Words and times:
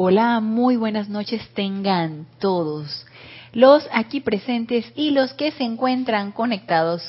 Hola, 0.00 0.38
muy 0.38 0.76
buenas 0.76 1.08
noches 1.08 1.42
tengan 1.54 2.28
todos 2.38 3.04
los 3.52 3.84
aquí 3.90 4.20
presentes 4.20 4.92
y 4.94 5.10
los 5.10 5.32
que 5.34 5.50
se 5.50 5.64
encuentran 5.64 6.30
conectados 6.30 7.02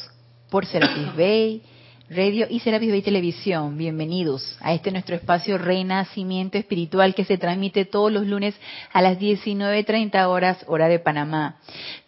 por 0.49 0.65
Serapis 0.65 1.15
Bay, 1.15 1.61
Radio 2.11 2.47
y 2.49 2.59
Serapis 2.59 2.89
Bay 2.89 3.03
Televisión. 3.03 3.77
Bienvenidos 3.77 4.57
a 4.61 4.73
este 4.73 4.91
nuestro 4.91 5.15
espacio 5.15 5.59
Renacimiento 5.59 6.57
Espiritual 6.57 7.13
que 7.13 7.23
se 7.23 7.37
transmite 7.37 7.85
todos 7.85 8.11
los 8.11 8.25
lunes 8.25 8.55
a 8.91 9.03
las 9.03 9.19
19.30 9.19 10.25
horas 10.25 10.57
hora 10.65 10.87
de 10.87 10.97
Panamá. 10.97 11.57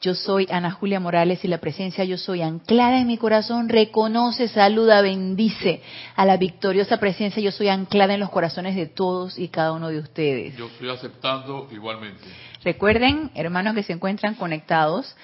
Yo 0.02 0.16
soy 0.16 0.48
Ana 0.50 0.72
Julia 0.72 1.00
Morales 1.00 1.46
y 1.46 1.48
la 1.48 1.60
presencia 1.60 2.04
yo 2.04 2.18
soy 2.18 2.42
anclada 2.42 3.00
en 3.00 3.06
mi 3.06 3.20
corazón 3.20 3.70
reconoce, 3.70 4.48
saluda, 4.48 5.04
bendice 5.04 5.84
a 6.16 6.26
la 6.26 6.38
victoriosa 6.38 6.98
presencia 6.98 7.40
yo 7.44 7.52
soy 7.52 7.68
anclada 7.68 8.16
en 8.16 8.22
los 8.22 8.32
corazones 8.32 8.76
de 8.76 8.88
todos 8.88 9.38
y 9.38 9.50
cada 9.50 9.72
uno 9.72 9.90
de 9.90 10.00
ustedes. 10.00 10.58
Yo 10.58 10.66
estoy 10.66 10.90
aceptando 10.90 11.68
igualmente. 11.72 12.24
Recuerden, 12.64 13.30
hermanos 13.36 13.76
que 13.76 13.84
se 13.84 13.94
encuentran 13.94 14.34
conectados, 14.34 15.16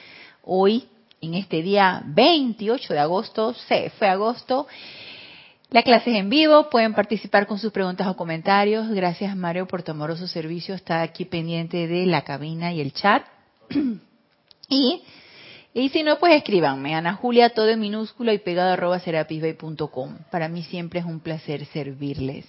hoy 0.44 0.88
en 1.22 1.34
este 1.34 1.62
día 1.62 2.04
28 2.06 2.94
de 2.94 3.00
agosto, 3.00 3.54
se 3.54 3.90
fue 3.92 4.08
agosto. 4.08 4.68
La 5.70 5.84
clase 5.84 6.12
es 6.12 6.18
en 6.18 6.30
vivo, 6.30 6.70
pueden 6.70 6.94
participar 6.94 7.46
con 7.46 7.60
sus 7.60 7.74
preguntas 7.74 8.08
o 8.08 8.16
comentarios. 8.16 8.90
Gracias 8.90 9.36
Mario 9.36 9.68
por 9.68 9.84
tu 9.84 9.92
amoroso 9.92 10.28
servicio, 10.28 10.76
está 10.76 11.02
aquí 11.02 11.26
pendiente 11.26 11.88
de 11.88 12.06
la 12.06 12.24
cabina 12.24 12.72
y 12.72 12.80
el 12.80 12.94
chat. 12.94 13.26
y, 14.70 15.02
y 15.74 15.90
si 15.90 16.04
no, 16.04 16.20
pues 16.20 16.36
escríbanme, 16.36 16.96
Ana 16.96 17.16
Julia, 17.16 17.50
todo 17.50 17.68
en 17.68 17.82
minúscula 17.82 18.34
y 18.34 18.38
pegado 18.38 18.72
arroba 18.72 19.00
serapisbay.com. 19.00 20.20
Para 20.32 20.48
mí 20.48 20.64
siempre 20.64 21.02
es 21.02 21.06
un 21.06 21.20
placer 21.20 21.66
servirles. 21.66 22.46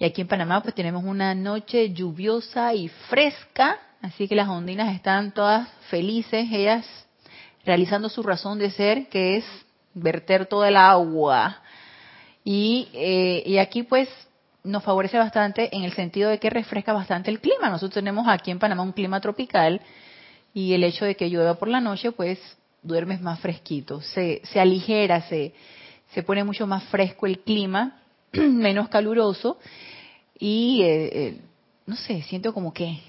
Y 0.00 0.04
aquí 0.04 0.22
en 0.22 0.28
Panamá 0.28 0.62
pues 0.62 0.74
tenemos 0.74 1.04
una 1.04 1.36
noche 1.36 1.92
lluviosa 1.92 2.74
y 2.74 2.88
fresca, 2.88 3.78
así 4.00 4.26
que 4.26 4.34
las 4.34 4.48
ondinas 4.48 4.96
están 4.96 5.32
todas 5.32 5.68
felices, 5.90 6.48
ellas 6.50 6.84
realizando 7.64 8.08
su 8.08 8.22
razón 8.22 8.58
de 8.58 8.70
ser, 8.70 9.08
que 9.08 9.36
es 9.36 9.44
verter 9.94 10.46
todo 10.46 10.64
el 10.64 10.76
agua. 10.76 11.60
Y, 12.44 12.88
eh, 12.92 13.42
y 13.46 13.58
aquí 13.58 13.82
pues 13.82 14.08
nos 14.64 14.82
favorece 14.82 15.18
bastante 15.18 15.74
en 15.76 15.82
el 15.84 15.92
sentido 15.92 16.30
de 16.30 16.38
que 16.38 16.50
refresca 16.50 16.92
bastante 16.92 17.30
el 17.30 17.40
clima. 17.40 17.70
Nosotros 17.70 17.94
tenemos 17.94 18.26
aquí 18.28 18.50
en 18.50 18.58
Panamá 18.58 18.82
un 18.82 18.92
clima 18.92 19.20
tropical 19.20 19.80
y 20.54 20.74
el 20.74 20.84
hecho 20.84 21.04
de 21.04 21.16
que 21.16 21.28
llueva 21.30 21.54
por 21.54 21.68
la 21.68 21.80
noche 21.80 22.12
pues 22.12 22.38
duermes 22.82 23.20
más 23.20 23.40
fresquito, 23.40 24.00
se, 24.00 24.42
se 24.44 24.60
aligera, 24.60 25.22
se, 25.22 25.54
se 26.12 26.22
pone 26.22 26.42
mucho 26.42 26.66
más 26.66 26.82
fresco 26.84 27.26
el 27.26 27.38
clima, 27.40 28.00
menos 28.32 28.88
caluroso 28.88 29.58
y 30.38 30.82
eh, 30.82 31.10
eh, 31.12 31.40
no 31.86 31.96
sé, 31.96 32.22
siento 32.22 32.52
como 32.52 32.72
que 32.72 33.00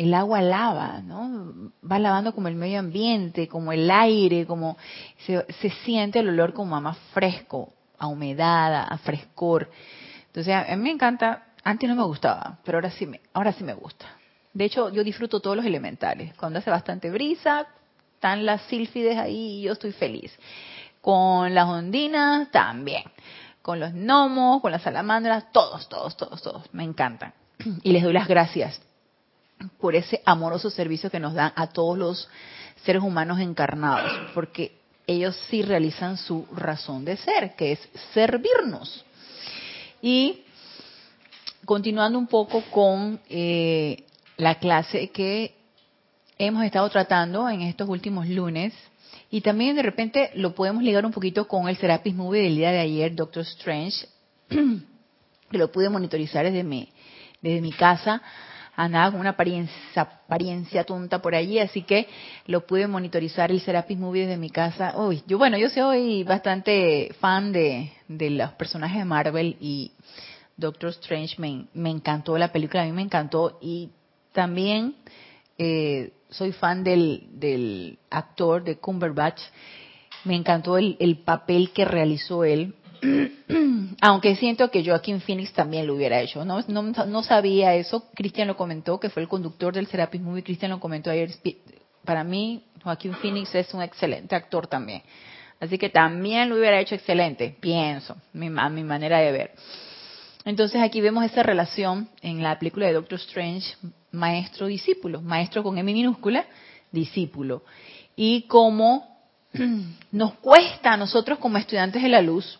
el 0.00 0.14
agua 0.14 0.40
lava, 0.40 1.02
¿no? 1.02 1.72
Va 1.88 1.98
lavando 1.98 2.34
como 2.34 2.48
el 2.48 2.54
medio 2.54 2.78
ambiente, 2.78 3.48
como 3.48 3.70
el 3.70 3.90
aire, 3.90 4.46
como 4.46 4.78
se, 5.26 5.70
siente 5.84 6.20
el 6.20 6.30
olor 6.30 6.54
como 6.54 6.74
a 6.74 6.80
más 6.80 6.96
fresco, 7.12 7.74
a 7.98 8.06
humedad, 8.06 8.86
a 8.88 8.96
frescor. 8.96 9.70
Entonces 10.28 10.54
a 10.54 10.74
mí 10.74 10.82
me 10.84 10.90
encanta, 10.90 11.48
antes 11.62 11.86
no 11.86 11.94
me 11.94 12.04
gustaba, 12.04 12.60
pero 12.64 12.78
ahora 12.78 12.90
sí 12.90 13.04
me, 13.06 13.20
ahora 13.34 13.52
sí 13.52 13.62
me 13.62 13.74
gusta. 13.74 14.06
De 14.54 14.64
hecho, 14.64 14.88
yo 14.88 15.04
disfruto 15.04 15.40
todos 15.40 15.54
los 15.54 15.66
elementales. 15.66 16.34
Cuando 16.36 16.60
hace 16.60 16.70
bastante 16.70 17.10
brisa, 17.10 17.66
están 18.14 18.46
las 18.46 18.62
sílfides 18.62 19.18
ahí 19.18 19.58
y 19.58 19.62
yo 19.64 19.72
estoy 19.74 19.92
feliz. 19.92 20.34
Con 21.02 21.54
las 21.54 21.66
ondinas 21.66 22.50
también. 22.50 23.04
Con 23.60 23.78
los 23.78 23.92
gnomos, 23.92 24.62
con 24.62 24.72
las 24.72 24.80
salamandras, 24.80 25.52
todos, 25.52 25.90
todos, 25.90 26.16
todos, 26.16 26.42
todos. 26.42 26.72
Me 26.72 26.84
encantan. 26.84 27.34
Y 27.82 27.92
les 27.92 28.02
doy 28.02 28.14
las 28.14 28.28
gracias 28.28 28.80
por 29.80 29.94
ese 29.94 30.22
amoroso 30.24 30.70
servicio 30.70 31.10
que 31.10 31.20
nos 31.20 31.34
dan 31.34 31.52
a 31.56 31.68
todos 31.68 31.98
los 31.98 32.28
seres 32.84 33.02
humanos 33.02 33.40
encarnados, 33.40 34.10
porque 34.34 34.72
ellos 35.06 35.36
sí 35.48 35.62
realizan 35.62 36.16
su 36.16 36.46
razón 36.52 37.04
de 37.04 37.16
ser, 37.16 37.54
que 37.56 37.72
es 37.72 37.88
servirnos. 38.14 39.04
Y 40.00 40.42
continuando 41.64 42.18
un 42.18 42.26
poco 42.26 42.62
con 42.70 43.20
eh, 43.28 44.04
la 44.36 44.56
clase 44.56 45.10
que 45.10 45.54
hemos 46.38 46.64
estado 46.64 46.88
tratando 46.88 47.48
en 47.48 47.62
estos 47.62 47.88
últimos 47.88 48.28
lunes, 48.28 48.72
y 49.30 49.42
también 49.42 49.76
de 49.76 49.82
repente 49.82 50.30
lo 50.34 50.54
podemos 50.54 50.82
ligar 50.82 51.04
un 51.04 51.12
poquito 51.12 51.46
con 51.46 51.68
el 51.68 51.76
Serapis 51.76 52.14
Movie 52.14 52.42
del 52.42 52.56
día 52.56 52.72
de 52.72 52.80
ayer, 52.80 53.14
Doctor 53.14 53.42
Strange, 53.42 54.08
que 54.48 54.78
lo 55.58 55.70
pude 55.70 55.88
monitorizar 55.88 56.44
desde 56.44 56.64
mi, 56.64 56.88
desde 57.40 57.60
mi 57.60 57.72
casa 57.72 58.22
andaba 58.84 59.10
con 59.10 59.20
una 59.20 59.30
apariencia, 59.30 60.02
apariencia 60.02 60.84
tonta 60.84 61.20
por 61.20 61.34
allí, 61.34 61.58
así 61.58 61.82
que 61.82 62.08
lo 62.46 62.66
pude 62.66 62.86
monitorizar 62.86 63.50
el 63.50 63.60
Serapis 63.60 63.98
Movie 63.98 64.22
desde 64.22 64.36
mi 64.36 64.50
casa. 64.50 64.94
Uy, 64.96 65.22
yo 65.26 65.38
bueno, 65.38 65.58
yo 65.58 65.68
soy 65.68 66.24
bastante 66.24 67.14
fan 67.20 67.52
de, 67.52 67.92
de 68.08 68.30
los 68.30 68.52
personajes 68.52 68.98
de 68.98 69.04
Marvel 69.04 69.56
y 69.60 69.92
Doctor 70.56 70.90
Strange 70.90 71.36
me, 71.38 71.66
me 71.74 71.90
encantó 71.90 72.36
la 72.38 72.52
película, 72.52 72.82
a 72.82 72.86
mí 72.86 72.92
me 72.92 73.02
encantó 73.02 73.58
y 73.60 73.90
también 74.32 74.94
eh, 75.58 76.12
soy 76.30 76.52
fan 76.52 76.84
del, 76.84 77.28
del 77.32 77.98
actor 78.10 78.62
de 78.64 78.78
Cumberbatch. 78.78 79.40
Me 80.24 80.34
encantó 80.36 80.76
el, 80.76 80.96
el 81.00 81.18
papel 81.18 81.72
que 81.72 81.84
realizó 81.84 82.44
él. 82.44 82.74
aunque 84.00 84.36
siento 84.36 84.70
que 84.70 84.84
Joaquín 84.84 85.20
Phoenix 85.20 85.52
también 85.52 85.86
lo 85.86 85.94
hubiera 85.94 86.20
hecho. 86.20 86.44
No, 86.44 86.62
no, 86.68 86.82
no 86.82 87.22
sabía 87.22 87.74
eso. 87.74 88.04
Cristian 88.14 88.48
lo 88.48 88.56
comentó, 88.56 89.00
que 89.00 89.10
fue 89.10 89.22
el 89.22 89.28
conductor 89.28 89.74
del 89.74 89.86
Serapis 89.86 90.20
Movie. 90.20 90.42
Cristian 90.42 90.70
lo 90.70 90.80
comentó 90.80 91.10
ayer. 91.10 91.30
Para 92.04 92.24
mí, 92.24 92.64
Joaquín 92.82 93.14
Phoenix 93.14 93.54
es 93.54 93.72
un 93.74 93.82
excelente 93.82 94.34
actor 94.34 94.66
también. 94.66 95.02
Así 95.60 95.76
que 95.76 95.90
también 95.90 96.48
lo 96.48 96.56
hubiera 96.56 96.80
hecho 96.80 96.94
excelente, 96.94 97.54
pienso, 97.60 98.14
a 98.14 98.68
mi 98.70 98.82
manera 98.82 99.18
de 99.18 99.30
ver. 99.30 99.50
Entonces 100.46 100.80
aquí 100.80 101.02
vemos 101.02 101.24
esa 101.24 101.42
relación 101.42 102.08
en 102.22 102.42
la 102.42 102.58
película 102.58 102.86
de 102.86 102.94
Doctor 102.94 103.18
Strange, 103.18 103.76
maestro-discípulo, 104.10 105.20
maestro 105.20 105.62
con 105.62 105.76
M 105.76 105.92
minúscula, 105.92 106.46
discípulo. 106.90 107.62
Y 108.16 108.42
cómo 108.42 109.20
nos 110.12 110.34
cuesta 110.34 110.94
a 110.94 110.96
nosotros 110.96 111.38
como 111.38 111.58
estudiantes 111.58 112.02
de 112.02 112.08
la 112.08 112.22
luz 112.22 112.58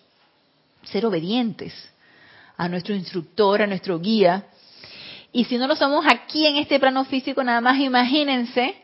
ser 0.83 1.07
obedientes 1.07 1.73
a 2.57 2.69
nuestro 2.69 2.95
instructor, 2.95 3.63
a 3.63 3.67
nuestro 3.67 3.99
guía. 3.99 4.47
Y 5.33 5.45
si 5.45 5.59
no 5.59 5.67
lo 5.67 5.77
somos 5.77 6.05
aquí 6.09 6.47
en 6.47 6.57
este 6.57 6.79
plano 6.79 7.05
físico, 7.05 7.43
nada 7.43 7.61
más 7.61 7.79
imagínense 7.79 8.75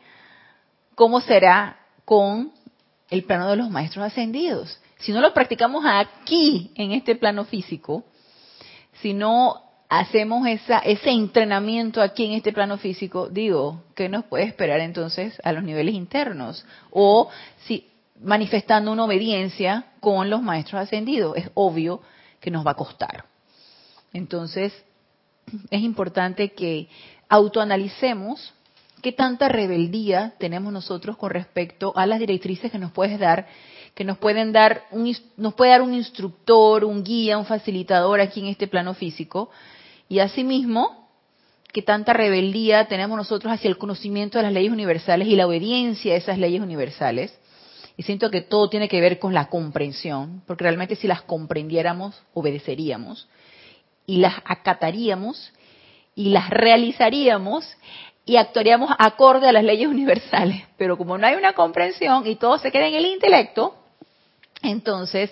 cómo 0.94 1.20
será 1.20 1.78
con 2.04 2.52
el 3.10 3.24
plano 3.24 3.50
de 3.50 3.56
los 3.56 3.70
maestros 3.70 4.04
ascendidos. 4.04 4.80
Si 4.98 5.12
no 5.12 5.20
lo 5.20 5.34
practicamos 5.34 5.84
aquí 5.86 6.70
en 6.74 6.92
este 6.92 7.16
plano 7.16 7.44
físico, 7.44 8.04
si 9.02 9.12
no 9.12 9.62
hacemos 9.88 10.46
esa, 10.48 10.78
ese 10.78 11.10
entrenamiento 11.10 12.00
aquí 12.00 12.24
en 12.24 12.32
este 12.32 12.52
plano 12.52 12.78
físico, 12.78 13.28
digo, 13.28 13.84
¿qué 13.94 14.08
nos 14.08 14.24
puede 14.24 14.44
esperar 14.44 14.80
entonces 14.80 15.40
a 15.44 15.52
los 15.52 15.62
niveles 15.62 15.94
internos? 15.94 16.64
O 16.90 17.28
si 17.66 17.88
manifestando 18.20 18.92
una 18.92 19.04
obediencia 19.04 19.86
con 20.00 20.30
los 20.30 20.42
maestros 20.42 20.82
ascendidos. 20.82 21.36
Es 21.36 21.50
obvio 21.54 22.00
que 22.40 22.50
nos 22.50 22.66
va 22.66 22.72
a 22.72 22.74
costar. 22.74 23.24
Entonces, 24.12 24.72
es 25.70 25.82
importante 25.82 26.52
que 26.52 26.88
autoanalicemos 27.28 28.54
qué 29.02 29.12
tanta 29.12 29.48
rebeldía 29.48 30.34
tenemos 30.38 30.72
nosotros 30.72 31.16
con 31.16 31.30
respecto 31.30 31.92
a 31.96 32.06
las 32.06 32.18
directrices 32.18 32.72
que 32.72 32.78
nos 32.78 32.92
puedes 32.92 33.18
dar, 33.18 33.46
que 33.94 34.04
nos 34.04 34.18
pueden 34.18 34.52
dar 34.52 34.84
un, 34.90 35.14
nos 35.36 35.54
puede 35.54 35.72
dar 35.72 35.82
un 35.82 35.94
instructor, 35.94 36.84
un 36.84 37.04
guía, 37.04 37.38
un 37.38 37.46
facilitador 37.46 38.20
aquí 38.20 38.40
en 38.40 38.46
este 38.46 38.66
plano 38.66 38.94
físico, 38.94 39.50
y 40.08 40.20
asimismo 40.20 41.08
qué 41.72 41.82
tanta 41.82 42.12
rebeldía 42.12 42.88
tenemos 42.88 43.16
nosotros 43.16 43.52
hacia 43.52 43.68
el 43.68 43.78
conocimiento 43.78 44.38
de 44.38 44.44
las 44.44 44.52
leyes 44.52 44.72
universales 44.72 45.28
y 45.28 45.36
la 45.36 45.46
obediencia 45.46 46.14
a 46.14 46.16
esas 46.16 46.38
leyes 46.38 46.60
universales 46.60 47.38
y 47.96 48.02
siento 48.02 48.30
que 48.30 48.42
todo 48.42 48.68
tiene 48.68 48.88
que 48.88 49.00
ver 49.00 49.18
con 49.18 49.32
la 49.32 49.48
comprensión, 49.48 50.42
porque 50.46 50.64
realmente 50.64 50.96
si 50.96 51.06
las 51.06 51.22
comprendiéramos, 51.22 52.22
obedeceríamos 52.34 53.28
y 54.04 54.18
las 54.18 54.34
acataríamos 54.44 55.52
y 56.14 56.30
las 56.30 56.50
realizaríamos 56.50 57.76
y 58.26 58.36
actuaríamos 58.36 58.90
acorde 58.98 59.48
a 59.48 59.52
las 59.52 59.64
leyes 59.64 59.88
universales. 59.88 60.62
Pero 60.76 60.98
como 60.98 61.16
no 61.16 61.26
hay 61.26 61.36
una 61.36 61.54
comprensión 61.54 62.26
y 62.26 62.36
todo 62.36 62.58
se 62.58 62.70
queda 62.70 62.88
en 62.88 62.94
el 62.94 63.06
intelecto, 63.06 63.76
entonces 64.62 65.30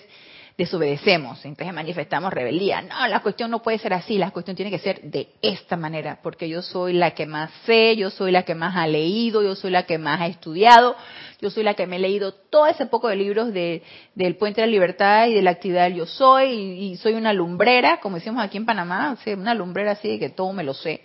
desobedecemos, 0.57 1.43
entonces 1.43 1.73
manifestamos 1.73 2.31
rebeldía. 2.31 2.81
No, 2.81 3.07
la 3.07 3.21
cuestión 3.21 3.51
no 3.51 3.61
puede 3.61 3.77
ser 3.77 3.93
así, 3.93 4.17
la 4.17 4.31
cuestión 4.31 4.55
tiene 4.55 4.71
que 4.71 4.79
ser 4.79 5.01
de 5.01 5.27
esta 5.41 5.75
manera, 5.75 6.19
porque 6.23 6.47
yo 6.47 6.61
soy 6.61 6.93
la 6.93 7.11
que 7.11 7.25
más 7.25 7.51
sé, 7.65 7.95
yo 7.97 8.09
soy 8.09 8.31
la 8.31 8.43
que 8.43 8.55
más 8.55 8.75
ha 8.77 8.87
leído, 8.87 9.43
yo 9.43 9.55
soy 9.55 9.71
la 9.71 9.85
que 9.85 9.97
más 9.97 10.21
ha 10.21 10.27
estudiado, 10.27 10.95
yo 11.41 11.49
soy 11.49 11.63
la 11.63 11.73
que 11.73 11.87
me 11.87 11.97
he 11.97 11.99
leído 11.99 12.33
todo 12.33 12.67
ese 12.67 12.85
poco 12.85 13.09
de 13.09 13.17
libros 13.17 13.53
de, 13.53 13.83
del 14.15 14.37
Puente 14.37 14.61
de 14.61 14.67
la 14.67 14.71
Libertad 14.71 15.27
y 15.27 15.33
de 15.33 15.41
la 15.41 15.51
actividad 15.51 15.83
del 15.83 15.95
Yo 15.95 16.05
Soy, 16.05 16.53
y, 16.53 16.95
soy 16.97 17.13
una 17.13 17.33
lumbrera, 17.33 17.99
como 17.99 18.15
decimos 18.15 18.41
aquí 18.41 18.55
en 18.55 18.65
Panamá, 18.65 19.17
una 19.25 19.53
lumbrera 19.53 19.91
así 19.91 20.07
de 20.07 20.19
que 20.19 20.29
todo 20.29 20.53
me 20.53 20.63
lo 20.63 20.73
sé. 20.73 21.01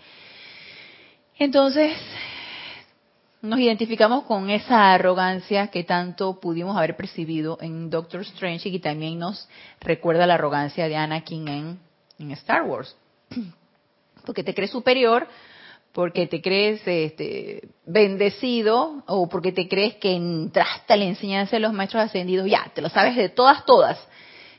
Entonces, 1.39 1.93
nos 3.43 3.59
identificamos 3.59 4.25
con 4.25 4.51
esa 4.51 4.93
arrogancia 4.93 5.69
que 5.69 5.85
tanto 5.85 6.41
pudimos 6.41 6.77
haber 6.77 6.97
percibido 6.97 7.59
en 7.61 7.89
Doctor 7.89 8.21
Strange 8.23 8.69
y 8.69 8.73
que 8.73 8.81
también 8.81 9.19
nos 9.19 9.49
recuerda 9.81 10.27
la 10.27 10.35
arrogancia 10.35 10.89
de 10.89 10.97
Anakin 10.97 11.49
en, 11.49 11.79
en 12.19 12.31
Star 12.33 12.63
Wars. 12.63 12.95
Porque 14.27 14.45
te 14.45 14.55
crees 14.55 14.71
superior, 14.71 15.27
porque 15.93 16.27
te 16.27 16.41
crees 16.41 16.83
este, 16.87 17.69
bendecido 17.85 19.03
o 19.07 19.29
porque 19.29 19.51
te 19.51 19.67
crees 19.67 19.97
que 19.97 20.15
entraste 20.15 20.93
a 20.93 20.97
la 20.97 21.05
enseñanza 21.05 21.57
de 21.57 21.61
los 21.61 21.73
maestros 21.73 22.05
ascendidos, 22.05 22.49
ya, 22.49 22.71
te 22.75 22.83
lo 22.83 22.91
sabes 22.91 23.17
de 23.17 23.29
todas, 23.31 23.65
todas. 23.65 23.99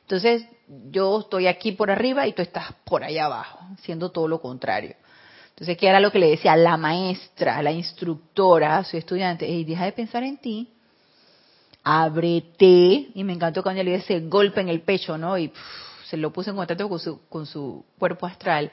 Entonces, 0.01 0.45
yo 0.89 1.19
estoy 1.19 1.47
aquí 1.47 1.71
por 1.71 1.91
arriba 1.91 2.27
y 2.27 2.33
tú 2.33 2.41
estás 2.41 2.73
por 2.83 3.03
allá 3.03 3.25
abajo, 3.25 3.59
siendo 3.81 4.11
todo 4.11 4.27
lo 4.27 4.41
contrario. 4.41 4.95
Entonces, 5.61 5.77
¿qué 5.77 5.89
era 5.89 5.99
lo 5.99 6.11
que 6.11 6.17
le 6.17 6.31
decía 6.31 6.55
la 6.55 6.75
maestra, 6.75 7.61
la 7.61 7.71
instructora 7.71 8.79
a 8.79 8.83
su 8.83 8.97
estudiante? 8.97 9.47
Y 9.47 9.63
deja 9.63 9.85
de 9.85 9.91
pensar 9.91 10.23
en 10.23 10.39
ti, 10.39 10.67
ábrete. 11.83 13.09
Y 13.13 13.23
me 13.23 13.33
encantó 13.33 13.61
cuando 13.61 13.83
le 13.83 13.91
dio 13.91 13.99
ese 13.99 14.21
golpe 14.21 14.59
en 14.61 14.69
el 14.69 14.81
pecho, 14.81 15.19
¿no? 15.19 15.37
Y 15.37 15.53
se 16.05 16.17
lo 16.17 16.33
puso 16.33 16.49
en 16.49 16.55
contacto 16.55 16.89
con 16.89 16.97
su, 16.97 17.21
con 17.29 17.45
su 17.45 17.85
cuerpo 17.99 18.25
astral. 18.25 18.71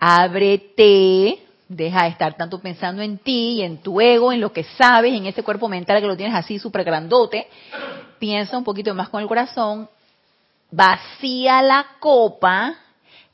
Ábrete, 0.00 1.38
deja 1.68 2.02
de 2.02 2.08
estar 2.08 2.36
tanto 2.36 2.60
pensando 2.60 3.00
en 3.00 3.18
ti 3.18 3.58
y 3.58 3.62
en 3.62 3.78
tu 3.78 4.00
ego, 4.00 4.32
en 4.32 4.40
lo 4.40 4.52
que 4.52 4.64
sabes, 4.64 5.14
en 5.14 5.26
ese 5.26 5.44
cuerpo 5.44 5.68
mental 5.68 6.00
que 6.00 6.08
lo 6.08 6.16
tienes 6.16 6.34
así 6.34 6.58
súper 6.58 6.82
grandote. 6.82 7.46
Piensa 8.18 8.58
un 8.58 8.64
poquito 8.64 8.92
más 8.92 9.08
con 9.08 9.22
el 9.22 9.28
corazón, 9.28 9.88
vacía 10.68 11.62
la 11.62 11.86
copa 12.00 12.76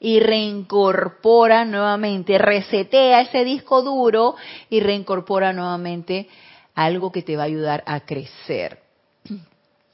y 0.04 0.19
reincorpora 0.19 1.64
nuevamente, 1.64 2.37
resetea 2.37 3.20
ese 3.20 3.44
disco 3.44 3.82
duro 3.82 4.34
y 4.69 4.81
reincorpora 4.81 5.52
nuevamente 5.52 6.28
algo 6.75 7.12
que 7.12 7.22
te 7.22 7.37
va 7.37 7.44
a 7.44 7.46
ayudar 7.46 7.84
a 7.87 8.00
crecer. 8.00 8.81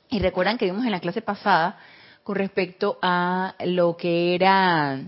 Y 0.09 0.19
recuerdan 0.21 0.57
que 0.57 0.65
vimos 0.65 0.87
en 0.87 0.93
la 0.93 1.01
clase 1.01 1.21
pasada 1.21 1.79
con 2.25 2.37
respecto 2.37 2.99
a 3.03 3.55
lo 3.67 3.99
que 3.99 4.35
era 4.35 4.99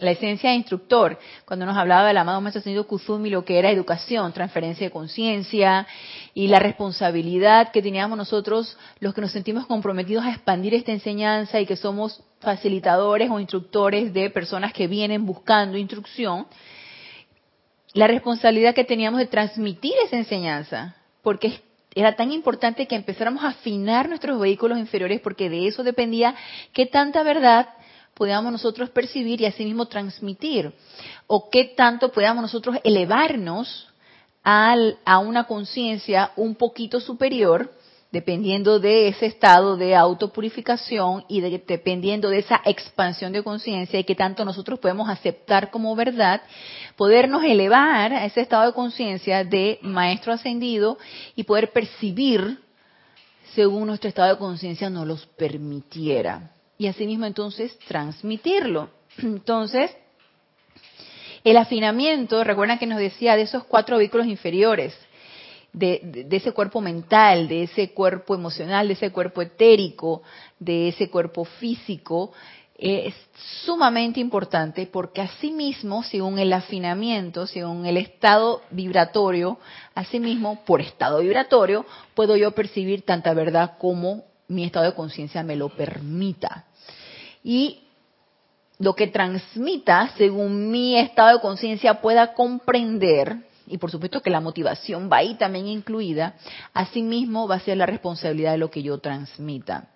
la 0.00 0.10
esencia 0.10 0.50
de 0.50 0.56
instructor, 0.56 1.18
cuando 1.44 1.66
nos 1.66 1.76
hablaba 1.76 2.08
del 2.08 2.16
amado 2.16 2.40
Maestro 2.40 2.60
Ascendido 2.60 2.86
Kuzumi, 2.86 3.30
lo 3.30 3.44
que 3.44 3.58
era 3.58 3.70
educación, 3.70 4.32
transferencia 4.32 4.86
de 4.86 4.90
conciencia 4.90 5.86
y 6.34 6.48
la 6.48 6.58
responsabilidad 6.58 7.70
que 7.70 7.82
teníamos 7.82 8.18
nosotros, 8.18 8.76
los 8.98 9.14
que 9.14 9.20
nos 9.20 9.30
sentimos 9.30 9.66
comprometidos 9.66 10.24
a 10.24 10.30
expandir 10.30 10.74
esta 10.74 10.92
enseñanza 10.92 11.60
y 11.60 11.66
que 11.66 11.76
somos 11.76 12.22
facilitadores 12.40 13.30
o 13.30 13.38
instructores 13.38 14.12
de 14.12 14.30
personas 14.30 14.72
que 14.72 14.88
vienen 14.88 15.26
buscando 15.26 15.78
instrucción, 15.78 16.46
la 17.92 18.08
responsabilidad 18.08 18.74
que 18.74 18.84
teníamos 18.84 19.20
de 19.20 19.26
transmitir 19.26 19.94
esa 20.04 20.16
enseñanza, 20.16 20.96
porque 21.22 21.60
era 21.94 22.16
tan 22.16 22.32
importante 22.32 22.88
que 22.88 22.96
empezáramos 22.96 23.44
a 23.44 23.48
afinar 23.48 24.08
nuestros 24.08 24.40
vehículos 24.40 24.78
inferiores, 24.78 25.20
porque 25.20 25.48
de 25.48 25.68
eso 25.68 25.84
dependía 25.84 26.34
qué 26.72 26.86
tanta 26.86 27.22
verdad 27.22 27.68
podamos 28.14 28.52
nosotros 28.52 28.90
percibir 28.90 29.40
y 29.40 29.46
asimismo 29.46 29.86
transmitir, 29.86 30.72
o 31.26 31.50
qué 31.50 31.64
tanto 31.76 32.10
podamos 32.12 32.42
nosotros 32.42 32.76
elevarnos 32.84 33.88
a 34.42 35.18
una 35.18 35.44
conciencia 35.44 36.32
un 36.36 36.54
poquito 36.54 37.00
superior, 37.00 37.72
dependiendo 38.12 38.78
de 38.78 39.08
ese 39.08 39.26
estado 39.26 39.76
de 39.76 39.96
autopurificación 39.96 41.24
y 41.28 41.40
dependiendo 41.40 42.28
de 42.28 42.38
esa 42.38 42.60
expansión 42.64 43.32
de 43.32 43.42
conciencia 43.42 43.98
y 43.98 44.04
qué 44.04 44.14
tanto 44.14 44.44
nosotros 44.44 44.78
podemos 44.78 45.08
aceptar 45.08 45.72
como 45.72 45.96
verdad, 45.96 46.42
podernos 46.94 47.42
elevar 47.42 48.12
a 48.12 48.24
ese 48.24 48.42
estado 48.42 48.66
de 48.66 48.72
conciencia 48.72 49.42
de 49.42 49.80
maestro 49.82 50.32
ascendido 50.32 50.96
y 51.34 51.42
poder 51.42 51.72
percibir 51.72 52.60
según 53.54 53.88
nuestro 53.88 54.08
estado 54.08 54.34
de 54.34 54.38
conciencia 54.38 54.88
nos 54.90 55.08
los 55.08 55.26
permitiera 55.26 56.53
y 56.78 56.86
asimismo 56.86 57.26
entonces 57.26 57.76
transmitirlo. 57.86 58.90
Entonces, 59.18 59.94
el 61.44 61.56
afinamiento, 61.56 62.42
recuerdan 62.42 62.78
que 62.78 62.86
nos 62.86 62.98
decía 62.98 63.36
de 63.36 63.42
esos 63.42 63.64
cuatro 63.64 63.98
vehículos 63.98 64.26
inferiores, 64.26 64.94
de, 65.74 66.26
ese 66.30 66.52
cuerpo 66.52 66.80
mental, 66.80 67.48
de 67.48 67.64
ese 67.64 67.90
cuerpo 67.90 68.34
emocional, 68.34 68.88
de 68.88 68.94
ese 68.94 69.10
cuerpo 69.10 69.42
etérico, 69.42 70.22
de 70.58 70.88
ese 70.88 71.10
cuerpo 71.10 71.44
físico, 71.44 72.32
es 72.76 73.14
sumamente 73.64 74.20
importante 74.20 74.86
porque 74.86 75.20
asimismo, 75.20 76.02
según 76.02 76.38
el 76.38 76.52
afinamiento, 76.52 77.46
según 77.46 77.86
el 77.86 77.96
estado 77.96 78.62
vibratorio, 78.70 79.58
asimismo, 79.94 80.64
por 80.64 80.80
estado 80.80 81.20
vibratorio, 81.20 81.86
puedo 82.14 82.36
yo 82.36 82.52
percibir 82.52 83.02
tanta 83.02 83.32
verdad 83.34 83.78
como 83.78 84.24
mi 84.48 84.64
estado 84.64 84.86
de 84.86 84.94
conciencia 84.94 85.42
me 85.42 85.56
lo 85.56 85.68
permita. 85.70 86.66
Y 87.42 87.80
lo 88.78 88.94
que 88.94 89.06
transmita 89.06 90.12
según 90.16 90.70
mi 90.70 90.98
estado 90.98 91.36
de 91.36 91.42
conciencia 91.42 92.00
pueda 92.00 92.34
comprender, 92.34 93.36
y 93.66 93.78
por 93.78 93.90
supuesto 93.90 94.20
que 94.20 94.30
la 94.30 94.40
motivación 94.40 95.08
va 95.10 95.18
ahí 95.18 95.34
también 95.34 95.66
incluida, 95.66 96.34
asimismo 96.72 97.48
va 97.48 97.56
a 97.56 97.60
ser 97.60 97.76
la 97.76 97.86
responsabilidad 97.86 98.52
de 98.52 98.58
lo 98.58 98.70
que 98.70 98.82
yo 98.82 98.98
transmita. 98.98 99.88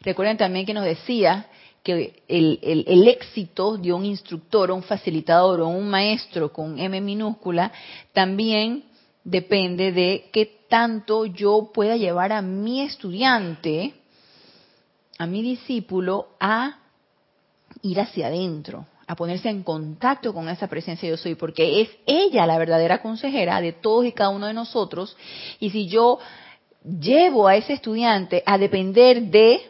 Recuerden 0.00 0.36
también 0.36 0.66
que 0.66 0.74
nos 0.74 0.84
decía 0.84 1.46
que 1.82 2.22
el, 2.28 2.58
el, 2.62 3.08
éxito 3.08 3.76
de 3.76 3.92
un 3.92 4.04
instructor, 4.04 4.70
un 4.70 4.82
facilitador 4.82 5.60
o 5.60 5.68
un 5.68 5.88
maestro 5.88 6.52
con 6.52 6.78
M 6.78 7.00
minúscula 7.00 7.72
también 8.12 8.84
depende 9.24 9.92
de 9.92 10.28
qué 10.32 10.57
tanto 10.68 11.26
yo 11.26 11.70
pueda 11.72 11.96
llevar 11.96 12.32
a 12.32 12.42
mi 12.42 12.82
estudiante, 12.82 13.94
a 15.18 15.26
mi 15.26 15.42
discípulo, 15.42 16.28
a 16.38 16.78
ir 17.82 18.00
hacia 18.00 18.28
adentro, 18.28 18.86
a 19.06 19.16
ponerse 19.16 19.48
en 19.48 19.62
contacto 19.62 20.34
con 20.34 20.48
esa 20.48 20.68
presencia 20.68 21.08
yo 21.08 21.16
soy, 21.16 21.34
porque 21.34 21.80
es 21.80 21.90
ella 22.06 22.46
la 22.46 22.58
verdadera 22.58 23.00
consejera 23.00 23.60
de 23.60 23.72
todos 23.72 24.04
y 24.06 24.12
cada 24.12 24.30
uno 24.30 24.46
de 24.46 24.54
nosotros. 24.54 25.16
Y 25.58 25.70
si 25.70 25.88
yo 25.88 26.18
llevo 26.84 27.48
a 27.48 27.56
ese 27.56 27.72
estudiante 27.72 28.42
a 28.46 28.58
depender 28.58 29.22
de 29.22 29.62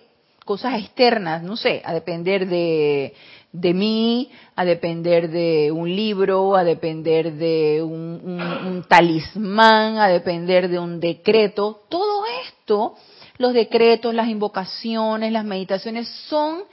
cosas 0.45 0.81
externas, 0.81 1.43
no 1.43 1.57
sé, 1.57 1.83
a 1.85 1.93
depender 1.93 2.49
de, 2.49 3.15
de 3.53 3.73
mí, 3.73 4.31
a 4.57 4.65
depender 4.65 5.31
de 5.31 5.73
un 5.73 5.95
libro, 5.95 6.55
a 6.55 6.65
depender 6.65 7.33
de 7.35 7.83
un, 7.83 8.85
talismán, 8.89 9.99
a 9.99 10.09
depender 10.09 10.69
de 10.69 10.79
un 10.79 11.01
decreto. 11.01 11.83
Todo 11.89 12.25
esto, 12.47 12.95
los 13.39 13.53
decretos, 13.53 14.15
las 14.15 14.29
invocaciones, 14.29 15.33
las 15.33 15.45
meditaciones 15.45 16.09
son 16.29 16.65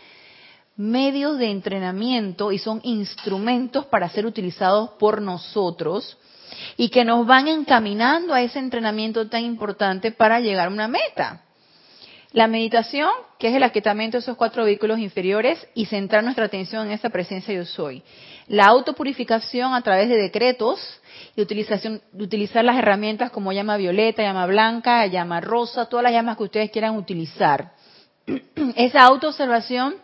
medios 0.76 1.38
de 1.38 1.52
entrenamiento 1.52 2.52
y 2.52 2.60
son 2.60 2.82
instrumentos 2.84 3.86
para 3.86 4.10
ser 4.10 4.26
utilizados 4.26 4.92
por 5.00 5.22
nosotros 5.22 6.18
y 6.76 6.90
que 6.90 7.06
nos 7.06 7.26
van 7.26 7.48
encaminando 7.48 8.34
a 8.34 8.42
ese 8.42 8.60
entrenamiento 8.60 9.30
tan 9.30 9.46
importante 9.46 10.12
para 10.12 10.42
llegar 10.42 10.68
a 10.68 10.72
una 10.72 10.90
meta. 10.90 11.45
La 12.36 12.48
meditación, 12.48 13.08
que 13.40 13.48
es 13.48 13.56
el 13.56 13.64
aquietamiento 13.64 14.18
de 14.18 14.20
esos 14.20 14.36
cuatro 14.36 14.66
vehículos 14.66 15.00
inferiores 15.00 15.66
y 15.74 15.86
centrar 15.86 16.22
nuestra 16.22 16.44
atención 16.44 16.86
en 16.86 16.92
esa 16.92 17.10
presencia 17.10 17.54
yo 17.54 17.64
soy. 17.64 18.04
La 18.50 18.66
autopurificación 18.66 19.74
a 19.74 19.82
través 19.82 20.10
de 20.10 20.18
decretos 20.18 21.00
y 21.38 21.42
utilización, 21.42 22.02
utilizar 22.12 22.66
las 22.66 22.78
herramientas 22.78 23.32
como 23.32 23.54
llama 23.54 23.78
violeta, 23.78 24.22
llama 24.22 24.48
blanca, 24.48 25.06
llama 25.06 25.40
rosa, 25.40 25.86
todas 25.86 26.04
las 26.04 26.12
llamas 26.12 26.36
que 26.36 26.44
ustedes 26.44 26.72
quieran 26.72 26.98
utilizar. 26.98 27.72
Esa 28.76 29.04
autoobservación 29.04 29.96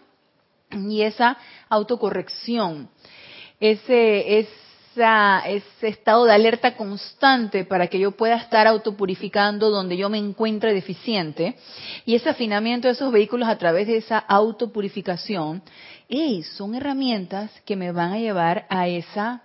y 0.71 1.01
esa 1.01 1.37
autocorrección, 1.67 2.89
ese, 3.59 4.39
es 4.39 4.47
ese 4.95 5.87
estado 5.87 6.25
de 6.25 6.33
alerta 6.33 6.75
constante 6.75 7.63
para 7.63 7.87
que 7.87 7.99
yo 7.99 8.11
pueda 8.11 8.35
estar 8.35 8.67
autopurificando 8.67 9.69
donde 9.69 9.95
yo 9.97 10.09
me 10.09 10.17
encuentre 10.17 10.73
deficiente. 10.73 11.55
Y 12.05 12.15
ese 12.15 12.29
afinamiento 12.29 12.87
de 12.87 12.93
esos 12.93 13.11
vehículos 13.11 13.47
a 13.47 13.57
través 13.57 13.87
de 13.87 13.97
esa 13.97 14.17
autopurificación, 14.19 15.61
son 16.57 16.75
herramientas 16.75 17.51
que 17.65 17.77
me 17.77 17.91
van 17.91 18.13
a 18.13 18.19
llevar 18.19 18.65
a 18.69 18.87
esa 18.87 19.43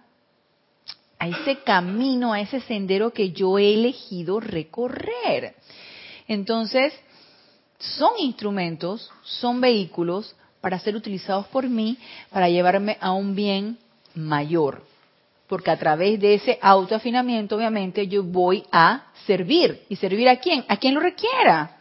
a 1.19 1.29
ese 1.29 1.61
camino, 1.61 2.35
a 2.35 2.41
ese 2.41 2.61
sendero 2.61 3.11
que 3.11 3.31
yo 3.31 3.59
he 3.59 3.73
elegido 3.73 4.39
recorrer. 4.39 5.55
Entonces, 6.29 6.93
son 7.79 8.11
instrumentos, 8.19 9.11
son 9.23 9.63
vehículos 9.63 10.37
para 10.61 10.79
ser 10.79 10.95
utilizados 10.95 11.47
por 11.47 11.67
mí 11.69 11.97
para 12.31 12.51
llevarme 12.51 12.99
a 13.01 13.13
un 13.13 13.35
bien 13.35 13.79
mayor 14.15 14.83
porque 15.49 15.71
a 15.71 15.79
través 15.79 16.21
de 16.21 16.35
ese 16.35 16.59
autoafinamiento, 16.61 17.57
obviamente, 17.57 18.07
yo 18.09 18.23
voy 18.23 18.65
a 18.73 19.07
servir. 19.27 19.85
¿Y 19.89 19.97
servir 19.97 20.29
a 20.29 20.37
quién? 20.37 20.65
A 20.69 20.77
quien 20.77 20.95
lo 20.95 21.01
requiera. 21.01 21.77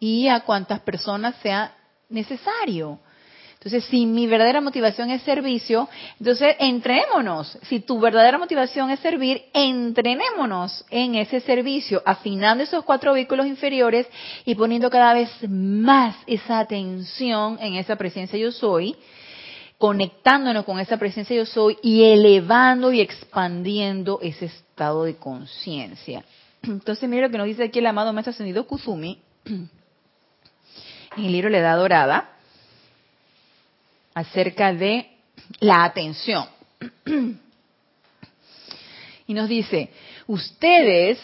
Y 0.00 0.28
a 0.28 0.40
cuantas 0.40 0.80
personas 0.80 1.34
sea 1.42 1.74
necesario. 2.08 2.98
Entonces, 3.54 3.84
si 3.86 4.06
mi 4.06 4.28
verdadera 4.28 4.60
motivación 4.60 5.10
es 5.10 5.20
servicio, 5.22 5.88
entonces 6.20 6.54
entrenémonos. 6.60 7.58
Si 7.62 7.80
tu 7.80 7.98
verdadera 7.98 8.38
motivación 8.38 8.90
es 8.90 9.00
servir, 9.00 9.42
entrenémonos 9.52 10.84
en 10.90 11.16
ese 11.16 11.40
servicio, 11.40 12.00
afinando 12.06 12.62
esos 12.62 12.84
cuatro 12.84 13.14
vehículos 13.14 13.48
inferiores 13.48 14.06
y 14.44 14.54
poniendo 14.54 14.88
cada 14.90 15.12
vez 15.12 15.28
más 15.48 16.14
esa 16.28 16.60
atención 16.60 17.58
en 17.60 17.74
esa 17.74 17.96
presencia 17.96 18.38
yo 18.38 18.52
soy, 18.52 18.94
conectándonos 19.78 20.64
con 20.64 20.80
esa 20.80 20.96
presencia 20.96 21.36
yo 21.36 21.46
soy 21.46 21.78
y 21.82 22.04
elevando 22.04 22.92
y 22.92 23.00
expandiendo 23.00 24.18
ese 24.20 24.46
estado 24.46 25.04
de 25.04 25.16
conciencia. 25.16 26.24
Entonces, 26.62 27.08
mira 27.08 27.26
lo 27.26 27.30
que 27.30 27.38
nos 27.38 27.46
dice 27.46 27.64
aquí 27.64 27.78
el 27.78 27.86
amado 27.86 28.12
Maestro 28.12 28.32
Ascendido 28.32 28.66
Kuzumi 28.66 29.22
en 29.44 29.70
el 31.16 31.32
libro 31.32 31.48
La 31.48 31.58
Edad 31.58 31.76
Dorada 31.76 32.32
acerca 34.14 34.72
de 34.72 35.08
la 35.60 35.84
atención. 35.84 36.44
Y 39.28 39.34
nos 39.34 39.46
dice, 39.46 39.90
ustedes 40.26 41.18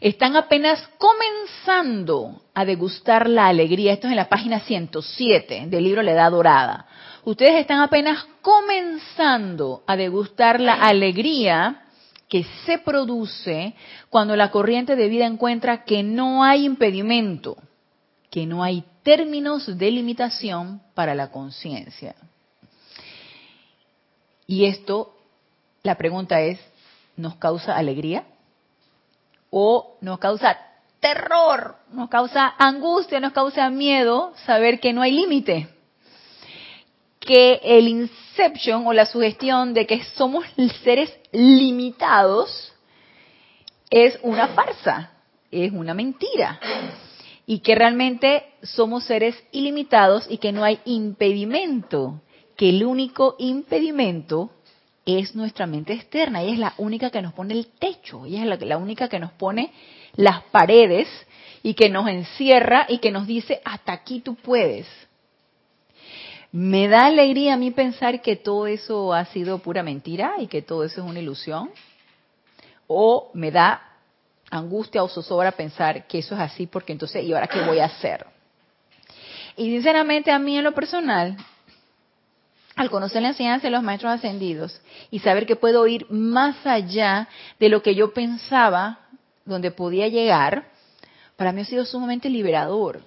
están 0.00 0.36
apenas 0.36 0.88
comenzando 0.96 2.40
a 2.54 2.64
degustar 2.64 3.28
la 3.28 3.48
alegría. 3.48 3.92
Esto 3.92 4.06
es 4.06 4.12
en 4.12 4.16
la 4.16 4.28
página 4.28 4.60
107 4.60 5.64
del 5.66 5.82
libro 5.82 6.02
La 6.02 6.12
Edad 6.12 6.30
Dorada. 6.30 6.86
Ustedes 7.28 7.56
están 7.56 7.80
apenas 7.80 8.24
comenzando 8.40 9.82
a 9.86 9.96
degustar 9.96 10.62
la 10.62 10.72
alegría 10.72 11.82
que 12.26 12.46
se 12.64 12.78
produce 12.78 13.74
cuando 14.08 14.34
la 14.34 14.50
corriente 14.50 14.96
de 14.96 15.10
vida 15.10 15.26
encuentra 15.26 15.84
que 15.84 16.02
no 16.02 16.42
hay 16.42 16.64
impedimento, 16.64 17.58
que 18.30 18.46
no 18.46 18.62
hay 18.62 18.82
términos 19.02 19.76
de 19.76 19.90
limitación 19.90 20.80
para 20.94 21.14
la 21.14 21.30
conciencia. 21.30 22.14
Y 24.46 24.64
esto, 24.64 25.14
la 25.82 25.96
pregunta 25.96 26.40
es, 26.40 26.58
¿nos 27.14 27.34
causa 27.34 27.76
alegría? 27.76 28.24
¿O 29.50 29.98
nos 30.00 30.18
causa 30.18 30.56
terror? 30.98 31.76
¿Nos 31.92 32.08
causa 32.08 32.54
angustia? 32.56 33.20
¿Nos 33.20 33.34
causa 33.34 33.68
miedo 33.68 34.32
saber 34.46 34.80
que 34.80 34.94
no 34.94 35.02
hay 35.02 35.12
límite? 35.12 35.68
Que 37.28 37.60
el 37.62 37.88
inception 37.88 38.86
o 38.86 38.94
la 38.94 39.04
sugestión 39.04 39.74
de 39.74 39.86
que 39.86 40.02
somos 40.16 40.46
seres 40.82 41.14
limitados 41.30 42.72
es 43.90 44.18
una 44.22 44.48
farsa, 44.48 45.12
es 45.50 45.70
una 45.72 45.92
mentira. 45.92 46.58
Y 47.44 47.58
que 47.58 47.74
realmente 47.74 48.44
somos 48.62 49.04
seres 49.04 49.36
ilimitados 49.52 50.26
y 50.30 50.38
que 50.38 50.52
no 50.52 50.64
hay 50.64 50.80
impedimento 50.86 52.22
que 52.56 52.70
el 52.70 52.82
único 52.82 53.36
impedimento 53.38 54.50
es 55.04 55.34
nuestra 55.34 55.66
mente 55.66 55.92
externa. 55.92 56.40
Ella 56.40 56.52
es 56.52 56.58
la 56.58 56.74
única 56.78 57.10
que 57.10 57.20
nos 57.20 57.34
pone 57.34 57.52
el 57.52 57.66
techo, 57.66 58.24
ella 58.24 58.40
es 58.40 58.46
la, 58.46 58.56
la 58.56 58.78
única 58.78 59.08
que 59.10 59.18
nos 59.18 59.32
pone 59.32 59.70
las 60.16 60.44
paredes 60.44 61.08
y 61.62 61.74
que 61.74 61.90
nos 61.90 62.08
encierra 62.08 62.86
y 62.88 62.98
que 62.98 63.10
nos 63.10 63.26
dice, 63.26 63.60
hasta 63.66 63.92
aquí 63.92 64.20
tú 64.20 64.34
puedes. 64.34 64.86
Me 66.50 66.88
da 66.88 67.06
alegría 67.06 67.54
a 67.54 67.56
mí 67.56 67.70
pensar 67.70 68.22
que 68.22 68.36
todo 68.36 68.66
eso 68.66 69.12
ha 69.12 69.24
sido 69.26 69.58
pura 69.58 69.82
mentira 69.82 70.34
y 70.38 70.46
que 70.46 70.62
todo 70.62 70.84
eso 70.84 71.02
es 71.02 71.06
una 71.06 71.20
ilusión. 71.20 71.70
O 72.86 73.30
me 73.34 73.50
da 73.50 73.82
angustia 74.50 75.02
o 75.02 75.08
zozobra 75.08 75.52
pensar 75.52 76.06
que 76.06 76.20
eso 76.20 76.34
es 76.34 76.40
así 76.40 76.66
porque 76.66 76.92
entonces, 76.92 77.22
¿y 77.24 77.32
ahora 77.32 77.48
qué 77.48 77.60
voy 77.60 77.80
a 77.80 77.84
hacer? 77.84 78.26
Y 79.56 79.64
sinceramente 79.64 80.30
a 80.30 80.38
mí 80.38 80.56
en 80.56 80.64
lo 80.64 80.72
personal, 80.72 81.36
al 82.76 82.90
conocer 82.90 83.20
la 83.20 83.28
enseñanza 83.28 83.66
de 83.66 83.72
los 83.72 83.82
maestros 83.82 84.12
ascendidos 84.12 84.80
y 85.10 85.18
saber 85.18 85.46
que 85.46 85.56
puedo 85.56 85.86
ir 85.86 86.06
más 86.10 86.64
allá 86.64 87.28
de 87.58 87.68
lo 87.68 87.82
que 87.82 87.94
yo 87.94 88.14
pensaba, 88.14 89.00
donde 89.44 89.70
podía 89.70 90.08
llegar, 90.08 90.70
para 91.36 91.52
mí 91.52 91.62
ha 91.62 91.64
sido 91.64 91.84
sumamente 91.84 92.30
liberador. 92.30 93.02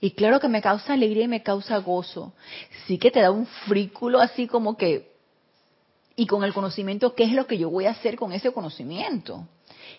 Y 0.00 0.12
claro 0.12 0.40
que 0.40 0.48
me 0.48 0.62
causa 0.62 0.92
alegría 0.92 1.24
y 1.24 1.28
me 1.28 1.42
causa 1.42 1.78
gozo. 1.78 2.32
Sí 2.86 2.98
que 2.98 3.10
te 3.10 3.20
da 3.20 3.30
un 3.30 3.46
frículo 3.46 4.20
así 4.20 4.46
como 4.46 4.76
que, 4.76 5.12
y 6.16 6.26
con 6.26 6.44
el 6.44 6.54
conocimiento, 6.54 7.14
¿qué 7.14 7.24
es 7.24 7.32
lo 7.32 7.46
que 7.46 7.58
yo 7.58 7.70
voy 7.70 7.86
a 7.86 7.90
hacer 7.90 8.16
con 8.16 8.32
ese 8.32 8.52
conocimiento? 8.52 9.46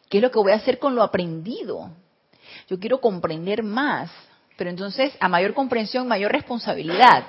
¿Qué 0.10 0.18
es 0.18 0.24
lo 0.24 0.32
que 0.32 0.40
voy 0.40 0.52
a 0.52 0.56
hacer 0.56 0.80
con 0.80 0.96
lo 0.96 1.04
aprendido? 1.04 1.92
Yo 2.68 2.80
quiero 2.80 3.00
comprender 3.00 3.64
más, 3.64 4.12
pero 4.58 4.70
entonces 4.70 5.14
a 5.20 5.30
mayor 5.30 5.54
comprensión, 5.54 6.08
mayor 6.08 6.32
responsabilidad. 6.32 7.26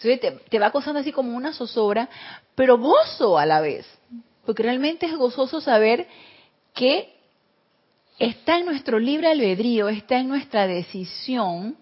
Entonces 0.00 0.40
te, 0.48 0.58
va 0.58 0.70
causando 0.70 1.00
así 1.00 1.10
como 1.10 1.36
una 1.36 1.52
zozobra, 1.52 2.08
pero 2.54 2.78
gozo 2.78 3.38
a 3.38 3.46
la 3.46 3.60
vez. 3.60 3.86
Porque 4.46 4.62
realmente 4.62 5.06
es 5.06 5.16
gozoso 5.16 5.60
saber 5.60 6.06
que 6.74 7.17
está 8.18 8.58
en 8.58 8.66
nuestro 8.66 8.98
libre 8.98 9.28
albedrío, 9.28 9.88
está 9.88 10.18
en 10.18 10.28
nuestra 10.28 10.66
decisión 10.66 11.76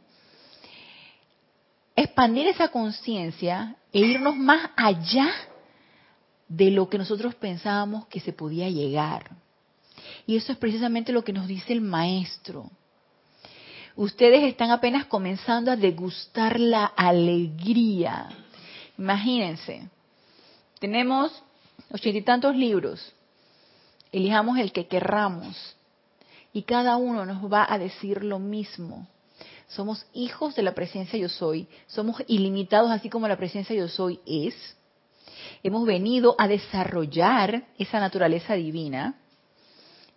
expandir 1.95 2.47
esa 2.49 2.69
conciencia 2.69 3.76
e 3.93 4.00
irnos 4.00 4.37
más 4.37 4.71
allá 4.76 5.33
de 6.49 6.71
lo 6.71 6.88
que 6.88 6.99
nosotros 6.99 7.35
pensábamos 7.35 8.07
que 8.07 8.21
se 8.21 8.33
podía 8.33 8.69
llegar. 8.69 9.31
Y 10.26 10.37
eso 10.37 10.52
es 10.52 10.59
precisamente 10.59 11.12
lo 11.12 11.25
que 11.25 11.33
nos 11.33 11.49
dice 11.49 11.73
el 11.73 11.81
maestro 11.81 12.71
ustedes 13.97 14.45
están 14.45 14.71
apenas 14.71 15.07
comenzando 15.07 15.73
a 15.73 15.76
degustar 15.76 16.61
la 16.61 16.85
alegría. 16.85 18.28
Imagínense, 18.99 19.88
tenemos 20.78 21.33
ochenta 21.90 22.19
y 22.19 22.23
tantos 22.23 22.55
libros, 22.55 23.12
elijamos 24.12 24.59
el 24.59 24.73
que 24.73 24.87
querramos 24.87 25.76
y 26.56 26.62
cada 26.62 26.96
uno 26.96 27.26
nos 27.26 27.52
va 27.52 27.66
a 27.70 27.78
decir 27.78 28.25
lo 28.25 28.38
mismo. 28.38 29.06
Somos 29.68 30.06
hijos 30.14 30.56
de 30.56 30.62
la 30.62 30.72
presencia 30.72 31.18
yo 31.18 31.28
soy, 31.28 31.68
somos 31.86 32.16
ilimitados 32.28 32.90
así 32.90 33.10
como 33.10 33.28
la 33.28 33.36
presencia 33.36 33.76
yo 33.76 33.88
soy 33.88 34.20
es. 34.25 34.54
Hemos 35.62 35.84
venido 35.84 36.34
a 36.38 36.48
desarrollar 36.48 37.64
esa 37.76 38.00
naturaleza 38.00 38.54
divina 38.54 39.16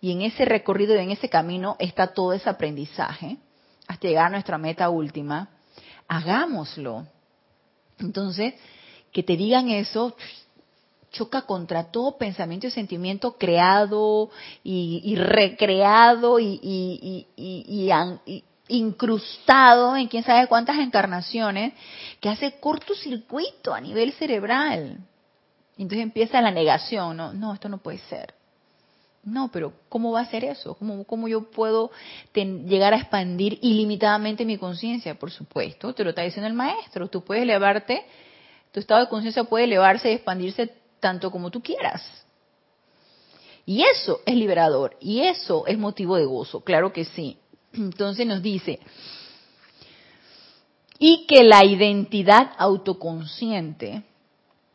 y 0.00 0.12
en 0.12 0.22
ese 0.22 0.46
recorrido 0.46 0.94
y 0.94 1.00
en 1.00 1.10
ese 1.10 1.28
camino 1.28 1.76
está 1.78 2.14
todo 2.14 2.32
ese 2.32 2.48
aprendizaje 2.48 3.36
hasta 3.86 4.08
llegar 4.08 4.28
a 4.28 4.30
nuestra 4.30 4.56
meta 4.56 4.88
última, 4.88 5.50
hagámoslo. 6.08 7.06
Entonces, 7.98 8.54
que 9.12 9.22
te 9.22 9.36
digan 9.36 9.68
eso 9.68 10.16
choca 11.10 11.42
contra 11.42 11.90
todo 11.90 12.16
pensamiento 12.16 12.66
y 12.66 12.70
sentimiento 12.70 13.36
creado 13.36 14.30
y, 14.62 15.14
recreado 15.16 16.38
y, 16.38 16.60
y, 16.62 17.90
incrustado 18.68 19.96
en 19.96 20.06
quién 20.06 20.22
sabe 20.22 20.46
cuántas 20.46 20.78
encarnaciones 20.78 21.74
que 22.20 22.28
hace 22.28 22.58
cortocircuito 22.60 23.74
a 23.74 23.80
nivel 23.80 24.12
cerebral. 24.12 24.98
Entonces 25.76 26.02
empieza 26.02 26.40
la 26.40 26.50
negación, 26.50 27.16
no, 27.16 27.32
no, 27.32 27.54
esto 27.54 27.68
no 27.68 27.78
puede 27.78 27.98
ser. 27.98 28.34
No, 29.22 29.50
pero 29.52 29.74
¿cómo 29.88 30.12
va 30.12 30.20
a 30.20 30.26
ser 30.26 30.44
eso? 30.44 30.74
¿Cómo, 30.74 31.04
cómo 31.04 31.28
yo 31.28 31.50
puedo 31.50 31.90
llegar 32.32 32.94
a 32.94 32.96
expandir 32.96 33.58
ilimitadamente 33.60 34.46
mi 34.46 34.56
conciencia? 34.56 35.18
Por 35.18 35.30
supuesto, 35.30 35.92
te 35.92 36.04
lo 36.04 36.10
está 36.10 36.22
diciendo 36.22 36.46
el 36.46 36.54
maestro. 36.54 37.08
Tú 37.08 37.22
puedes 37.22 37.42
elevarte, 37.42 38.04
tu 38.72 38.80
estado 38.80 39.00
de 39.00 39.08
conciencia 39.08 39.44
puede 39.44 39.64
elevarse 39.64 40.10
y 40.10 40.14
expandirse 40.14 40.79
tanto 41.00 41.30
como 41.30 41.50
tú 41.50 41.62
quieras. 41.62 42.02
Y 43.66 43.82
eso 43.82 44.20
es 44.26 44.34
liberador, 44.34 44.96
y 45.00 45.20
eso 45.20 45.66
es 45.66 45.78
motivo 45.78 46.16
de 46.16 46.24
gozo, 46.24 46.60
claro 46.60 46.92
que 46.92 47.04
sí. 47.04 47.38
Entonces 47.72 48.26
nos 48.26 48.42
dice, 48.42 48.80
y 50.98 51.26
que 51.26 51.44
la 51.44 51.64
identidad 51.64 52.52
autoconsciente 52.58 54.02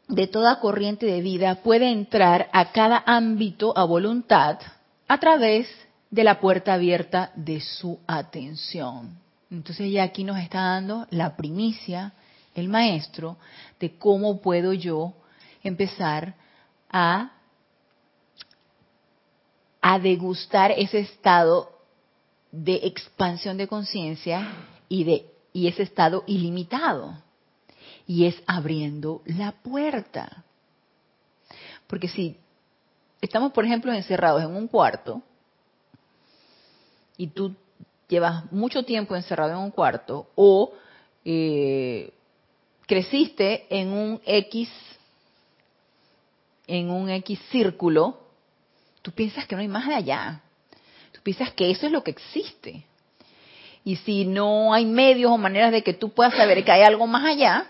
de 0.08 0.28
toda 0.28 0.60
corriente 0.60 1.06
de 1.06 1.22
vida 1.22 1.56
puede 1.64 1.92
entrar 1.92 2.50
a 2.54 2.72
cada 2.72 3.04
ámbito 3.06 3.78
a 3.78 3.84
voluntad 3.86 4.60
a 5.08 5.20
través 5.20 5.68
de 6.10 6.24
la 6.24 6.40
puerta 6.40 6.74
abierta 6.74 7.32
de 7.36 7.60
su 7.60 8.00
atención. 8.08 9.20
Entonces 9.52 9.92
ya 9.92 10.04
aquí 10.04 10.24
nos 10.24 10.40
está 10.40 10.62
dando 10.62 11.08
la 11.10 11.36
primicia, 11.36 12.14
el 12.54 12.70
maestro, 12.70 13.38
de 13.80 13.98
cómo 13.98 14.42
puedo 14.42 14.74
yo 14.74 15.14
empezar 15.68 16.36
a, 16.90 17.34
a 19.82 20.00
degustar 20.00 20.72
ese 20.72 21.00
estado 21.00 21.72
de 22.52 22.76
expansión 22.84 23.58
de 23.58 23.68
conciencia 23.68 24.54
y 24.88 25.04
de 25.04 25.26
y 25.56 25.68
ese 25.68 25.84
estado 25.84 26.26
ilimitado 26.28 27.18
y 28.06 28.26
es 28.26 28.36
abriendo 28.46 29.22
la 29.26 29.54
puerta. 29.54 30.44
Porque 31.88 32.10
si 32.10 32.38
estamos, 33.22 33.54
por 33.54 33.64
ejemplo, 33.64 33.94
encerrados 33.94 34.44
en 34.44 34.54
un 34.54 34.68
cuarto 34.68 35.22
y 37.16 37.28
tú 37.28 37.56
llevas 38.10 38.52
mucho 38.52 38.84
tiempo 38.84 39.16
encerrado 39.16 39.52
en 39.52 39.60
un 39.60 39.72
cuarto 39.72 40.28
o 40.36 40.74
eh, 41.24 42.12
creciste 42.86 43.66
en 43.70 43.94
un 43.94 44.22
X, 44.26 44.70
en 46.68 46.90
un 46.90 47.10
X 47.10 47.40
círculo, 47.52 48.20
tú 49.02 49.12
piensas 49.12 49.46
que 49.46 49.56
no 49.56 49.62
hay 49.62 49.68
más 49.68 49.88
de 49.88 49.96
allá. 49.96 50.42
Tú 51.12 51.20
piensas 51.22 51.52
que 51.54 51.70
eso 51.72 51.86
es 51.86 51.92
lo 51.92 52.04
que 52.04 52.12
existe. 52.12 52.84
Y 53.84 53.98
si 53.98 54.26
no 54.26 54.74
hay 54.74 54.86
medios 54.86 55.32
o 55.32 55.38
maneras 55.38 55.72
de 55.72 55.84
que 55.84 55.94
tú 55.94 56.10
puedas 56.10 56.34
saber 56.34 56.64
que 56.64 56.72
hay 56.72 56.82
algo 56.82 57.06
más 57.06 57.26
allá, 57.26 57.68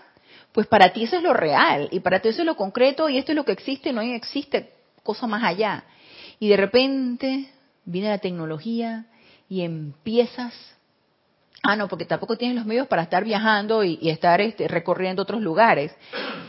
pues 0.52 0.66
para 0.66 0.92
ti 0.92 1.04
eso 1.04 1.16
es 1.16 1.22
lo 1.22 1.34
real 1.34 1.88
y 1.92 2.00
para 2.00 2.20
ti 2.20 2.28
eso 2.30 2.40
es 2.40 2.46
lo 2.46 2.56
concreto 2.56 3.10
y 3.10 3.18
esto 3.18 3.32
es 3.32 3.36
lo 3.36 3.44
que 3.44 3.52
existe, 3.52 3.92
no 3.92 4.00
existe 4.00 4.72
cosa 5.02 5.26
más 5.26 5.44
allá. 5.44 5.84
Y 6.40 6.48
de 6.48 6.56
repente 6.56 7.50
viene 7.84 8.08
la 8.08 8.18
tecnología 8.18 9.06
y 9.48 9.62
empiezas 9.62 10.54
Ah, 11.68 11.74
no, 11.74 11.88
porque 11.88 12.04
tampoco 12.04 12.36
tienes 12.36 12.56
los 12.56 12.64
medios 12.64 12.86
para 12.86 13.02
estar 13.02 13.24
viajando 13.24 13.82
y, 13.82 13.98
estar 14.08 14.40
este, 14.40 14.68
recorriendo 14.68 15.22
otros 15.22 15.42
lugares. 15.42 15.92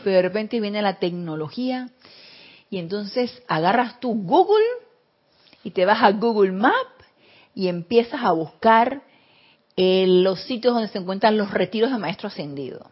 Pero 0.04 0.16
de 0.16 0.22
repente 0.22 0.60
viene 0.60 0.80
la 0.80 1.00
tecnología 1.00 1.88
y 2.70 2.78
entonces 2.78 3.42
agarras 3.48 4.00
tu 4.00 4.12
Google 4.14 4.64
y 5.64 5.70
te 5.70 5.84
vas 5.84 6.02
a 6.02 6.10
Google 6.12 6.52
Map 6.52 6.86
y 7.54 7.68
empiezas 7.68 8.22
a 8.22 8.32
buscar 8.32 9.02
eh, 9.76 10.06
los 10.06 10.42
sitios 10.42 10.74
donde 10.74 10.88
se 10.88 10.98
encuentran 10.98 11.36
los 11.36 11.50
retiros 11.50 11.90
de 11.90 11.98
maestro 11.98 12.28
ascendido. 12.28 12.90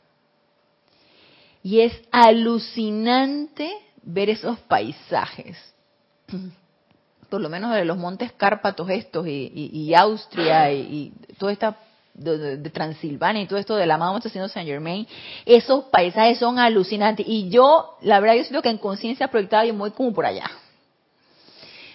Y 1.62 1.80
es 1.80 1.92
alucinante 2.12 3.70
ver 4.02 4.30
esos 4.30 4.58
paisajes. 4.60 5.56
Por 7.28 7.40
lo 7.40 7.48
menos 7.48 7.74
de 7.74 7.84
los 7.84 7.98
montes 7.98 8.32
Cárpatos 8.32 8.88
estos 8.88 9.26
y, 9.26 9.92
Austria 9.94 10.72
y, 10.72 11.12
y 11.28 11.34
toda 11.34 11.52
esta 11.52 11.76
de, 12.16 12.70
Transilvania 12.70 13.42
y 13.42 13.46
todo 13.46 13.58
esto 13.58 13.76
de 13.76 13.86
la 13.86 13.94
amado 13.94 14.16
haciendo 14.16 14.48
Saint 14.48 14.68
Germain, 14.68 15.06
esos 15.44 15.84
paisajes 15.84 16.38
son 16.38 16.58
alucinantes. 16.58 17.26
Y 17.28 17.48
yo, 17.48 17.96
la 18.02 18.20
verdad, 18.20 18.36
yo 18.36 18.44
siento 18.44 18.62
que 18.62 18.70
en 18.70 18.78
conciencia 18.78 19.28
proyectada 19.28 19.64
yo 19.64 19.74
voy 19.74 19.90
como 19.90 20.12
por 20.12 20.26
allá. 20.26 20.50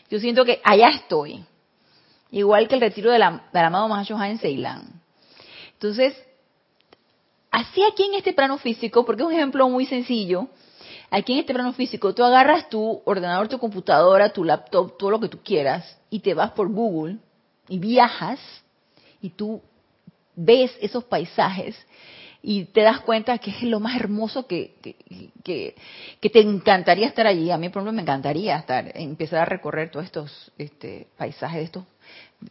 Yo 0.10 0.20
siento 0.20 0.46
que 0.46 0.62
allá 0.64 0.90
estoy. 0.90 1.44
Igual 2.32 2.68
que 2.68 2.76
el 2.76 2.82
retiro 2.82 3.12
de 3.12 3.20
la, 3.20 3.44
del 3.52 3.66
amado 3.66 3.88
Mahashohan 3.88 4.32
en 4.32 4.40
Ceilán. 4.40 5.02
Entonces, 5.74 6.16
así 7.50 7.84
aquí 7.84 8.04
en 8.04 8.16
este 8.16 8.34
plano 8.34 8.58
físico, 8.58 9.06
porque 9.06 9.24
es 9.24 9.28
un 9.28 9.34
ejemplo 9.34 9.68
muy 9.68 9.86
sencillo, 9.86 10.48
aquí 11.10 11.34
en 11.34 11.40
este 11.40 11.54
plano 11.54 11.74
físico 11.74 12.14
tú 12.14 12.24
agarras 12.24 12.70
tu 12.70 13.02
ordenador, 13.06 13.48
tu 13.48 13.60
computadora, 13.60 14.32
tu 14.32 14.44
laptop, 14.44 14.98
todo 14.98 15.12
lo 15.12 15.20
que 15.20 15.28
tú 15.28 15.40
quieras, 15.44 15.98
y 16.10 16.20
te 16.20 16.34
vas 16.34 16.52
por 16.52 16.70
Google 16.70 17.18
y 17.68 17.80
viajas, 17.80 18.40
y 19.22 19.32
tú 19.32 19.62
ves 20.44 20.72
esos 20.82 21.04
paisajes 21.04 21.76
y 22.44 22.66
te 22.66 22.82
das 22.82 23.02
cuenta 23.02 23.38
que 23.38 23.52
es 23.52 23.64
lo 23.64 23.80
más 23.80 23.96
hermoso 23.96 24.48
que, 24.48 24.74
que, 24.82 25.76
que, 26.20 26.30
te 26.30 26.42
encantaría 26.42 27.08
estar 27.08 27.28
allí. 27.28 27.52
A 27.52 27.58
mí, 27.58 27.70
por 27.70 27.82
ejemplo, 27.82 27.94
me 27.94 28.02
encantaría 28.02 28.58
estar, 28.58 28.92
empezar 28.96 29.42
a 29.42 29.46
recorrer 29.46 29.92
todos 29.92 30.06
estos 30.06 30.52
este, 30.58 31.08
paisajes, 31.18 31.66
estos 31.66 31.86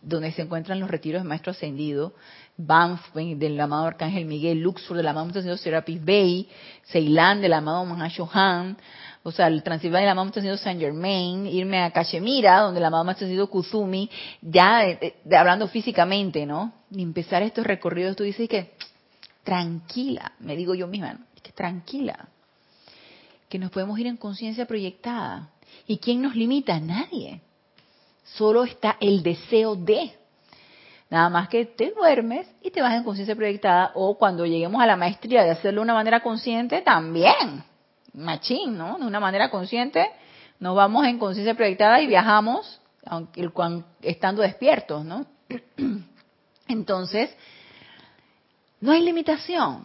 donde 0.02 0.30
se 0.30 0.42
encuentran 0.42 0.78
los 0.78 0.88
retiros 0.88 1.22
de 1.22 1.28
Maestro 1.28 1.50
Ascendido, 1.50 2.14
Banff 2.56 3.12
del 3.14 3.60
amado 3.60 3.86
Arcángel 3.86 4.24
Miguel, 4.24 4.60
Luxor 4.60 4.96
del 4.96 5.08
amado 5.08 5.26
Maestro 5.26 5.56
Serapis 5.56 6.04
Bay, 6.04 6.48
Ceilán 6.84 7.40
del 7.40 7.52
amado 7.52 7.84
Mahashohan, 7.84 8.76
o 9.22 9.32
sea, 9.32 9.48
el 9.48 9.62
Transilvania 9.62 10.06
del 10.06 10.12
amado 10.12 10.26
Maestro 10.26 10.40
Ascendido 10.40 10.56
Saint 10.56 10.80
Germain, 10.80 11.46
irme 11.46 11.82
a 11.82 11.90
Cachemira, 11.90 12.60
donde 12.60 12.80
el 12.80 12.86
amado 12.86 13.04
Maestro 13.04 13.26
Ascendido 13.26 13.50
Kuzumi, 13.50 14.10
ya 14.40 14.82
hablando 15.38 15.68
físicamente, 15.68 16.46
¿no? 16.46 16.72
Y 16.90 17.02
empezar 17.02 17.42
estos 17.42 17.66
recorridos, 17.66 18.16
tú 18.16 18.24
dices 18.24 18.48
que 18.48 18.72
tranquila, 19.44 20.32
me 20.38 20.56
digo 20.56 20.74
yo 20.74 20.86
misma, 20.86 21.18
que 21.42 21.52
tranquila, 21.52 22.28
que 23.48 23.58
nos 23.58 23.70
podemos 23.70 23.98
ir 23.98 24.06
en 24.06 24.16
conciencia 24.16 24.64
proyectada. 24.66 25.50
¿Y 25.86 25.98
quién 25.98 26.22
nos 26.22 26.34
limita? 26.34 26.80
Nadie. 26.80 27.42
Solo 28.24 28.64
está 28.64 28.96
el 29.00 29.22
deseo 29.22 29.76
de. 29.76 30.12
Nada 31.10 31.28
más 31.28 31.48
que 31.48 31.66
te 31.66 31.90
duermes 31.90 32.46
y 32.62 32.70
te 32.70 32.80
vas 32.80 32.94
en 32.94 33.02
conciencia 33.02 33.34
proyectada 33.34 33.90
o 33.94 34.16
cuando 34.16 34.46
lleguemos 34.46 34.80
a 34.80 34.86
la 34.86 34.96
maestría 34.96 35.42
de 35.42 35.50
hacerlo 35.50 35.80
de 35.80 35.84
una 35.84 35.94
manera 35.94 36.20
consciente, 36.20 36.80
también. 36.82 37.64
Machín, 38.14 38.76
¿no? 38.76 38.98
De 38.98 39.06
una 39.06 39.20
manera 39.20 39.50
consciente, 39.50 40.06
nos 40.58 40.76
vamos 40.76 41.06
en 41.06 41.18
conciencia 41.18 41.54
proyectada 41.54 42.00
y 42.00 42.06
viajamos 42.06 42.80
aunque, 43.04 43.50
estando 44.02 44.42
despiertos, 44.42 45.04
¿no? 45.04 45.26
Entonces, 46.68 47.34
no 48.80 48.92
hay 48.92 49.02
limitación. 49.02 49.84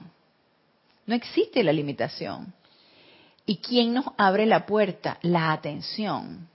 No 1.06 1.16
existe 1.16 1.64
la 1.64 1.74
limitación. 1.74 2.54
¿Y 3.46 3.58
quién 3.58 3.94
nos 3.94 4.06
abre 4.18 4.46
la 4.46 4.66
puerta? 4.66 5.18
La 5.22 5.52
atención. 5.52 6.50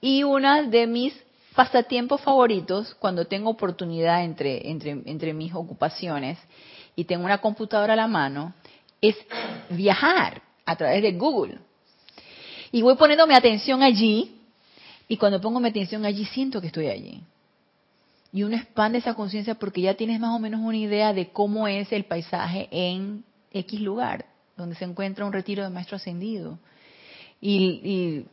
Y 0.00 0.22
una 0.22 0.62
de 0.62 0.86
mis 0.86 1.14
pasatiempos 1.54 2.20
favoritos, 2.20 2.94
cuando 2.94 3.26
tengo 3.26 3.50
oportunidad 3.50 4.24
entre, 4.24 4.70
entre, 4.70 5.02
entre 5.04 5.34
mis 5.34 5.54
ocupaciones 5.54 6.38
y 6.96 7.04
tengo 7.04 7.24
una 7.24 7.38
computadora 7.38 7.92
a 7.92 7.96
la 7.96 8.06
mano, 8.06 8.54
es 9.00 9.16
viajar 9.70 10.42
a 10.64 10.76
través 10.76 11.02
de 11.02 11.12
Google. 11.12 11.58
Y 12.70 12.82
voy 12.82 12.96
poniendo 12.96 13.26
mi 13.26 13.34
atención 13.34 13.82
allí, 13.82 14.40
y 15.08 15.16
cuando 15.16 15.40
pongo 15.40 15.60
mi 15.60 15.68
atención 15.68 16.04
allí 16.04 16.24
siento 16.24 16.60
que 16.60 16.68
estoy 16.68 16.88
allí. 16.88 17.22
Y 18.32 18.44
uno 18.44 18.56
expande 18.56 18.98
esa 18.98 19.14
conciencia 19.14 19.54
porque 19.56 19.82
ya 19.82 19.94
tienes 19.94 20.18
más 20.18 20.34
o 20.34 20.38
menos 20.38 20.60
una 20.62 20.78
idea 20.78 21.12
de 21.12 21.28
cómo 21.28 21.68
es 21.68 21.92
el 21.92 22.04
paisaje 22.04 22.66
en 22.70 23.24
X 23.52 23.80
lugar, 23.80 24.24
donde 24.56 24.74
se 24.74 24.86
encuentra 24.86 25.26
un 25.26 25.34
retiro 25.34 25.62
de 25.62 25.68
maestro 25.68 25.96
ascendido. 25.96 26.58
Y, 27.42 28.24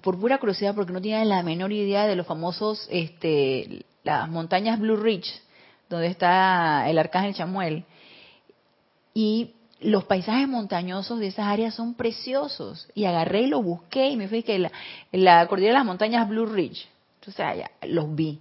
por 0.00 0.18
pura 0.18 0.38
curiosidad, 0.38 0.74
porque 0.74 0.92
no 0.92 1.02
tiene 1.02 1.24
la 1.26 1.42
menor 1.42 1.72
idea 1.72 2.06
de 2.06 2.16
los 2.16 2.26
famosos, 2.26 2.86
este, 2.90 3.84
las 4.04 4.28
montañas 4.30 4.78
Blue 4.78 4.96
Ridge, 4.96 5.30
donde 5.90 6.06
está 6.06 6.88
el 6.88 6.98
arcángel 6.98 7.34
Chamuel. 7.34 7.84
Y 9.12 9.52
los 9.80 10.04
paisajes 10.04 10.46
montañosos 10.48 11.18
de 11.18 11.28
esas 11.28 11.46
áreas 11.46 11.74
son 11.74 11.94
preciosos. 11.94 12.88
Y 12.94 13.04
agarré 13.04 13.42
y 13.42 13.46
lo 13.46 13.62
busqué 13.62 14.08
y 14.08 14.16
me 14.16 14.28
fui 14.28 14.42
que 14.42 14.70
la, 15.12 15.46
cordillera 15.46 15.74
de 15.74 15.78
las 15.78 15.86
montañas 15.86 16.28
Blue 16.28 16.46
Ridge. 16.46 16.86
Entonces 17.20 17.44
allá 17.44 17.70
los 17.82 18.14
vi. 18.14 18.40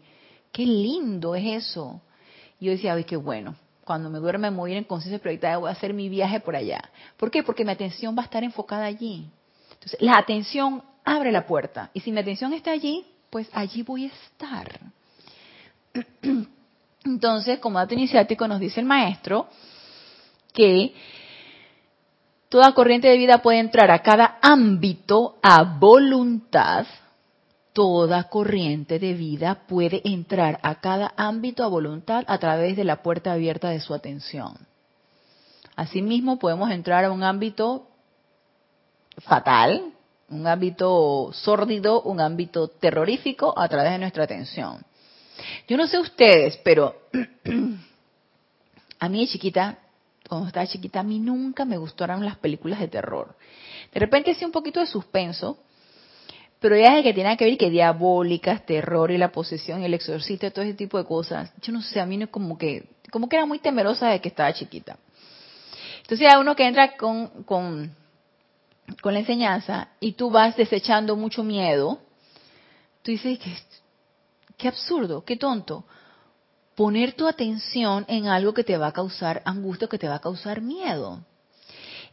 Qué 0.51 0.65
lindo 0.65 1.35
es 1.35 1.65
eso. 1.65 2.01
Y 2.59 2.65
yo 2.65 2.71
decía, 2.71 2.93
ay, 2.93 3.03
qué 3.03 3.15
bueno. 3.15 3.55
Cuando 3.85 4.09
me 4.09 4.19
duerme 4.19 4.51
muy 4.51 4.73
en 4.73 4.83
conciencia 4.83 5.19
proyectada 5.19 5.57
voy 5.57 5.69
a 5.69 5.73
hacer 5.73 5.93
mi 5.93 6.09
viaje 6.09 6.39
por 6.39 6.55
allá. 6.55 6.81
¿Por 7.17 7.31
qué? 7.31 7.43
Porque 7.43 7.65
mi 7.65 7.71
atención 7.71 8.15
va 8.15 8.21
a 8.21 8.25
estar 8.25 8.43
enfocada 8.43 8.85
allí. 8.85 9.27
Entonces, 9.73 10.01
la 10.01 10.17
atención 10.17 10.83
abre 11.05 11.31
la 11.31 11.45
puerta. 11.47 11.89
Y 11.93 12.01
si 12.01 12.11
mi 12.11 12.19
atención 12.19 12.53
está 12.53 12.71
allí, 12.71 13.05
pues 13.29 13.49
allí 13.53 13.81
voy 13.83 14.05
a 14.05 14.07
estar. 14.07 14.79
Entonces, 17.05 17.59
como 17.59 17.79
dato 17.79 17.93
iniciático 17.93 18.47
nos 18.47 18.59
dice 18.59 18.79
el 18.79 18.85
maestro 18.85 19.47
que 20.53 20.93
toda 22.49 22.73
corriente 22.73 23.07
de 23.07 23.17
vida 23.17 23.41
puede 23.41 23.59
entrar 23.59 23.91
a 23.91 23.99
cada 23.99 24.37
ámbito 24.41 25.37
a 25.41 25.63
voluntad 25.63 26.85
toda 27.73 28.23
corriente 28.25 28.99
de 28.99 29.13
vida 29.13 29.63
puede 29.67 30.01
entrar 30.03 30.59
a 30.63 30.81
cada 30.81 31.13
ámbito 31.15 31.63
a 31.63 31.67
voluntad 31.67 32.25
a 32.27 32.37
través 32.37 32.75
de 32.75 32.83
la 32.83 33.01
puerta 33.01 33.31
abierta 33.31 33.69
de 33.69 33.79
su 33.79 33.93
atención. 33.93 34.57
Asimismo, 35.77 36.39
podemos 36.39 36.71
entrar 36.71 37.05
a 37.05 37.11
un 37.11 37.23
ámbito 37.23 37.87
fatal, 39.19 39.93
un 40.29 40.45
ámbito 40.45 41.31
sórdido, 41.31 42.01
un 42.01 42.19
ámbito 42.19 42.67
terrorífico 42.67 43.57
a 43.57 43.67
través 43.69 43.93
de 43.93 43.99
nuestra 43.99 44.25
atención. 44.25 44.83
Yo 45.67 45.77
no 45.77 45.87
sé 45.87 45.99
ustedes, 45.99 46.57
pero 46.65 46.95
a 48.99 49.07
mí 49.07 49.25
chiquita, 49.27 49.77
cuando 50.27 50.47
estaba 50.47 50.67
chiquita, 50.67 50.99
a 50.99 51.03
mí 51.03 51.19
nunca 51.19 51.65
me 51.65 51.77
gustaron 51.77 52.23
las 52.25 52.37
películas 52.37 52.79
de 52.79 52.87
terror. 52.87 53.35
De 53.93 53.99
repente 53.99 54.33
sí 54.35 54.45
un 54.45 54.51
poquito 54.51 54.79
de 54.79 54.85
suspenso, 54.85 55.57
pero 56.59 56.75
ya 56.75 56.97
es 56.97 57.03
que 57.03 57.13
tiene 57.13 57.35
que 57.37 57.45
ver 57.45 57.57
que 57.57 57.69
diabólicas, 57.69 58.65
terror 58.65 59.11
y 59.11 59.17
la 59.17 59.31
posesión 59.31 59.81
y 59.81 59.85
el 59.85 59.93
exorcista 59.93 60.47
y 60.47 60.51
todo 60.51 60.65
ese 60.65 60.73
tipo 60.73 60.97
de 60.97 61.05
cosas. 61.05 61.53
Yo 61.61 61.71
no 61.71 61.81
sé, 61.81 61.99
a 62.01 62.05
mí 62.05 62.17
no 62.17 62.25
es 62.25 62.29
como 62.29 62.57
que, 62.57 62.89
como 63.11 63.29
que 63.29 63.37
era 63.37 63.45
muy 63.45 63.59
temerosa 63.59 64.09
de 64.09 64.19
que 64.19 64.29
estaba 64.29 64.53
chiquita. 64.53 64.97
Entonces 66.01 66.27
hay 66.29 66.39
uno 66.39 66.55
que 66.55 66.67
entra 66.67 66.97
con, 66.97 67.43
con, 67.43 67.95
con 69.01 69.13
la 69.13 69.19
enseñanza 69.19 69.89
y 69.99 70.13
tú 70.13 70.29
vas 70.29 70.57
desechando 70.57 71.15
mucho 71.15 71.43
miedo. 71.43 71.99
Tú 73.03 73.11
dices, 73.11 73.39
qué, 73.39 73.55
qué 74.57 74.67
absurdo, 74.67 75.23
qué 75.23 75.37
tonto. 75.37 75.85
Poner 76.79 77.11
tu 77.11 77.27
atención 77.27 78.05
en 78.07 78.27
algo 78.27 78.53
que 78.53 78.63
te 78.63 78.77
va 78.77 78.87
a 78.87 78.93
causar 78.93 79.41
angustia, 79.43 79.89
que 79.89 79.97
te 79.97 80.07
va 80.07 80.15
a 80.15 80.21
causar 80.21 80.61
miedo. 80.61 81.19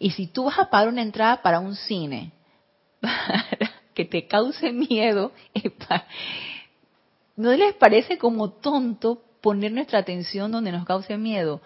Y 0.00 0.11
si 0.11 0.26
tú 0.26 0.46
vas 0.46 0.59
a 0.59 0.70
pagar 0.70 0.88
una 0.88 1.02
entrada 1.02 1.40
para 1.40 1.61
un 1.61 1.76
cine, 1.76 2.33
para 3.00 3.46
que 3.94 4.05
te 4.05 4.26
cause 4.26 4.72
miedo, 4.72 5.31
¿no 7.37 7.52
les 7.52 7.74
parece 7.74 8.18
como 8.18 8.50
tonto 8.50 9.22
poner 9.40 9.70
nuestra 9.70 10.00
atención 10.00 10.50
donde 10.50 10.72
nos 10.72 10.85
cause 10.85 11.16
miedo? 11.16 11.61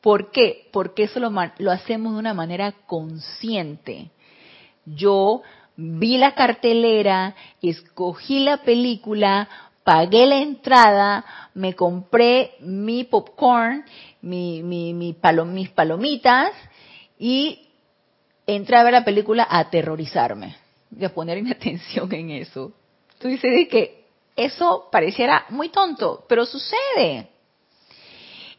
¿Por 0.00 0.30
qué? 0.30 0.68
Porque 0.72 1.02
eso 1.02 1.18
lo, 1.18 1.32
lo 1.58 1.72
hacemos 1.72 2.12
de 2.12 2.20
una 2.20 2.34
manera 2.34 2.70
consciente. 2.86 4.12
Yo 4.86 5.42
vi 5.76 6.18
la 6.18 6.36
cartelera, 6.36 7.34
escogí 7.60 8.44
la 8.44 8.58
película, 8.58 9.48
pagué 9.84 10.26
la 10.26 10.38
entrada, 10.38 11.24
me 11.54 11.74
compré 11.74 12.54
mi 12.60 13.04
popcorn, 13.04 13.84
mi, 14.22 14.62
mi, 14.62 14.94
mis 14.94 15.68
palomitas 15.70 16.52
y 17.18 17.68
entré 18.46 18.76
a 18.76 18.82
ver 18.82 18.94
la 18.94 19.04
película 19.04 19.46
a 19.48 19.60
aterrorizarme, 19.60 20.56
y 20.98 21.04
a 21.04 21.14
poner 21.14 21.42
mi 21.42 21.50
atención 21.52 22.12
en 22.12 22.30
eso. 22.30 22.72
Tú 23.18 23.28
dices 23.28 23.68
que 23.68 24.04
eso 24.36 24.88
pareciera 24.90 25.46
muy 25.50 25.68
tonto, 25.68 26.24
pero 26.28 26.44
sucede. 26.46 27.28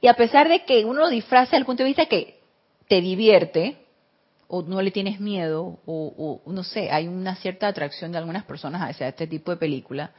Y 0.02 0.08
a 0.08 0.14
pesar 0.14 0.48
de 0.48 0.64
que 0.64 0.86
uno 0.86 1.02
lo 1.02 1.10
disfraza 1.10 1.52
desde 1.52 1.58
el 1.58 1.66
punto 1.66 1.84
de 1.84 1.90
vista 1.90 2.06
que 2.06 2.40
te 2.88 3.02
divierte, 3.02 3.78
o 4.48 4.62
no 4.62 4.82
le 4.82 4.92
tienes 4.92 5.20
miedo, 5.20 5.80
o, 5.86 6.42
no 6.46 6.64
sé, 6.64 6.92
hay 6.92 7.08
una 7.08 7.36
cierta 7.36 7.68
atracción 7.68 8.12
de 8.12 8.20
algunas 8.20 8.44
personas 8.46 8.82
hacia 8.82 9.08
este 9.08 9.28
tipo 9.28 9.52
de 9.52 9.58
película. 9.58 10.12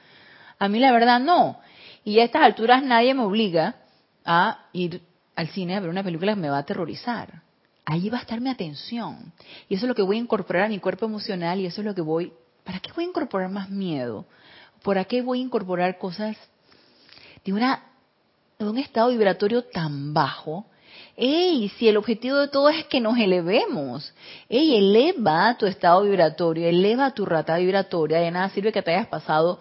A 0.59 0.69
mí 0.69 0.79
la 0.79 0.93
verdad 0.93 1.21
no. 1.21 1.59
Y 2.05 2.21
a 2.21 2.25
estas 2.25 2.43
alturas 2.43 2.83
nadie 2.83 3.15
me 3.15 3.23
obliga 3.23 3.77
a 4.25 4.67
ir 4.73 5.03
al 5.35 5.49
cine 5.49 5.77
a 5.77 5.81
ver 5.81 5.91
una 5.91 6.03
película 6.03 6.35
que 6.35 6.41
me 6.41 6.51
va 6.51 6.57
a 6.57 6.61
aterrorizar. 6.61 7.43
Allí 7.85 8.09
va 8.09 8.19
a 8.19 8.23
estar 8.23 8.41
mi 8.41 8.51
atención. 8.51 9.33
Y 9.69 9.75
eso 9.75 9.87
es 9.87 9.89
lo 9.89 9.95
que 9.95 10.03
voy 10.03 10.17
a 10.17 10.21
incorporar 10.21 10.65
a 10.65 10.69
mi 10.69 10.79
cuerpo 10.79 11.07
emocional 11.07 11.61
y 11.61 11.67
eso 11.67 11.81
es 11.81 11.85
lo 11.85 11.95
que 11.95 12.03
voy... 12.03 12.33
¿Para 12.65 12.81
qué 12.81 12.91
voy 12.93 13.05
a 13.05 13.09
incorporar 13.09 13.49
más 13.49 13.71
miedo? 13.71 14.27
¿Para 14.83 15.05
qué 15.05 15.23
voy 15.23 15.39
a 15.39 15.43
incorporar 15.43 15.99
cosas 15.99 16.37
de, 17.45 17.53
una, 17.53 17.85
un 18.59 18.79
estado 18.79 19.11
vibratorio 19.11 19.63
tan 19.63 20.13
bajo 20.13 20.67
¡Ey! 21.17 21.71
Si 21.71 21.89
el 21.89 21.97
objetivo 21.97 22.37
de 22.39 22.49
todo 22.49 22.69
es 22.69 22.85
que 22.87 23.01
nos 23.01 23.19
elevemos. 23.19 24.13
¡Ey! 24.49 24.77
Eleva 24.77 25.57
tu 25.59 25.67
estado 25.67 26.03
vibratorio, 26.03 26.69
eleva 26.69 27.13
tu 27.13 27.25
rata 27.25 27.57
vibratoria. 27.57 28.19
De 28.19 28.31
nada 28.31 28.51
sirve 28.51 28.73
que 28.73 28.83
te 28.83 28.95
hayas 28.95 29.09
pasado, 29.09 29.59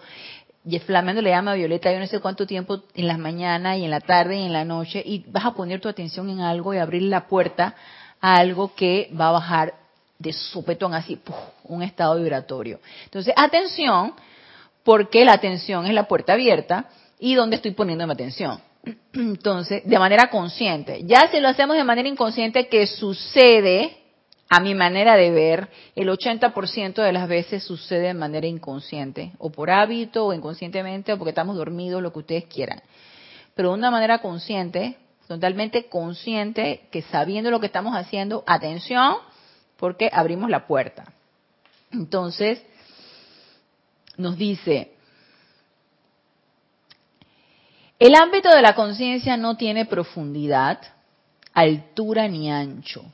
y 0.68 0.78
Flamando 0.80 1.22
le 1.22 1.30
llama 1.30 1.52
a 1.52 1.54
Violeta, 1.54 1.92
yo 1.92 2.00
no 2.00 2.06
sé 2.08 2.18
cuánto 2.18 2.44
tiempo 2.44 2.82
en 2.94 3.06
las 3.06 3.18
mañanas 3.18 3.78
y 3.78 3.84
en 3.84 3.90
la 3.90 4.00
tarde 4.00 4.36
y 4.36 4.42
en 4.42 4.52
la 4.52 4.64
noche, 4.64 5.00
y 5.04 5.24
vas 5.28 5.44
a 5.44 5.52
poner 5.52 5.80
tu 5.80 5.88
atención 5.88 6.28
en 6.28 6.40
algo 6.40 6.74
y 6.74 6.78
abrir 6.78 7.02
la 7.02 7.28
puerta 7.28 7.76
a 8.20 8.36
algo 8.36 8.74
que 8.74 9.08
va 9.18 9.28
a 9.28 9.32
bajar 9.32 9.74
de 10.18 10.32
sopetón 10.32 10.92
así, 10.92 11.20
un 11.64 11.82
estado 11.82 12.16
vibratorio. 12.16 12.80
Entonces, 13.04 13.32
atención, 13.36 14.14
porque 14.82 15.24
la 15.24 15.34
atención 15.34 15.86
es 15.86 15.94
la 15.94 16.08
puerta 16.08 16.32
abierta 16.32 16.86
y 17.20 17.34
donde 17.34 17.56
estoy 17.56 17.70
poniendo 17.70 18.04
mi 18.04 18.14
atención. 18.14 18.60
Entonces, 19.12 19.82
de 19.84 19.98
manera 20.00 20.30
consciente. 20.30 21.02
Ya 21.04 21.28
si 21.30 21.38
lo 21.38 21.48
hacemos 21.48 21.76
de 21.76 21.84
manera 21.84 22.08
inconsciente, 22.08 22.66
que 22.66 22.88
sucede, 22.88 23.96
a 24.48 24.60
mi 24.60 24.74
manera 24.74 25.16
de 25.16 25.30
ver, 25.30 25.68
el 25.96 26.08
80% 26.08 27.02
de 27.02 27.12
las 27.12 27.28
veces 27.28 27.64
sucede 27.64 28.08
de 28.08 28.14
manera 28.14 28.46
inconsciente, 28.46 29.32
o 29.38 29.50
por 29.50 29.70
hábito, 29.70 30.26
o 30.26 30.32
inconscientemente, 30.32 31.12
o 31.12 31.18
porque 31.18 31.30
estamos 31.30 31.56
dormidos, 31.56 32.00
lo 32.00 32.12
que 32.12 32.20
ustedes 32.20 32.44
quieran. 32.44 32.80
Pero 33.54 33.70
de 33.70 33.74
una 33.74 33.90
manera 33.90 34.18
consciente, 34.18 34.96
totalmente 35.26 35.88
consciente, 35.88 36.86
que 36.92 37.02
sabiendo 37.02 37.50
lo 37.50 37.58
que 37.58 37.66
estamos 37.66 37.96
haciendo, 37.96 38.44
atención, 38.46 39.16
porque 39.76 40.08
abrimos 40.12 40.48
la 40.48 40.66
puerta. 40.66 41.12
Entonces, 41.90 42.62
nos 44.16 44.36
dice, 44.36 44.92
el 47.98 48.14
ámbito 48.14 48.48
de 48.50 48.62
la 48.62 48.74
conciencia 48.74 49.36
no 49.36 49.56
tiene 49.56 49.86
profundidad, 49.86 50.80
altura 51.52 52.28
ni 52.28 52.50
ancho, 52.50 53.04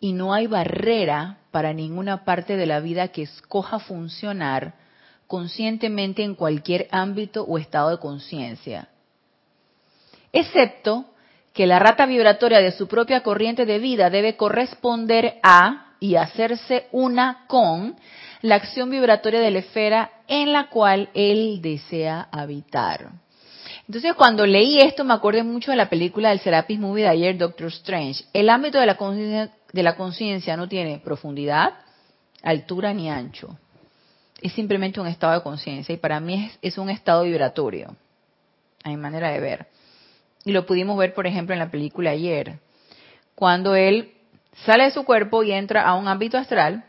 y 0.00 0.12
no 0.12 0.34
hay 0.34 0.46
barrera 0.46 1.38
para 1.50 1.72
ninguna 1.72 2.24
parte 2.24 2.56
de 2.56 2.66
la 2.66 2.80
vida 2.80 3.08
que 3.08 3.22
escoja 3.22 3.78
funcionar 3.78 4.74
conscientemente 5.26 6.22
en 6.22 6.34
cualquier 6.34 6.88
ámbito 6.90 7.42
o 7.42 7.58
estado 7.58 7.90
de 7.90 7.98
conciencia, 7.98 8.88
excepto 10.32 11.06
que 11.52 11.66
la 11.66 11.78
rata 11.78 12.06
vibratoria 12.06 12.60
de 12.60 12.72
su 12.72 12.86
propia 12.86 13.22
corriente 13.22 13.64
de 13.64 13.78
vida 13.78 14.10
debe 14.10 14.36
corresponder 14.36 15.38
a 15.42 15.94
y 15.98 16.16
hacerse 16.16 16.86
una 16.92 17.46
con 17.46 17.96
la 18.42 18.56
acción 18.56 18.90
vibratoria 18.90 19.40
de 19.40 19.50
la 19.50 19.60
esfera 19.60 20.10
en 20.28 20.52
la 20.52 20.68
cual 20.68 21.08
él 21.14 21.60
desea 21.62 22.28
habitar. 22.30 23.10
Entonces, 23.88 24.14
cuando 24.14 24.44
leí 24.46 24.80
esto, 24.80 25.04
me 25.04 25.14
acordé 25.14 25.42
mucho 25.44 25.70
de 25.70 25.76
la 25.76 25.88
película 25.88 26.30
del 26.30 26.40
Serapis 26.40 26.78
Movie 26.78 27.04
de 27.04 27.10
ayer, 27.10 27.38
Doctor 27.38 27.68
Strange. 27.68 28.24
El 28.32 28.50
ámbito 28.50 28.78
de 28.78 28.86
la 28.86 28.96
conciencia 28.96 29.50
no 29.72 30.68
tiene 30.68 30.98
profundidad, 30.98 31.74
altura 32.42 32.92
ni 32.92 33.10
ancho. 33.10 33.58
Es 34.40 34.52
simplemente 34.52 35.00
un 35.00 35.06
estado 35.06 35.34
de 35.34 35.42
conciencia 35.42 35.94
y 35.94 35.98
para 35.98 36.20
mí 36.20 36.46
es, 36.46 36.58
es 36.62 36.78
un 36.78 36.90
estado 36.90 37.24
vibratorio, 37.24 37.96
a 38.84 38.88
mi 38.88 38.96
manera 38.96 39.30
de 39.30 39.40
ver. 39.40 39.66
Y 40.44 40.52
lo 40.52 40.66
pudimos 40.66 40.96
ver, 40.96 41.14
por 41.14 41.26
ejemplo, 41.26 41.54
en 41.54 41.58
la 41.58 41.70
película 41.70 42.10
ayer. 42.10 42.58
Cuando 43.34 43.74
él 43.74 44.12
sale 44.64 44.84
de 44.84 44.90
su 44.90 45.04
cuerpo 45.04 45.42
y 45.42 45.52
entra 45.52 45.82
a 45.82 45.94
un 45.94 46.08
ámbito 46.08 46.38
astral, 46.38 46.84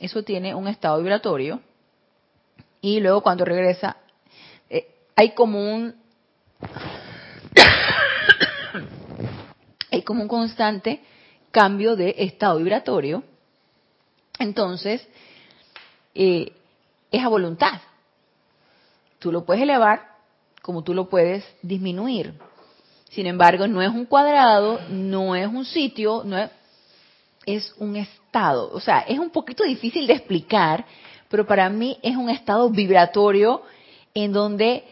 eso 0.00 0.22
tiene 0.22 0.54
un 0.54 0.68
estado 0.68 0.98
vibratorio. 0.98 1.60
Y 2.80 3.00
luego 3.00 3.22
cuando 3.22 3.44
regresa, 3.44 3.96
eh, 4.68 4.88
hay 5.14 5.32
como 5.32 5.60
un 5.60 5.94
hay 9.90 10.02
como 10.02 10.22
un 10.22 10.28
constante 10.28 11.00
cambio 11.56 11.96
de 11.96 12.14
estado 12.18 12.58
vibratorio. 12.58 13.24
Entonces, 14.38 15.08
eh, 16.14 16.52
es 17.10 17.24
a 17.24 17.28
voluntad. 17.28 17.80
Tú 19.18 19.32
lo 19.32 19.46
puedes 19.46 19.62
elevar 19.62 20.16
como 20.60 20.84
tú 20.84 20.92
lo 20.92 21.08
puedes 21.08 21.46
disminuir. 21.62 22.34
Sin 23.08 23.26
embargo, 23.26 23.66
no 23.66 23.80
es 23.80 23.88
un 23.88 24.04
cuadrado, 24.04 24.80
no 24.90 25.34
es 25.34 25.46
un 25.46 25.64
sitio, 25.64 26.24
no 26.26 26.36
es, 26.36 26.50
es 27.46 27.74
un 27.78 27.96
estado. 27.96 28.70
O 28.74 28.80
sea, 28.80 28.98
es 29.08 29.18
un 29.18 29.30
poquito 29.30 29.64
difícil 29.64 30.06
de 30.06 30.12
explicar, 30.12 30.84
pero 31.30 31.46
para 31.46 31.70
mí 31.70 31.98
es 32.02 32.16
un 32.16 32.28
estado 32.28 32.68
vibratorio 32.68 33.62
en 34.12 34.30
donde 34.30 34.84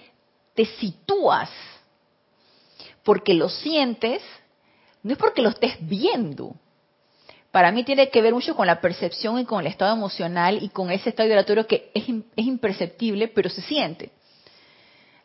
te 0.55 0.65
sitúas, 0.65 1.51
porque 3.03 3.35
lo 3.35 3.51
sientes, 3.51 4.23
no 5.05 5.13
es 5.13 5.19
porque 5.19 5.43
lo 5.43 5.51
estés 5.51 5.77
viendo. 5.81 6.57
Para 7.53 7.71
mí 7.71 7.85
tiene 7.85 8.09
que 8.09 8.21
ver 8.21 8.35
mucho 8.35 8.57
con 8.57 8.67
la 8.67 8.81
percepción 8.81 9.39
y 9.39 9.45
con 9.45 9.61
el 9.61 9.69
estado 9.69 9.95
emocional 9.95 10.59
y 10.61 10.71
con 10.71 10.91
ese 10.91 11.11
estado 11.11 11.29
vibratorio 11.29 11.69
que 11.69 11.93
es, 11.95 12.09
imperceptible, 12.35 13.29
pero 13.29 13.49
se 13.49 13.63
siente. 13.63 14.11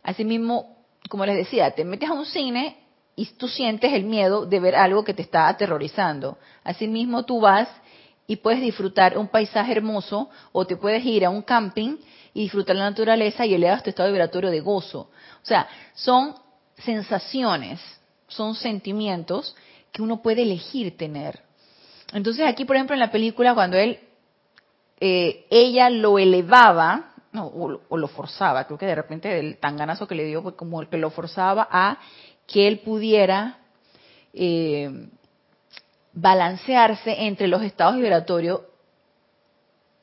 Asimismo, 0.04 0.78
como 1.10 1.26
les 1.26 1.38
decía, 1.38 1.72
te 1.72 1.84
metes 1.86 2.10
a 2.10 2.13
un 2.13 2.26
cine 2.26 2.78
y 3.15 3.26
tú 3.26 3.48
sientes 3.48 3.94
el 3.94 4.04
miedo 4.04 4.46
de 4.46 4.60
ver 4.60 4.76
algo 4.76 5.04
que 5.04 5.13
te 5.13 5.24
está 5.24 5.48
aterrorizando. 5.48 6.38
Asimismo, 6.63 7.24
tú 7.24 7.39
vas 7.39 7.68
y 8.28 8.36
puedes 8.36 8.62
disfrutar 8.62 9.18
un 9.18 9.30
paisaje 9.30 9.72
hermoso 9.72 10.30
o 10.52 10.68
te 10.68 10.76
puedes 10.76 11.04
ir 11.06 11.26
a 11.26 11.30
un 11.30 11.42
camping 11.42 11.98
y 12.34 12.42
disfrutar 12.42 12.76
la 12.76 12.89
naturaleza 12.89 13.46
y 13.46 13.56
elevas 13.56 13.82
tu 13.82 13.89
estado 13.89 14.10
vibratorio 14.10 14.52
de 14.52 14.60
gozo. 14.60 15.10
O 15.42 15.46
sea, 15.46 15.68
son 15.96 16.36
sensaciones, 16.78 17.80
son 18.28 18.54
sentimientos 18.54 19.56
que 19.91 20.02
uno 20.02 20.21
puede 20.21 20.43
elegir 20.43 20.97
tener. 20.97 21.41
Entonces 22.13 22.45
aquí, 22.47 22.65
por 22.65 22.75
ejemplo, 22.75 22.95
en 22.95 22.99
la 22.99 23.12
película, 23.12 23.54
cuando 23.54 23.78
él, 23.78 23.99
eh, 24.99 25.45
ella 25.49 25.89
lo 25.89 26.19
elevaba, 26.19 27.13
o, 27.34 27.97
lo 27.97 28.08
forzaba, 28.08 28.65
creo 28.65 28.80
que 28.80 28.88
de 28.88 28.95
repente 28.95 29.39
el 29.39 29.58
tanganazo 29.58 30.08
que 30.08 30.15
le 30.15 30.25
dio 30.25 30.41
fue 30.41 30.56
como 30.56 30.82
el 30.82 30.88
que 30.88 30.97
lo 30.97 31.12
forzaba 31.12 31.67
a 31.69 31.99
que 32.47 32.67
él 32.67 32.80
pudiera 32.80 33.60
eh, 34.34 35.08
balancearse 36.13 37.25
entre 37.25 37.47
los 37.47 37.62
estados 37.62 37.97
vibratorios 37.97 38.62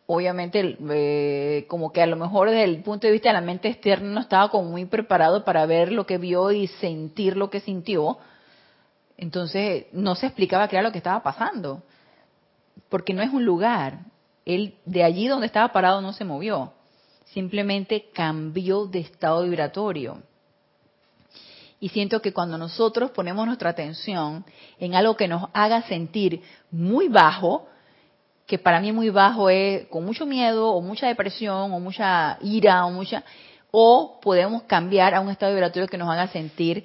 obviamente 0.07 0.79
eh, 0.90 1.66
como 1.68 1.92
que 1.92 2.01
a 2.01 2.07
lo 2.07 2.16
mejor 2.16 2.51
desde 2.51 2.64
el 2.64 2.83
punto 2.83 3.07
de 3.07 3.12
vista 3.12 3.31
de 3.31 3.35
la 3.35 3.40
mente 3.40 3.68
externa 3.68 4.09
no 4.09 4.20
estaba 4.20 4.49
como 4.49 4.70
muy 4.70 4.85
preparado 4.85 5.44
para 5.44 5.66
ver 5.66 5.92
lo 5.92 6.07
que 6.07 6.18
vio 6.18 6.53
y 6.53 6.68
sentir 6.68 7.37
lo 7.37 7.51
que 7.51 7.61
sintió. 7.61 8.18
Entonces 9.18 9.87
no 9.92 10.14
se 10.14 10.26
explicaba 10.26 10.68
qué 10.68 10.76
era 10.76 10.83
lo 10.83 10.92
que 10.92 10.98
estaba 10.98 11.22
pasando, 11.22 11.83
porque 12.88 13.14
no 13.14 13.22
es 13.22 13.33
un 13.33 13.44
lugar. 13.44 14.00
Él 14.44 14.74
de 14.85 15.02
allí 15.02 15.26
donde 15.26 15.46
estaba 15.46 15.72
parado 15.72 16.00
no 16.00 16.12
se 16.12 16.24
movió, 16.24 16.72
simplemente 17.26 18.11
cambió 18.12 18.87
de 18.87 19.00
estado 19.00 19.42
vibratorio. 19.42 20.22
Y 21.81 21.90
siento 21.90 22.22
que 22.22 22.33
cuando 22.33 22.57
nosotros 22.57 23.11
ponemos 23.11 23.46
nuestra 23.46 23.70
atención 23.70 24.44
en 24.79 24.94
algo 24.94 25.16
que 25.16 25.29
nos 25.29 25.48
haga 25.52 25.83
sentir 25.83 26.42
muy 26.70 27.09
bajo, 27.09 27.66
que 28.46 28.59
para 28.59 28.81
mí 28.81 28.92
muy 28.92 29.11
bajo 29.11 29.50
es 29.50 29.87
con 29.88 30.05
mucho 30.05 30.24
miedo 30.24 30.70
o 30.70 30.81
mucha 30.81 31.09
depresión 31.09 31.72
o 31.72 31.81
mucha 31.81 32.38
ira 32.40 32.87
o 32.87 32.90
mucha 32.90 33.24
o 33.70 34.20
podemos 34.22 34.62
cambiar 34.62 35.14
a 35.14 35.20
un 35.20 35.29
estado 35.29 35.52
vibratorio 35.52 35.88
que 35.88 35.98
nos 35.98 36.09
haga 36.09 36.29
sentir 36.29 36.85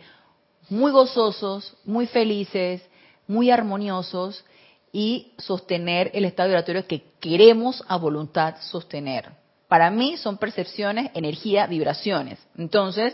muy 0.71 0.91
gozosos, 0.91 1.75
muy 1.83 2.07
felices, 2.07 2.81
muy 3.27 3.51
armoniosos 3.51 4.45
y 4.93 5.33
sostener 5.37 6.09
el 6.13 6.23
estado 6.23 6.47
vibratorio 6.47 6.87
que 6.87 7.03
queremos 7.19 7.83
a 7.89 7.97
voluntad 7.97 8.55
sostener. 8.61 9.29
Para 9.67 9.91
mí 9.91 10.15
son 10.15 10.37
percepciones, 10.37 11.11
energía, 11.13 11.67
vibraciones. 11.67 12.39
Entonces, 12.57 13.13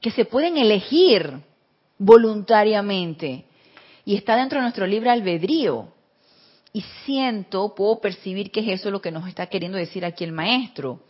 que 0.00 0.12
se 0.12 0.24
pueden 0.24 0.58
elegir 0.58 1.40
voluntariamente 1.98 3.44
y 4.04 4.14
está 4.14 4.36
dentro 4.36 4.58
de 4.58 4.62
nuestro 4.62 4.86
libre 4.86 5.10
albedrío. 5.10 5.88
Y 6.72 6.84
siento, 7.04 7.74
puedo 7.74 8.00
percibir 8.00 8.52
que 8.52 8.60
es 8.60 8.80
eso 8.80 8.92
lo 8.92 9.02
que 9.02 9.10
nos 9.10 9.26
está 9.28 9.46
queriendo 9.46 9.76
decir 9.76 10.04
aquí 10.04 10.22
el 10.22 10.32
maestro. 10.32 11.00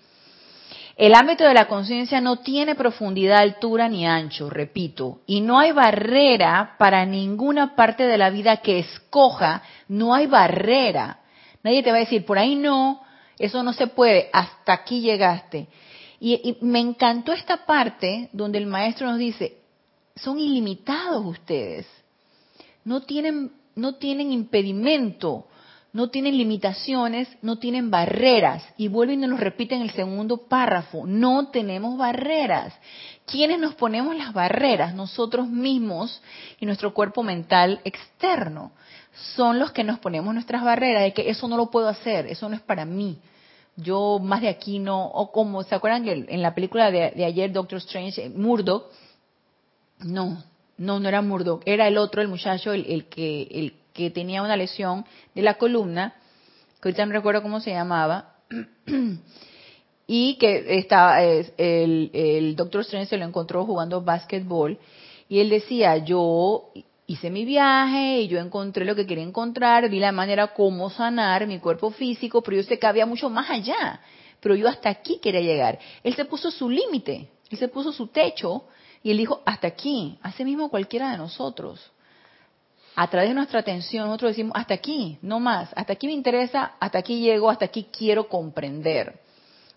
El 1.00 1.14
ámbito 1.14 1.44
de 1.44 1.54
la 1.54 1.66
conciencia 1.66 2.20
no 2.20 2.40
tiene 2.40 2.74
profundidad, 2.74 3.38
altura 3.38 3.88
ni 3.88 4.06
ancho, 4.06 4.50
repito, 4.50 5.22
y 5.24 5.40
no 5.40 5.58
hay 5.58 5.72
barrera 5.72 6.74
para 6.78 7.06
ninguna 7.06 7.74
parte 7.74 8.02
de 8.06 8.18
la 8.18 8.28
vida 8.28 8.58
que 8.58 8.80
escoja, 8.80 9.62
no 9.88 10.12
hay 10.12 10.26
barrera. 10.26 11.20
Nadie 11.62 11.82
te 11.82 11.90
va 11.90 11.96
a 11.96 12.00
decir, 12.00 12.26
por 12.26 12.38
ahí 12.38 12.54
no, 12.54 13.00
eso 13.38 13.62
no 13.62 13.72
se 13.72 13.86
puede, 13.86 14.28
hasta 14.30 14.74
aquí 14.74 15.00
llegaste. 15.00 15.68
Y, 16.20 16.34
y 16.34 16.58
me 16.60 16.80
encantó 16.80 17.32
esta 17.32 17.64
parte 17.64 18.28
donde 18.34 18.58
el 18.58 18.66
maestro 18.66 19.08
nos 19.08 19.16
dice, 19.16 19.56
son 20.16 20.38
ilimitados 20.38 21.24
ustedes, 21.24 21.86
no 22.84 23.00
tienen, 23.04 23.52
no 23.74 23.94
tienen 23.94 24.32
impedimento 24.32 25.46
no 25.92 26.08
tienen 26.08 26.36
limitaciones, 26.36 27.28
no 27.42 27.58
tienen 27.58 27.90
barreras. 27.90 28.62
Y 28.76 28.88
vuelven 28.88 29.24
y 29.24 29.26
nos 29.26 29.40
repiten 29.40 29.82
el 29.82 29.90
segundo 29.90 30.48
párrafo, 30.48 31.06
no 31.06 31.48
tenemos 31.48 31.96
barreras. 31.96 32.72
¿Quiénes 33.26 33.58
nos 33.58 33.74
ponemos 33.74 34.16
las 34.16 34.32
barreras? 34.32 34.94
Nosotros 34.94 35.48
mismos 35.48 36.22
y 36.58 36.66
nuestro 36.66 36.94
cuerpo 36.94 37.22
mental 37.22 37.80
externo. 37.84 38.72
Son 39.34 39.58
los 39.58 39.72
que 39.72 39.84
nos 39.84 39.98
ponemos 39.98 40.32
nuestras 40.32 40.62
barreras 40.62 41.02
de 41.02 41.12
que 41.12 41.28
eso 41.28 41.48
no 41.48 41.56
lo 41.56 41.70
puedo 41.70 41.88
hacer, 41.88 42.26
eso 42.26 42.48
no 42.48 42.54
es 42.54 42.62
para 42.62 42.84
mí. 42.84 43.18
Yo 43.76 44.18
más 44.20 44.40
de 44.40 44.48
aquí 44.48 44.78
no, 44.78 45.06
o 45.06 45.32
como, 45.32 45.62
¿se 45.62 45.74
acuerdan 45.74 46.04
que 46.04 46.26
en 46.28 46.42
la 46.42 46.54
película 46.54 46.90
de, 46.90 47.24
ayer, 47.24 47.52
Doctor 47.52 47.78
Strange, 47.78 48.26
eh, 48.26 48.30
Murdoch? 48.30 48.84
No, 50.00 50.42
no, 50.76 51.00
no 51.00 51.08
era 51.08 51.22
Murdoch, 51.22 51.62
era 51.66 51.88
el 51.88 51.98
otro, 51.98 52.22
el 52.22 52.28
muchacho, 52.28 52.72
el, 52.72 52.86
el 52.86 53.06
que, 53.06 53.42
el 53.50 53.79
que 54.00 54.10
tenía 54.10 54.42
una 54.42 54.56
lesión 54.56 55.04
de 55.34 55.42
la 55.42 55.54
columna, 55.54 56.14
que 56.80 56.88
ahorita 56.88 57.04
no 57.04 57.12
recuerdo 57.12 57.42
cómo 57.42 57.60
se 57.60 57.70
llamaba, 57.70 58.36
y 60.06 60.36
que 60.38 60.78
estaba, 60.78 61.22
el, 61.22 62.10
el 62.12 62.56
doctor 62.56 62.80
Strange 62.80 63.10
se 63.10 63.18
lo 63.18 63.26
encontró 63.26 63.66
jugando 63.66 64.00
básquetbol, 64.00 64.78
y 65.28 65.40
él 65.40 65.50
decía, 65.50 65.98
yo 65.98 66.70
hice 67.06 67.30
mi 67.30 67.44
viaje 67.44 68.22
y 68.22 68.28
yo 68.28 68.38
encontré 68.38 68.84
lo 68.84 68.96
que 68.96 69.06
quería 69.06 69.22
encontrar, 69.22 69.88
vi 69.90 70.00
la 70.00 70.12
manera 70.12 70.54
como 70.54 70.88
sanar 70.88 71.46
mi 71.46 71.58
cuerpo 71.58 71.90
físico, 71.90 72.42
pero 72.42 72.56
yo 72.56 72.62
sé 72.62 72.78
que 72.78 72.86
había 72.86 73.04
mucho 73.04 73.28
más 73.28 73.50
allá, 73.50 74.00
pero 74.40 74.54
yo 74.54 74.66
hasta 74.66 74.88
aquí 74.88 75.18
quería 75.18 75.42
llegar. 75.42 75.78
Él 76.02 76.14
se 76.14 76.24
puso 76.24 76.50
su 76.50 76.70
límite, 76.70 77.28
él 77.50 77.58
se 77.58 77.68
puso 77.68 77.92
su 77.92 78.06
techo, 78.06 78.64
y 79.02 79.10
él 79.10 79.18
dijo, 79.18 79.42
hasta 79.44 79.68
aquí, 79.68 80.18
así 80.22 80.44
mismo 80.44 80.70
cualquiera 80.70 81.10
de 81.10 81.18
nosotros 81.18 81.92
a 82.96 83.08
través 83.08 83.30
de 83.30 83.34
nuestra 83.34 83.60
atención 83.60 84.06
nosotros 84.06 84.32
decimos, 84.32 84.52
hasta 84.56 84.74
aquí, 84.74 85.18
no 85.22 85.40
más, 85.40 85.70
hasta 85.74 85.92
aquí 85.92 86.06
me 86.06 86.12
interesa, 86.12 86.72
hasta 86.80 86.98
aquí 86.98 87.20
llego, 87.20 87.50
hasta 87.50 87.66
aquí 87.66 87.88
quiero 87.96 88.28
comprender, 88.28 89.20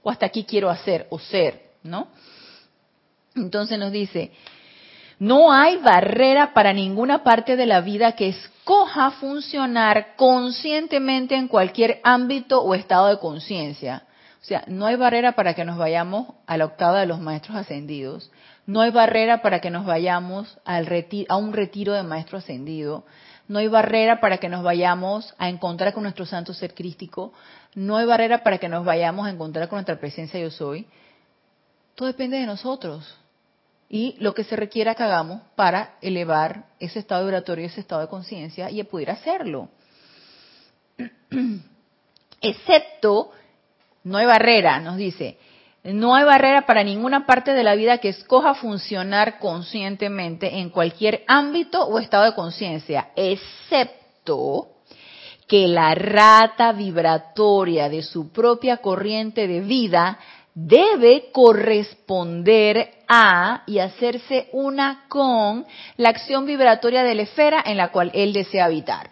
o 0.02 0.10
hasta 0.10 0.26
aquí 0.26 0.44
quiero 0.44 0.70
hacer 0.70 1.08
o 1.10 1.20
ser, 1.20 1.72
¿no? 1.84 2.08
Entonces 3.36 3.80
nos 3.80 3.92
dice, 3.92 4.32
no 5.20 5.54
hay 5.54 5.78
barrera 5.78 6.54
para 6.54 6.74
ninguna 6.74 7.24
parte 7.24 7.56
de 7.56 7.66
la 7.66 7.82
vida 7.82 8.14
que 8.14 8.30
escoja 8.30 9.12
funcionar 9.12 10.16
conscientemente 10.16 11.36
en 11.36 11.48
cualquier 11.48 12.02
ámbito 12.04 12.62
o 12.62 12.76
estado 12.76 13.08
de 13.08 13.20
conciencia. 13.20 14.04
O 14.42 14.46
sea, 14.46 14.66
no 14.68 14.86
hay 14.86 14.98
barrera 14.98 15.32
para 15.34 15.54
que 15.54 15.64
nos 15.64 15.78
vayamos 15.78 16.28
a 16.46 16.58
la 16.58 16.66
octava 16.66 17.00
de 17.00 17.06
los 17.06 17.22
maestros 17.22 17.56
ascendidos. 17.56 18.30
No 18.66 18.82
hay 18.82 18.92
barrera 18.92 19.42
para 19.42 19.60
que 19.60 19.70
nos 19.70 19.86
vayamos 19.86 20.58
al 20.64 20.88
a 21.28 21.38
un 21.38 21.54
retiro 21.54 21.94
de 21.94 22.04
maestro 22.04 22.38
ascendido. 22.38 23.06
No 23.48 23.60
hay 23.60 23.68
barrera 23.68 24.22
para 24.22 24.38
que 24.38 24.48
nos 24.48 24.64
vayamos 24.64 25.34
a 25.38 25.50
encontrar 25.50 25.94
con 25.94 26.04
nuestro 26.04 26.26
santo 26.26 26.54
ser 26.54 26.74
crístico. 26.74 27.34
No 27.76 27.98
hay 27.98 28.06
barrera 28.06 28.42
para 28.44 28.58
que 28.58 28.70
nos 28.70 28.86
vayamos 28.86 29.28
a 29.28 29.32
encontrar 29.32 29.68
con 29.68 29.78
nuestra 29.78 30.00
presencia 30.00 30.40
yo 30.40 30.50
soy. 30.50 30.88
Todo 31.96 32.08
depende 32.08 32.38
de 32.38 32.46
nosotros 32.46 33.18
y 33.90 34.16
lo 34.20 34.34
que 34.34 34.44
se 34.44 34.56
requiera 34.56 34.96
que 34.96 35.04
hagamos 35.04 35.42
para 35.56 35.98
elevar 36.02 36.66
ese 36.80 37.00
estado 37.00 37.26
vibratorio, 37.26 37.66
ese 37.66 37.82
estado 37.82 38.02
de 38.02 38.08
conciencia 38.08 38.72
y 38.72 38.82
poder 38.84 39.12
hacerlo. 39.12 39.70
Excepto 42.42 43.32
no 44.04 44.18
hay 44.18 44.26
barrera, 44.26 44.80
nos 44.80 44.98
dice. 44.98 45.38
No 45.84 46.16
hay 46.16 46.24
barrera 46.24 46.66
para 46.66 46.84
ninguna 46.84 47.26
parte 47.26 47.54
de 47.54 47.64
la 47.64 47.76
vida 47.76 47.98
que 47.98 48.10
escoja 48.10 48.54
funcionar 48.54 49.38
conscientemente 49.40 50.60
en 50.60 50.70
cualquier 50.70 51.24
ámbito 51.28 51.86
o 51.86 52.00
estado 52.00 52.24
de 52.24 52.36
conciencia, 52.36 53.10
excepto 53.18 54.70
que 55.46 55.68
la 55.68 55.94
rata 55.94 56.72
vibratoria 56.72 57.90
de 57.90 58.02
su 58.02 58.32
propia 58.32 58.78
corriente 58.78 59.46
de 59.46 59.60
vida 59.60 60.20
debe 60.56 61.32
corresponder 61.34 62.92
a 63.08 63.64
y 63.66 63.80
hacerse 63.80 64.48
una 64.54 65.06
con 65.10 65.66
la 65.98 66.10
acción 66.10 66.46
vibratoria 66.46 67.04
de 67.04 67.16
la 67.16 67.24
esfera 67.24 67.62
en 67.66 67.76
la 67.76 67.92
cual 67.92 68.10
él 68.14 68.32
desea 68.32 68.66
habitar. 68.66 69.10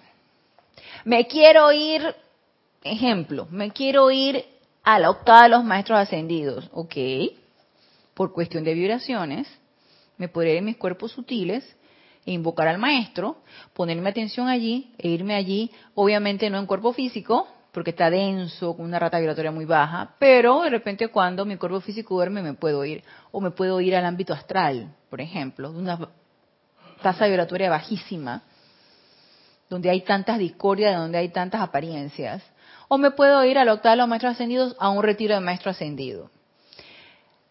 Me 1.03 1.27
quiero 1.27 1.71
ir, 1.73 2.15
ejemplo, 2.81 3.47
me 3.51 3.71
quiero 3.71 4.09
ir 4.09 4.45
a 4.83 4.99
la 4.99 5.09
octava 5.09 5.43
de 5.43 5.49
los 5.49 5.63
maestros 5.63 5.99
ascendidos. 5.99 6.69
Ok, 6.73 6.95
por 8.13 8.33
cuestión 8.33 8.63
de 8.63 8.73
vibraciones, 8.73 9.47
me 10.17 10.27
podré 10.27 10.51
ir 10.51 10.57
en 10.57 10.65
mis 10.65 10.77
cuerpos 10.77 11.11
sutiles 11.11 11.63
e 12.25 12.31
invocar 12.31 12.67
al 12.67 12.77
maestro, 12.77 13.37
ponerme 13.73 14.09
atención 14.09 14.47
allí 14.47 14.93
e 14.97 15.09
irme 15.09 15.35
allí, 15.35 15.71
obviamente 15.95 16.49
no 16.49 16.59
en 16.59 16.65
cuerpo 16.65 16.93
físico, 16.93 17.47
porque 17.71 17.91
está 17.91 18.09
denso, 18.09 18.75
con 18.75 18.85
una 18.85 18.99
rata 18.99 19.17
vibratoria 19.17 19.51
muy 19.51 19.65
baja, 19.65 20.15
pero 20.19 20.61
de 20.61 20.69
repente 20.69 21.07
cuando 21.07 21.45
mi 21.45 21.57
cuerpo 21.57 21.79
físico 21.79 22.15
duerme 22.15 22.41
me 22.41 22.53
puedo 22.53 22.83
ir, 22.85 23.03
o 23.31 23.39
me 23.39 23.51
puedo 23.51 23.79
ir 23.81 23.95
al 23.95 24.05
ámbito 24.05 24.33
astral, 24.33 24.93
por 25.09 25.21
ejemplo, 25.21 25.71
de 25.71 25.79
una 25.79 25.99
tasa 27.01 27.25
vibratoria 27.27 27.69
bajísima, 27.69 28.43
donde 29.69 29.89
hay 29.89 30.01
tantas 30.01 30.37
discordias, 30.37 30.97
donde 30.97 31.17
hay 31.17 31.29
tantas 31.29 31.61
apariencias, 31.61 32.43
o 32.93 32.97
me 32.97 33.11
puedo 33.11 33.41
ir 33.45 33.57
al 33.57 33.69
octavo 33.69 33.91
de 33.91 33.97
los 33.99 34.07
maestros 34.09 34.33
ascendidos 34.33 34.75
a 34.77 34.89
un 34.89 35.01
retiro 35.01 35.33
de 35.33 35.39
maestro 35.39 35.71
ascendido. 35.71 36.29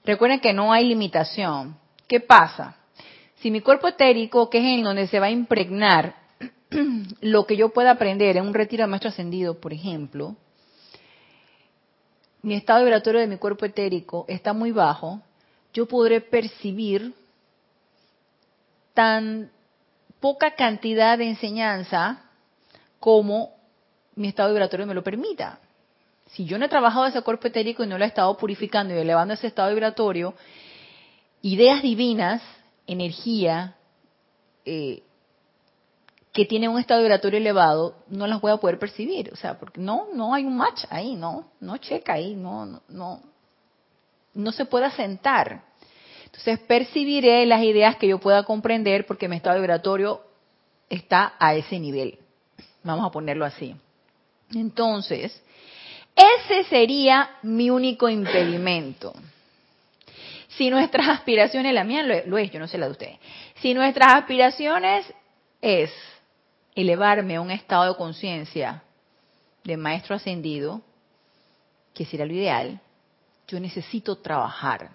Recuerden 0.04 0.38
que 0.38 0.52
no 0.52 0.70
hay 0.70 0.84
limitación. 0.84 1.78
¿Qué 2.06 2.20
pasa? 2.20 2.76
Si 3.36 3.50
mi 3.50 3.62
cuerpo 3.62 3.88
etérico, 3.88 4.50
que 4.50 4.58
es 4.58 4.64
en 4.64 4.84
donde 4.84 5.06
se 5.06 5.18
va 5.18 5.26
a 5.28 5.30
impregnar 5.30 6.14
lo 7.22 7.46
que 7.46 7.56
yo 7.56 7.70
pueda 7.70 7.92
aprender 7.92 8.36
en 8.36 8.48
un 8.48 8.52
retiro 8.52 8.82
de 8.82 8.88
maestro 8.88 9.08
ascendido, 9.08 9.58
por 9.58 9.72
ejemplo, 9.72 10.36
mi 12.42 12.52
estado 12.52 12.84
vibratorio 12.84 13.22
de 13.22 13.26
mi 13.26 13.38
cuerpo 13.38 13.64
etérico 13.64 14.26
está 14.28 14.52
muy 14.52 14.72
bajo, 14.72 15.22
yo 15.72 15.88
podré 15.88 16.20
percibir 16.20 17.14
tan 18.92 19.50
poca 20.20 20.50
cantidad 20.54 21.16
de 21.16 21.30
enseñanza 21.30 22.24
como 22.98 23.58
mi 24.16 24.28
estado 24.28 24.50
vibratorio 24.50 24.86
me 24.86 24.94
lo 24.94 25.02
permita. 25.02 25.58
Si 26.26 26.44
yo 26.44 26.58
no 26.58 26.66
he 26.66 26.68
trabajado 26.68 27.06
ese 27.06 27.22
cuerpo 27.22 27.48
etérico 27.48 27.82
y 27.82 27.86
no 27.86 27.98
lo 27.98 28.04
he 28.04 28.08
estado 28.08 28.36
purificando 28.36 28.94
y 28.94 28.98
elevando 28.98 29.34
ese 29.34 29.48
estado 29.48 29.70
vibratorio, 29.70 30.34
ideas 31.42 31.82
divinas, 31.82 32.42
energía, 32.86 33.74
eh, 34.64 35.02
que 36.32 36.44
tiene 36.44 36.68
un 36.68 36.78
estado 36.78 37.00
vibratorio 37.00 37.38
elevado, 37.38 37.96
no 38.08 38.26
las 38.26 38.40
voy 38.40 38.52
a 38.52 38.58
poder 38.58 38.78
percibir. 38.78 39.30
O 39.32 39.36
sea, 39.36 39.58
porque 39.58 39.80
no, 39.80 40.08
no 40.14 40.32
hay 40.34 40.44
un 40.44 40.56
match 40.56 40.84
ahí, 40.90 41.16
no, 41.16 41.50
no 41.60 41.76
checa 41.78 42.14
ahí, 42.14 42.36
no, 42.36 42.66
no, 42.66 42.82
no, 42.88 43.20
no 44.34 44.52
se 44.52 44.64
puede 44.64 44.86
asentar. 44.86 45.64
Entonces 46.26 46.60
percibiré 46.60 47.44
las 47.46 47.62
ideas 47.62 47.96
que 47.96 48.06
yo 48.06 48.18
pueda 48.18 48.44
comprender 48.44 49.06
porque 49.06 49.28
mi 49.28 49.36
estado 49.36 49.56
vibratorio 49.56 50.22
está 50.88 51.34
a 51.40 51.54
ese 51.54 51.80
nivel. 51.80 52.18
Vamos 52.84 53.06
a 53.06 53.10
ponerlo 53.10 53.44
así. 53.44 53.74
Entonces, 54.54 55.42
ese 56.16 56.64
sería 56.64 57.30
mi 57.42 57.70
único 57.70 58.08
impedimento. 58.08 59.14
Si 60.48 60.70
nuestras 60.70 61.08
aspiraciones, 61.18 61.72
la 61.72 61.84
mía 61.84 62.02
lo, 62.02 62.38
es, 62.38 62.50
yo 62.50 62.58
no 62.58 62.66
sé 62.66 62.78
la 62.78 62.86
de 62.86 62.92
ustedes, 62.92 63.18
si 63.56 63.74
nuestras 63.74 64.14
aspiraciones 64.14 65.06
es 65.60 65.90
elevarme 66.74 67.36
a 67.36 67.40
un 67.40 67.50
estado 67.50 67.92
de 67.92 67.96
conciencia 67.96 68.82
de 69.64 69.76
maestro 69.76 70.16
ascendido, 70.16 70.80
que 71.94 72.04
sería 72.04 72.26
lo 72.26 72.32
ideal, 72.32 72.80
yo 73.46 73.60
necesito 73.60 74.16
trabajar 74.16 74.90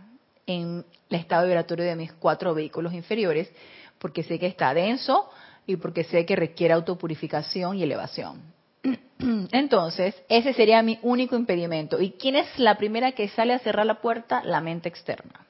en 0.48 0.86
el 1.10 1.20
estado 1.20 1.46
vibratorio 1.46 1.86
de 1.86 1.96
mis 1.96 2.14
cuatro 2.14 2.54
vehículos 2.54 2.94
inferiores, 2.94 3.52
porque 4.00 4.24
sé 4.24 4.40
que 4.40 4.48
está 4.48 4.74
denso 4.74 5.30
y 5.68 5.76
porque 5.76 6.04
sé 6.04 6.26
que 6.26 6.36
requiere 6.36 6.74
autopurificación 6.74 7.78
y 7.78 7.84
elevación. 7.84 8.55
Entonces, 9.52 10.16
ese 10.30 10.54
sería 10.54 10.82
mi 10.82 11.00
único 11.02 11.36
impedimento. 11.36 12.02
¿Y 12.02 12.12
quién 12.12 12.36
es 12.36 12.48
la 12.58 12.78
primera 12.78 13.14
que 13.14 13.28
sale 13.30 13.54
a 13.54 13.60
cerrar 13.60 13.86
la 13.86 14.02
puerta? 14.02 14.44
La 14.44 14.62
mente 14.62 14.90
externa. 14.90 15.46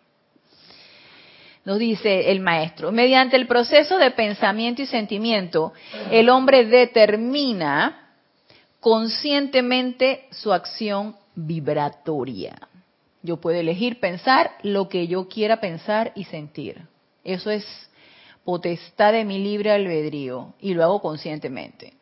Nos 1.65 1.79
dice 1.79 2.31
el 2.31 2.41
maestro, 2.41 2.91
mediante 2.91 3.35
el 3.35 3.47
proceso 3.47 3.97
de 3.97 4.11
pensamiento 4.11 4.83
y 4.83 4.85
sentimiento, 4.85 5.73
el 6.11 6.29
hombre 6.29 6.65
determina 6.65 8.11
conscientemente 8.79 10.27
su 10.29 10.53
acción 10.53 11.15
vibratoria. 11.33 12.55
Yo 13.23 13.37
puedo 13.37 13.59
elegir 13.59 13.99
pensar 13.99 14.51
lo 14.61 14.87
que 14.89 15.07
yo 15.07 15.27
quiera 15.27 15.59
pensar 15.59 16.11
y 16.13 16.25
sentir. 16.25 16.83
Eso 17.23 17.49
es 17.49 17.65
potestad 18.43 19.13
de 19.13 19.25
mi 19.25 19.39
libre 19.39 19.71
albedrío 19.71 20.53
y 20.61 20.75
lo 20.75 20.83
hago 20.83 21.01
conscientemente. 21.01 21.93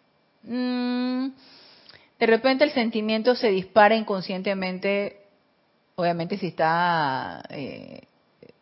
Mm, 0.43 1.29
de 2.19 2.25
repente 2.25 2.63
el 2.63 2.71
sentimiento 2.71 3.35
se 3.35 3.49
dispara 3.49 3.95
inconscientemente, 3.95 5.17
obviamente 5.95 6.37
si 6.37 6.47
está 6.47 7.43
eh, 7.49 8.01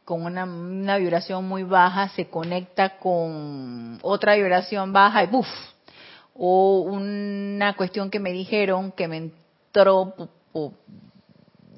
con 0.05 0.25
una, 0.25 0.45
una, 0.45 0.97
vibración 0.97 1.47
muy 1.47 1.63
baja, 1.63 2.09
se 2.09 2.27
conecta 2.27 2.97
con 2.97 3.99
otra 4.01 4.35
vibración 4.35 4.93
baja 4.93 5.23
y 5.23 5.27
¡buf! 5.27 5.47
O 6.35 6.81
una 6.81 7.75
cuestión 7.75 8.09
que 8.09 8.19
me 8.19 8.31
dijeron 8.31 8.91
que 8.91 9.07
me 9.07 9.17
entró 9.17 10.13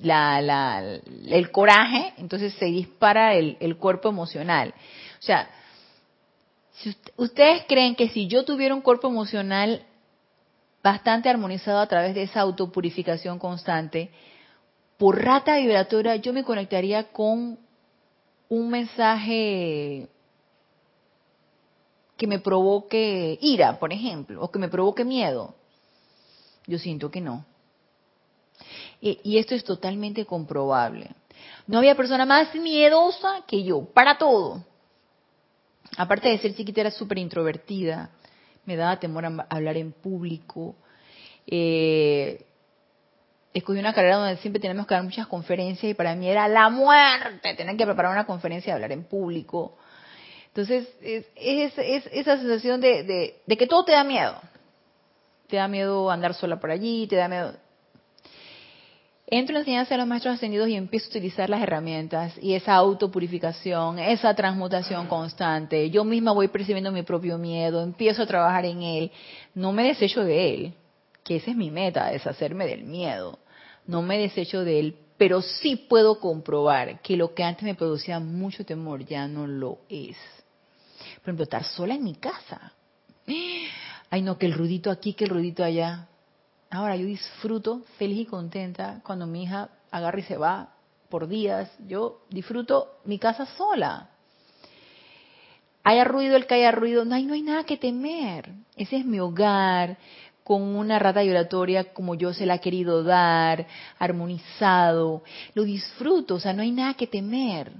la, 0.01 0.41
la, 0.41 0.99
el 1.27 1.51
coraje, 1.51 2.13
entonces 2.17 2.53
se 2.55 2.65
dispara 2.65 3.35
el, 3.35 3.57
el 3.59 3.77
cuerpo 3.77 4.09
emocional. 4.09 4.73
O 5.19 5.21
sea, 5.21 5.49
si 6.71 6.95
ustedes 7.17 7.63
creen 7.67 7.95
que 7.95 8.09
si 8.09 8.27
yo 8.27 8.45
tuviera 8.45 8.75
un 8.75 8.81
cuerpo 8.81 9.07
emocional 9.07 9.85
bastante 10.83 11.29
armonizado 11.29 11.79
a 11.79 11.87
través 11.87 12.13
de 12.13 12.23
esa 12.23 12.41
autopurificación 12.41 13.39
constante, 13.39 14.11
por 14.97 15.23
rata 15.23 15.55
vibratoria 15.57 16.17
yo 16.17 16.33
me 16.33 16.43
conectaría 16.43 17.11
con 17.11 17.57
un 18.49 18.69
mensaje 18.69 20.09
que 22.17 22.27
me 22.27 22.39
provoque 22.39 23.39
ira, 23.41 23.79
por 23.79 23.91
ejemplo, 23.91 24.43
o 24.43 24.51
que 24.51 24.59
me 24.59 24.67
provoque 24.67 25.03
miedo. 25.03 25.55
Yo 26.67 26.77
siento 26.77 27.09
que 27.09 27.21
no. 27.21 27.45
Y, 29.01 29.37
esto 29.37 29.55
es 29.55 29.65
totalmente 29.65 30.25
comprobable. 30.25 31.09
No 31.67 31.79
había 31.79 31.95
persona 31.95 32.25
más 32.25 32.55
miedosa 32.55 33.43
que 33.45 33.63
yo, 33.63 33.83
para 33.83 34.17
todo. 34.17 34.63
Aparte 35.97 36.29
de 36.29 36.37
ser 36.37 36.55
chiquita, 36.55 36.81
era 36.81 36.91
súper 36.91 37.17
introvertida 37.17 38.11
me 38.65 38.75
daba 38.75 38.99
temor 38.99 39.25
a 39.25 39.45
hablar 39.49 39.77
en 39.77 39.91
público. 39.91 40.75
Eh, 41.47 42.45
escogí 43.53 43.79
una 43.79 43.93
carrera 43.93 44.17
donde 44.17 44.37
siempre 44.37 44.59
teníamos 44.59 44.87
que 44.87 44.95
dar 44.95 45.03
muchas 45.03 45.27
conferencias 45.27 45.91
y 45.91 45.93
para 45.93 46.15
mí 46.15 46.27
era 46.29 46.47
la 46.47 46.69
muerte 46.69 47.53
tener 47.55 47.77
que 47.77 47.85
preparar 47.85 48.11
una 48.11 48.25
conferencia 48.25 48.71
y 48.71 48.73
hablar 48.73 48.91
en 48.91 49.03
público. 49.03 49.77
Entonces, 50.47 50.87
es, 51.01 51.25
es, 51.35 51.73
esa 52.11 52.37
sensación 52.37 52.79
de, 52.79 53.41
de, 53.45 53.57
que 53.57 53.67
todo 53.67 53.85
te 53.85 53.91
da 53.91 54.03
miedo. 54.03 54.35
Te 55.47 55.57
da 55.57 55.67
miedo 55.67 56.09
andar 56.11 56.33
sola 56.33 56.59
por 56.59 56.71
allí, 56.71 57.07
te 57.07 57.15
da 57.15 57.27
miedo 57.27 57.55
entro 59.27 59.51
en 59.51 59.55
la 59.55 59.59
enseñanza 59.59 59.93
de 59.93 59.99
los 59.99 60.07
maestros 60.07 60.35
ascendidos 60.35 60.67
y 60.67 60.75
empiezo 60.75 61.07
a 61.07 61.09
utilizar 61.09 61.49
las 61.49 61.61
herramientas 61.61 62.33
y 62.41 62.53
esa 62.53 62.75
autopurificación, 62.75 63.99
esa 63.99 64.33
transmutación 64.35 65.07
constante. 65.07 65.89
Yo 65.89 66.03
misma 66.03 66.33
voy 66.33 66.49
percibiendo 66.49 66.91
mi 66.91 67.03
propio 67.03 67.37
miedo, 67.37 67.81
empiezo 67.81 68.23
a 68.23 68.27
trabajar 68.27 68.65
en 68.65 68.81
él. 68.81 69.11
No 69.55 69.71
me 69.71 69.83
desecho 69.83 70.23
de 70.23 70.53
él, 70.53 70.73
que 71.23 71.37
esa 71.37 71.51
es 71.51 71.57
mi 71.57 71.71
meta, 71.71 72.07
deshacerme 72.07 72.67
del 72.67 72.83
miedo. 72.83 73.39
No 73.87 74.01
me 74.01 74.17
desecho 74.17 74.63
de 74.63 74.79
él, 74.79 74.95
pero 75.17 75.41
sí 75.41 75.75
puedo 75.75 76.19
comprobar 76.19 77.01
que 77.01 77.17
lo 77.17 77.33
que 77.33 77.43
antes 77.43 77.63
me 77.63 77.75
producía 77.75 78.19
mucho 78.19 78.65
temor 78.65 79.05
ya 79.05 79.27
no 79.27 79.47
lo 79.47 79.79
es. 79.89 80.17
Por 81.15 81.29
ejemplo, 81.29 81.43
estar 81.43 81.63
sola 81.63 81.95
en 81.95 82.03
mi 82.03 82.15
casa. 82.15 82.73
Ay, 84.09 84.21
no, 84.21 84.37
que 84.37 84.45
el 84.45 84.53
rudito 84.53 84.91
aquí, 84.91 85.13
que 85.13 85.23
el 85.23 85.29
rudito 85.29 85.63
allá. 85.63 86.07
Ahora 86.73 86.95
yo 86.95 87.05
disfruto 87.05 87.83
feliz 87.99 88.21
y 88.21 88.25
contenta 88.25 88.99
cuando 89.05 89.27
mi 89.27 89.43
hija 89.43 89.69
agarra 89.91 90.19
y 90.19 90.23
se 90.23 90.37
va 90.37 90.73
por 91.07 91.27
días. 91.27 91.71
Yo 91.87 92.21
disfruto 92.31 92.97
mi 93.05 93.19
casa 93.19 93.45
sola. 93.45 94.09
Haya 95.83 96.03
ruido 96.03 96.35
el 96.35 96.47
que 96.47 96.55
haya 96.55 96.71
ruido, 96.71 97.05
no 97.05 97.13
hay, 97.13 97.25
no 97.25 97.35
hay 97.35 97.43
nada 97.43 97.63
que 97.63 97.77
temer. 97.77 98.49
Ese 98.75 98.95
es 98.95 99.05
mi 99.05 99.19
hogar, 99.19 99.97
con 100.43 100.63
una 100.63 100.97
rata 100.97 101.21
vibratoria 101.21 101.93
como 101.93 102.15
yo 102.15 102.33
se 102.33 102.47
la 102.47 102.55
he 102.55 102.59
querido 102.59 103.03
dar, 103.03 103.67
armonizado. 103.99 105.21
Lo 105.53 105.65
disfruto, 105.65 106.35
o 106.35 106.39
sea, 106.39 106.53
no 106.53 106.63
hay 106.63 106.71
nada 106.71 106.95
que 106.95 107.05
temer. 107.05 107.71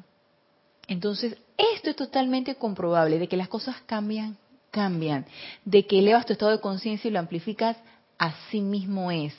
Entonces, 0.88 1.36
esto 1.58 1.90
es 1.90 1.96
totalmente 1.96 2.54
comprobable, 2.58 3.18
de 3.18 3.28
que 3.28 3.38
las 3.38 3.48
cosas 3.48 3.76
cambian, 3.88 4.38
cambian, 4.70 5.26
de 5.66 5.88
que 5.88 5.98
elevas 5.98 6.28
tu 6.28 6.34
estado 6.34 6.52
de 6.52 6.62
conciencia 6.62 7.08
y 7.08 7.12
lo 7.12 7.18
amplificas, 7.18 7.76
así 8.24 8.62
mismo 8.62 9.12
es. 9.12 9.34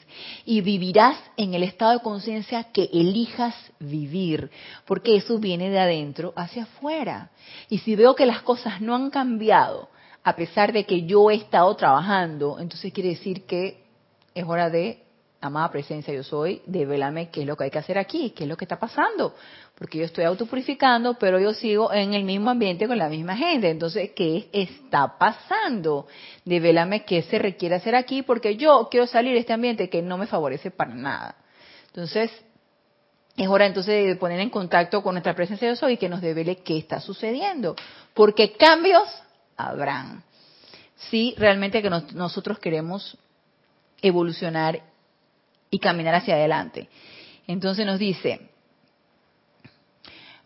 Y 0.44 0.60
vivirás 0.60 1.16
en 1.36 1.54
el 1.54 1.62
estado 1.62 1.92
de 1.92 2.00
conciencia 2.00 2.64
que 2.64 2.90
elijas 2.92 3.54
vivir, 3.78 4.50
porque 4.84 5.16
eso 5.16 5.38
viene 5.38 5.70
de 5.70 5.78
adentro 5.78 6.32
hacia 6.36 6.64
afuera. 6.64 7.30
Y 7.70 7.78
si 7.78 7.96
veo 7.96 8.14
que 8.14 8.26
las 8.26 8.42
cosas 8.42 8.80
no 8.80 8.94
han 8.94 9.10
cambiado, 9.10 9.88
a 10.22 10.36
pesar 10.36 10.72
de 10.72 10.84
que 10.84 11.04
yo 11.04 11.30
he 11.30 11.34
estado 11.36 11.74
trabajando, 11.76 12.58
entonces 12.58 12.92
quiere 12.92 13.10
decir 13.10 13.46
que 13.46 13.84
es 14.34 14.44
hora 14.44 14.68
de 14.68 15.02
amada 15.40 15.70
presencia 15.70 16.12
yo 16.14 16.22
soy, 16.22 16.62
develame 16.66 17.30
qué 17.30 17.42
es 17.42 17.46
lo 17.46 17.56
que 17.56 17.64
hay 17.64 17.70
que 17.70 17.78
hacer 17.78 17.98
aquí, 17.98 18.30
qué 18.30 18.44
es 18.44 18.48
lo 18.48 18.56
que 18.56 18.64
está 18.64 18.78
pasando, 18.78 19.34
porque 19.76 19.98
yo 19.98 20.04
estoy 20.04 20.24
autopurificando, 20.24 21.14
pero 21.14 21.40
yo 21.40 21.52
sigo 21.52 21.92
en 21.92 22.14
el 22.14 22.24
mismo 22.24 22.50
ambiente 22.50 22.86
con 22.86 22.96
la 22.96 23.08
misma 23.08 23.36
gente, 23.36 23.70
entonces, 23.70 24.10
¿qué 24.14 24.48
está 24.52 25.18
pasando? 25.18 26.06
Develame 26.44 27.04
qué 27.04 27.22
se 27.22 27.38
requiere 27.38 27.74
hacer 27.74 27.96
aquí, 27.96 28.22
porque 28.22 28.56
yo 28.56 28.88
quiero 28.90 29.06
salir 29.06 29.32
de 29.32 29.40
este 29.40 29.52
ambiente 29.52 29.90
que 29.90 30.00
no 30.00 30.16
me 30.16 30.26
favorece 30.26 30.70
para 30.70 30.94
nada. 30.94 31.36
Entonces, 31.88 32.30
es 33.36 33.48
hora 33.48 33.66
entonces 33.66 34.06
de 34.06 34.14
poner 34.14 34.38
en 34.38 34.50
contacto 34.50 35.02
con 35.02 35.14
nuestra 35.14 35.34
presencia 35.34 35.68
yo 35.68 35.74
soy 35.74 35.94
y 35.94 35.96
que 35.96 36.08
nos 36.08 36.20
devele 36.20 36.56
qué 36.56 36.78
está 36.78 37.00
sucediendo, 37.00 37.74
porque 38.14 38.52
cambios 38.52 39.08
habrán. 39.56 40.22
Si 41.10 41.34
realmente 41.36 41.82
que 41.82 41.90
nosotros 41.90 42.60
queremos 42.60 43.18
evolucionar 44.00 44.82
y 45.68 45.80
caminar 45.80 46.14
hacia 46.14 46.34
adelante. 46.34 46.88
Entonces 47.48 47.84
nos 47.84 47.98
dice, 47.98 48.48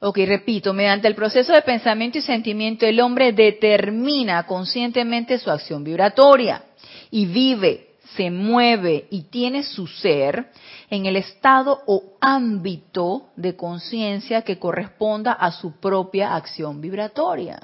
ok, 0.01 0.19
repito, 0.27 0.73
mediante 0.73 1.09
el 1.09 1.15
proceso 1.15 1.53
de 1.53 1.63
pensamiento 1.63 2.19
y 2.19 2.23
sentimiento 2.23 2.87
el 2.87 3.01
hombre 3.01 3.33
determina 3.33 4.47
conscientemente 4.47 5.39
su 5.39 5.51
acción 5.51 5.83
vibratoria 5.85 6.63
y 7.11 7.27
vive, 7.27 7.97
se 8.17 8.31
mueve 8.31 9.07
y 9.11 9.23
tiene 9.23 9.63
su 9.63 9.87
ser 9.87 10.51
en 10.91 11.07
el 11.07 11.17
estado 11.17 11.83
o 11.87 12.17
ámbito 12.21 13.29
de 13.37 13.57
conciencia 13.57 14.43
que 14.43 14.59
corresponda 14.59 15.33
a 15.33 15.53
su 15.53 15.79
propia 15.79 16.35
acción 16.35 16.81
vibratoria. 16.81 17.61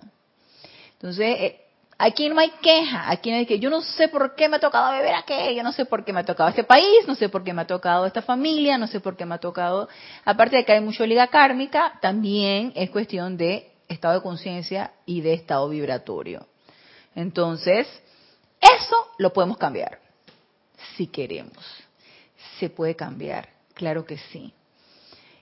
Entonces, 0.94 1.36
eh, 1.38 1.63
Aquí 1.96 2.28
no 2.28 2.40
hay 2.40 2.50
queja, 2.60 3.10
aquí 3.10 3.30
no 3.30 3.36
hay 3.36 3.46
que 3.46 3.60
yo 3.60 3.70
no 3.70 3.80
sé 3.80 4.08
por 4.08 4.34
qué 4.34 4.48
me 4.48 4.56
ha 4.56 4.60
tocado 4.60 4.92
beber 4.92 5.14
aquello, 5.14 5.62
no 5.62 5.72
sé 5.72 5.84
por 5.84 6.04
qué 6.04 6.12
me 6.12 6.20
ha 6.20 6.24
tocado 6.24 6.48
este 6.48 6.64
país, 6.64 7.06
no 7.06 7.14
sé 7.14 7.28
por 7.28 7.44
qué 7.44 7.52
me 7.52 7.62
ha 7.62 7.66
tocado 7.66 8.04
esta 8.06 8.22
familia, 8.22 8.78
no 8.78 8.88
sé 8.88 8.98
por 9.00 9.16
qué 9.16 9.24
me 9.24 9.36
ha 9.36 9.38
tocado, 9.38 9.88
aparte 10.24 10.56
de 10.56 10.64
que 10.64 10.72
hay 10.72 10.80
mucho 10.80 11.06
liga 11.06 11.28
kármica, 11.28 11.98
también 12.00 12.72
es 12.74 12.90
cuestión 12.90 13.36
de 13.36 13.70
estado 13.88 14.14
de 14.14 14.22
conciencia 14.22 14.92
y 15.06 15.20
de 15.20 15.34
estado 15.34 15.68
vibratorio. 15.68 16.46
Entonces, 17.14 17.86
eso 18.60 18.96
lo 19.18 19.32
podemos 19.32 19.56
cambiar, 19.56 20.00
si 20.96 21.06
queremos. 21.06 21.64
Se 22.58 22.70
puede 22.70 22.96
cambiar, 22.96 23.48
claro 23.74 24.04
que 24.04 24.18
sí. 24.18 24.52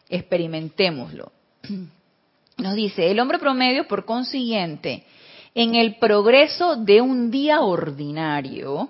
Experimentémoslo. 0.08 1.32
Nos 2.58 2.74
dice, 2.74 3.10
el 3.10 3.18
hombre 3.20 3.38
promedio, 3.38 3.88
por 3.88 4.04
consiguiente, 4.04 5.06
en 5.54 5.74
el 5.74 5.96
progreso 5.96 6.76
de 6.76 7.00
un 7.00 7.30
día 7.30 7.60
ordinario, 7.60 8.88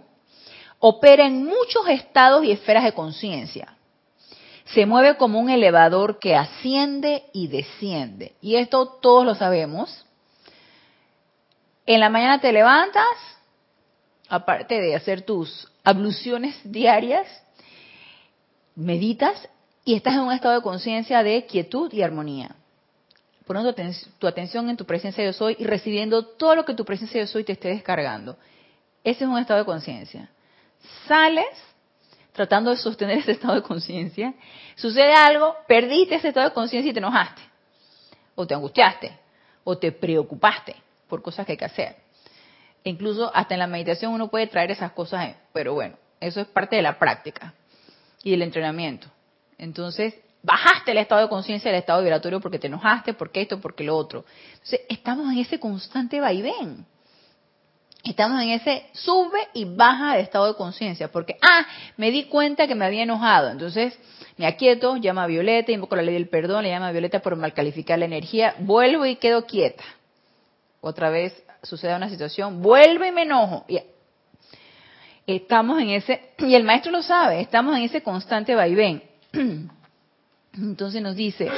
opera 0.78 1.26
en 1.26 1.44
muchos 1.44 1.88
estados 1.88 2.44
y 2.44 2.52
esferas 2.52 2.84
de 2.84 2.92
conciencia. 2.92 3.76
Se 4.66 4.86
mueve 4.86 5.16
como 5.16 5.40
un 5.40 5.50
elevador 5.50 6.18
que 6.18 6.36
asciende 6.36 7.24
y 7.32 7.48
desciende. 7.48 8.34
Y 8.40 8.56
esto 8.56 8.86
todos 8.86 9.24
lo 9.24 9.34
sabemos. 9.34 10.06
En 11.84 12.00
la 12.00 12.08
mañana 12.08 12.40
te 12.40 12.52
levantas, 12.52 13.06
aparte 14.28 14.80
de 14.80 14.94
hacer 14.94 15.22
tus 15.22 15.68
abluciones 15.82 16.56
diarias, 16.64 17.26
meditas 18.76 19.48
y 19.84 19.94
estás 19.94 20.14
en 20.14 20.20
un 20.20 20.32
estado 20.32 20.54
de 20.54 20.62
conciencia 20.62 21.22
de 21.24 21.44
quietud 21.44 21.92
y 21.92 22.02
armonía 22.02 22.54
poniendo 23.52 23.74
tu, 24.18 24.26
atención 24.26 24.70
en 24.70 24.76
tu 24.76 24.86
presencia 24.86 25.22
yo 25.24 25.32
soy 25.32 25.56
y 25.58 25.64
recibiendo 25.64 26.24
todo 26.24 26.54
lo 26.54 26.64
que 26.64 26.74
tu 26.74 26.84
presencia 26.84 27.20
yo 27.20 27.26
soy 27.26 27.44
te 27.44 27.52
esté 27.52 27.68
descargando. 27.68 28.36
Ese 29.04 29.24
es 29.24 29.30
un 29.30 29.38
estado 29.38 29.60
de 29.60 29.66
conciencia. 29.66 30.30
Sales 31.06 31.46
tratando 32.32 32.70
de 32.70 32.78
sostener 32.78 33.18
ese 33.18 33.32
estado 33.32 33.54
de 33.56 33.62
conciencia, 33.62 34.32
sucede 34.74 35.12
algo, 35.12 35.54
perdiste 35.68 36.14
ese 36.14 36.28
estado 36.28 36.48
de 36.48 36.54
conciencia 36.54 36.88
y 36.88 36.94
te 36.94 36.98
enojaste, 36.98 37.42
o 38.34 38.46
te 38.46 38.54
angustiaste, 38.54 39.18
o 39.64 39.76
te 39.76 39.92
preocupaste 39.92 40.74
por 41.06 41.20
cosas 41.20 41.44
que 41.44 41.52
hay 41.52 41.58
que 41.58 41.66
hacer. 41.66 41.96
E 42.82 42.88
incluso 42.88 43.30
hasta 43.34 43.54
en 43.54 43.60
la 43.60 43.66
meditación 43.66 44.12
uno 44.12 44.28
puede 44.28 44.46
traer 44.46 44.70
esas 44.70 44.92
cosas, 44.92 45.36
pero 45.52 45.74
bueno, 45.74 45.96
eso 46.20 46.40
es 46.40 46.46
parte 46.46 46.76
de 46.76 46.82
la 46.82 46.98
práctica 46.98 47.52
y 48.22 48.30
del 48.30 48.40
entrenamiento. 48.40 49.08
Entonces, 49.58 50.14
bajaste 50.42 50.90
el 50.90 50.98
estado 50.98 51.22
de 51.22 51.28
conciencia 51.28 51.70
del 51.70 51.80
estado 51.80 52.00
vibratorio 52.00 52.40
porque 52.40 52.58
te 52.58 52.66
enojaste, 52.66 53.14
porque 53.14 53.42
esto, 53.42 53.60
porque 53.60 53.84
lo 53.84 53.96
otro. 53.96 54.24
Entonces, 54.52 54.80
estamos 54.88 55.32
en 55.32 55.38
ese 55.38 55.60
constante 55.60 56.20
vaivén. 56.20 56.86
Estamos 58.04 58.42
en 58.42 58.50
ese 58.50 58.86
sube 58.92 59.38
y 59.54 59.64
baja 59.64 60.16
de 60.16 60.22
estado 60.22 60.48
de 60.48 60.54
conciencia, 60.56 61.12
porque, 61.12 61.36
ah, 61.40 61.64
me 61.96 62.10
di 62.10 62.24
cuenta 62.24 62.66
que 62.66 62.74
me 62.74 62.84
había 62.84 63.04
enojado, 63.04 63.50
entonces 63.50 63.96
me 64.36 64.46
aquieto, 64.46 64.96
llama 64.96 65.22
a 65.22 65.26
Violeta, 65.28 65.70
invoco 65.70 65.94
la 65.94 66.02
ley 66.02 66.14
del 66.14 66.28
perdón, 66.28 66.64
le 66.64 66.70
llama 66.70 66.88
a 66.88 66.92
Violeta 66.92 67.20
por 67.20 67.36
mal 67.36 67.52
calificar 67.52 68.00
la 68.00 68.06
energía, 68.06 68.56
vuelvo 68.58 69.06
y 69.06 69.16
quedo 69.16 69.46
quieta. 69.46 69.84
Otra 70.80 71.10
vez 71.10 71.44
sucede 71.62 71.94
una 71.94 72.08
situación, 72.08 72.60
vuelvo 72.60 73.04
y 73.04 73.12
me 73.12 73.22
enojo. 73.22 73.66
Estamos 75.24 75.80
en 75.80 75.90
ese, 75.90 76.32
y 76.38 76.56
el 76.56 76.64
maestro 76.64 76.90
lo 76.90 77.04
sabe, 77.04 77.40
estamos 77.40 77.76
en 77.76 77.84
ese 77.84 78.02
constante 78.02 78.56
vaivén. 78.56 79.04
Entonces 80.54 81.00
nos 81.00 81.16
dice, 81.16 81.48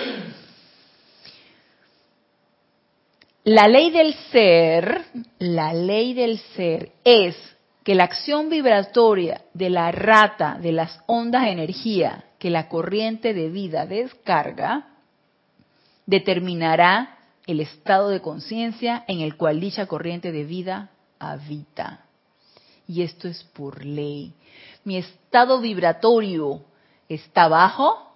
la 3.45 3.69
ley 3.69 3.91
del 3.91 4.15
ser, 4.31 5.05
la 5.39 5.75
ley 5.75 6.15
del 6.15 6.39
ser 6.39 6.93
es 7.05 7.37
que 7.83 7.95
la 7.95 8.05
acción 8.05 8.49
vibratoria 8.49 9.43
de 9.53 9.69
la 9.69 9.93
rata 9.93 10.59
de 10.61 10.73
las 10.73 11.01
ondas 11.07 11.43
de 11.43 11.51
energía 11.51 12.25
que 12.39 12.51
la 12.51 12.69
corriente 12.69 13.35
de 13.35 13.51
vida 13.51 13.87
descarga 13.87 14.89
determinará 16.07 17.19
el 17.47 17.61
estado 17.61 18.09
de 18.09 18.23
conciencia 18.23 19.05
en 19.09 19.21
el 19.21 19.37
cual 19.37 19.61
dicha 19.61 19.87
corriente 19.87 20.33
de 20.33 20.45
vida 20.45 20.91
habita. 21.19 22.01
Y 22.87 23.03
esto 23.03 23.29
es 23.29 23.45
por 23.45 23.85
ley. 23.85 24.33
Mi 24.85 24.97
estado 24.97 25.61
vibratorio 25.61 26.63
está 27.09 27.49
bajo, 27.49 28.14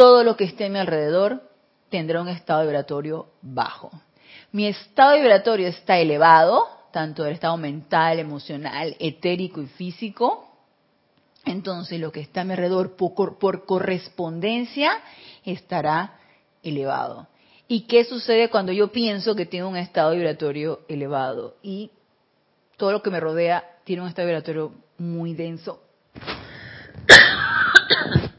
todo 0.00 0.24
lo 0.24 0.34
que 0.34 0.44
esté 0.44 0.64
a 0.64 0.68
mi 0.70 0.78
alrededor 0.78 1.42
tendrá 1.90 2.22
un 2.22 2.28
estado 2.28 2.62
vibratorio 2.62 3.26
bajo. 3.42 3.90
Mi 4.50 4.66
estado 4.66 5.16
vibratorio 5.16 5.68
está 5.68 5.98
elevado, 5.98 6.66
tanto 6.90 7.22
del 7.22 7.34
estado 7.34 7.58
mental, 7.58 8.18
emocional, 8.18 8.96
etérico 8.98 9.60
y 9.60 9.66
físico. 9.66 10.48
Entonces 11.44 12.00
lo 12.00 12.12
que 12.12 12.20
está 12.20 12.40
a 12.40 12.44
mi 12.44 12.52
alrededor 12.52 12.96
por, 12.96 13.38
por 13.38 13.66
correspondencia 13.66 15.02
estará 15.44 16.18
elevado. 16.62 17.26
¿Y 17.68 17.82
qué 17.82 18.04
sucede 18.04 18.48
cuando 18.48 18.72
yo 18.72 18.90
pienso 18.92 19.36
que 19.36 19.44
tengo 19.44 19.68
un 19.68 19.76
estado 19.76 20.12
vibratorio 20.12 20.80
elevado? 20.88 21.56
Y 21.62 21.90
todo 22.78 22.90
lo 22.90 23.02
que 23.02 23.10
me 23.10 23.20
rodea 23.20 23.64
tiene 23.84 24.00
un 24.00 24.08
estado 24.08 24.28
vibratorio 24.28 24.72
muy 24.96 25.34
denso, 25.34 25.82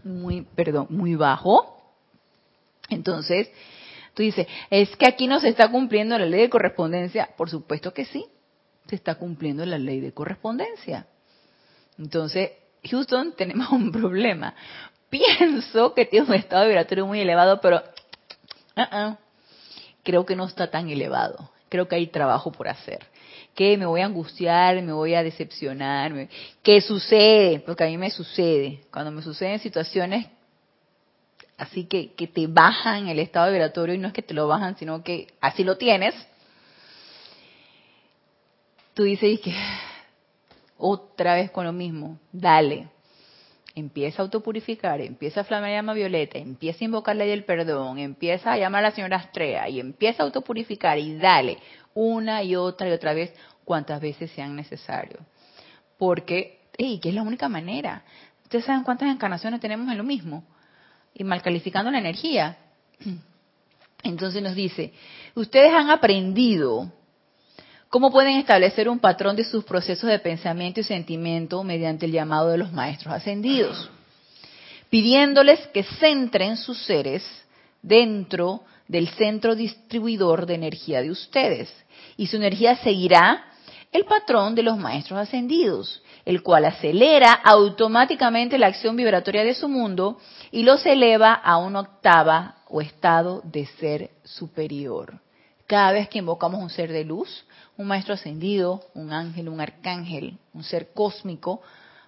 muy, 0.04 0.42
perdón, 0.42 0.88
muy 0.90 1.16
bajo. 1.16 1.78
Entonces, 2.90 3.50
tú 4.14 4.24
dices, 4.24 4.48
es 4.70 4.96
que 4.96 5.08
aquí 5.08 5.28
no 5.28 5.40
se 5.40 5.50
está 5.50 5.70
cumpliendo 5.70 6.18
la 6.18 6.26
ley 6.26 6.42
de 6.42 6.50
correspondencia. 6.50 7.30
Por 7.38 7.50
supuesto 7.50 7.94
que 7.94 8.06
sí, 8.06 8.26
se 8.88 8.96
está 8.96 9.16
cumpliendo 9.16 9.66
la 9.66 9.78
ley 9.78 10.00
de 10.00 10.14
correspondencia. 10.14 11.08
Entonces, 11.98 12.52
Houston, 12.90 13.34
tenemos 13.38 13.70
un 13.72 13.92
problema. 13.92 14.56
Pienso 15.10 15.94
que 15.94 16.06
tiene 16.06 16.28
un 16.28 16.34
estado 16.34 16.66
vibratorio 16.66 17.06
muy 17.06 17.20
elevado, 17.20 17.60
pero 17.62 17.84
uh-uh, 18.78 19.18
creo 20.04 20.26
que 20.26 20.36
no 20.36 20.46
está 20.46 20.70
tan 20.70 20.90
elevado. 20.90 21.52
Creo 21.70 21.88
que 21.88 21.96
hay 21.96 22.08
trabajo 22.08 22.52
por 22.52 22.68
hacer. 22.68 23.00
Que 23.56 23.78
me 23.78 23.86
voy 23.86 24.02
a 24.02 24.06
angustiar, 24.06 24.82
me 24.82 24.94
voy 24.94 25.14
a 25.14 25.24
decepcionar. 25.24 26.28
¿Qué 26.64 26.82
sucede? 26.82 27.60
Porque 27.60 27.84
a 27.84 27.88
mí 27.88 27.98
me 27.98 28.10
sucede. 28.10 28.82
Cuando 28.92 29.12
me 29.12 29.22
suceden 29.22 29.60
situaciones 29.60 30.28
así 31.62 31.86
que, 31.86 32.14
que 32.14 32.26
te 32.26 32.48
bajan 32.48 33.08
el 33.08 33.20
estado 33.20 33.52
vibratorio 33.52 33.94
y 33.94 34.00
no 34.00 34.08
es 34.08 34.14
que 34.16 34.24
te 34.24 34.34
lo 34.34 34.48
bajan, 34.48 34.76
sino 34.78 35.04
que 35.04 35.28
así 35.40 35.64
lo 35.64 35.78
tienes, 35.78 36.16
tú 38.96 39.04
dices 39.04 39.40
que 39.42 39.54
otra 40.76 41.36
vez 41.36 41.52
con 41.52 41.66
lo 41.66 41.72
mismo, 41.72 42.18
dale, 42.32 42.88
empieza 43.76 44.22
a 44.22 44.26
autopurificar, 44.26 45.02
empieza 45.02 45.42
a 45.42 45.44
flamar 45.44 45.72
llama 45.72 45.94
violeta, 45.94 46.38
empieza 46.38 46.80
a 46.82 46.86
invocar 46.86 47.16
la 47.16 47.24
ley 47.24 47.32
del 47.32 47.46
perdón, 47.46 48.00
empieza 48.00 48.54
a 48.54 48.58
llamar 48.58 48.86
a 48.86 48.90
la 48.90 48.96
señora 48.96 49.18
Astrea 49.18 49.70
y 49.70 49.80
empieza 49.80 50.24
a 50.24 50.26
autopurificar 50.26 51.00
y 51.00 51.16
dale 51.16 51.58
una 51.94 52.44
y 52.44 52.56
otra 52.56 52.90
y 52.90 52.92
otra 52.92 53.14
vez 53.14 53.34
cuantas 53.66 54.02
veces 54.02 54.32
sean 54.32 54.56
necesarios. 54.56 55.22
Porque, 55.98 56.60
y 56.78 57.00
que 57.00 57.10
es 57.10 57.16
la 57.16 57.22
única 57.22 57.48
manera. 57.50 58.04
¿Ustedes 58.44 58.66
saben 58.66 58.84
cuántas 58.84 59.10
encarnaciones 59.10 59.60
tenemos 59.60 59.90
en 59.90 59.98
lo 59.98 60.04
mismo? 60.04 60.44
y 61.14 61.24
mal 61.24 61.42
calificando 61.42 61.92
la 61.92 62.00
energía. 62.00 62.58
Entonces 64.04 64.42
nos 64.42 64.56
dice, 64.56 64.94
ustedes 65.36 65.72
han 65.74 65.90
aprendido 65.90 66.92
cómo 67.92 68.10
pueden 68.10 68.38
establecer 68.38 68.88
un 68.88 69.00
patrón 69.00 69.36
de 69.36 69.44
sus 69.44 69.66
procesos 69.66 70.10
de 70.10 70.18
pensamiento 70.18 70.80
y 70.80 70.84
sentimiento 70.84 71.62
mediante 71.62 72.06
el 72.06 72.14
llamado 72.14 72.48
de 72.48 72.58
los 72.58 72.72
maestros 72.72 73.14
ascendidos, 73.14 73.92
pidiéndoles 74.90 75.68
que 75.68 75.84
centren 75.84 76.56
sus 76.56 76.82
seres 76.86 77.22
dentro 77.82 78.62
del 78.88 79.10
centro 79.10 79.56
distribuidor 79.56 80.46
de 80.46 80.56
energía 80.56 81.02
de 81.02 81.12
ustedes 81.12 81.70
y 82.16 82.28
su 82.28 82.38
energía 82.38 82.78
seguirá 82.78 83.44
el 83.92 84.06
patrón 84.06 84.56
de 84.56 84.64
los 84.64 84.78
maestros 84.78 85.20
ascendidos, 85.20 86.02
el 86.24 86.44
cual 86.44 86.64
acelera 86.64 87.34
automáticamente 87.34 88.58
la 88.58 88.68
acción 88.68 88.96
vibratoria 88.96 89.44
de 89.44 89.54
su 89.54 89.68
mundo 89.68 90.18
y 90.50 90.64
los 90.64 90.86
eleva 90.86 91.34
a 91.34 91.58
una 91.58 91.82
octava 91.82 92.56
o 92.70 92.80
estado 92.80 93.42
de 93.44 93.66
ser 93.66 94.12
superior. 94.24 95.20
Cada 95.68 95.92
vez 95.92 96.08
que 96.08 96.20
invocamos 96.20 96.62
un 96.62 96.70
ser 96.70 96.90
de 96.92 97.04
luz, 97.04 97.46
un 97.78 97.88
maestro 97.88 98.14
ascendido, 98.14 98.82
un 98.94 99.12
ángel, 99.12 99.50
un 99.50 99.62
arcángel, 99.62 100.38
un 100.54 100.64
ser 100.64 100.94
cósmico, 100.94 101.62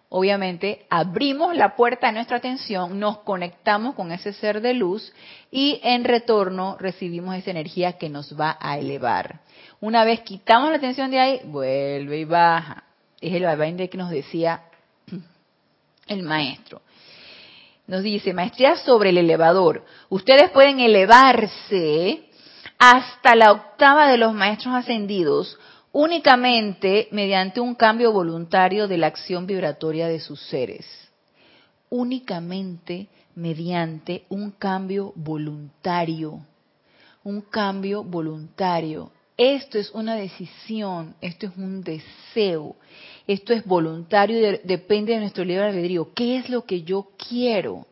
obviamente 0.10 0.86
abrimos 0.90 1.56
la 1.56 1.76
puerta 1.76 2.08
de 2.08 2.14
nuestra 2.14 2.38
atención, 2.38 3.00
nos 3.00 3.20
conectamos 3.20 3.96
con 3.96 4.12
ese 4.12 4.34
ser 4.34 4.62
de 4.62 4.74
luz 4.74 5.12
y 5.50 5.80
en 5.84 6.04
retorno 6.04 6.78
recibimos 6.80 7.36
esa 7.36 7.52
energía 7.52 7.98
que 7.98 8.10
nos 8.10 8.40
va 8.40 8.58
a 8.60 8.78
elevar. 8.78 9.42
Una 9.82 10.04
vez 10.04 10.22
quitamos 10.22 10.70
la 10.70 10.78
atención 10.78 11.10
de 11.10 11.20
ahí, 11.20 11.42
vuelve 11.46 12.20
y 12.20 12.26
baja. 12.26 12.84
Es 13.20 13.34
el 13.34 13.44
vaivén 13.44 13.78
que 13.88 13.98
nos 13.98 14.10
decía 14.10 14.64
el 16.08 16.24
maestro 16.24 16.82
nos 17.88 18.04
dice, 18.04 18.34
maestría 18.34 18.78
sobre 18.78 19.10
el 19.10 19.18
elevador. 19.18 19.84
Ustedes 20.10 20.52
pueden 20.52 20.80
elevarse 20.80 22.30
hasta 22.86 23.34
la 23.34 23.54
octava 23.54 24.10
de 24.10 24.18
los 24.18 24.34
maestros 24.34 24.76
ascendidos 24.76 25.58
únicamente 25.94 27.08
mediante 27.12 27.62
un 27.62 27.76
cambio 27.76 28.12
voluntario 28.12 28.90
de 28.90 28.98
la 28.98 29.08
acción 29.08 29.48
vibratoria 29.48 30.10
de 30.10 30.20
sus 30.20 30.42
seres. 30.48 30.86
Únicamente 31.90 33.08
mediante 33.36 34.26
un 34.28 34.52
cambio 34.52 35.14
voluntario. 35.16 36.42
Un 37.24 37.40
cambio 37.40 38.04
voluntario. 38.04 39.12
Esto 39.38 39.80
es 39.80 39.90
una 39.92 40.16
decisión, 40.16 41.16
esto 41.22 41.46
es 41.46 41.56
un 41.56 41.86
deseo. 41.86 42.76
Esto 43.28 43.54
es 43.54 43.64
voluntario 43.64 44.38
y 44.38 44.60
depende 44.66 45.14
de 45.14 45.22
nuestro 45.22 45.46
libre 45.46 45.64
albedrío. 45.64 46.14
¿Qué 46.14 46.36
es 46.36 46.50
lo 46.50 46.66
que 46.66 46.82
yo 46.82 47.08
quiero? 47.30 47.88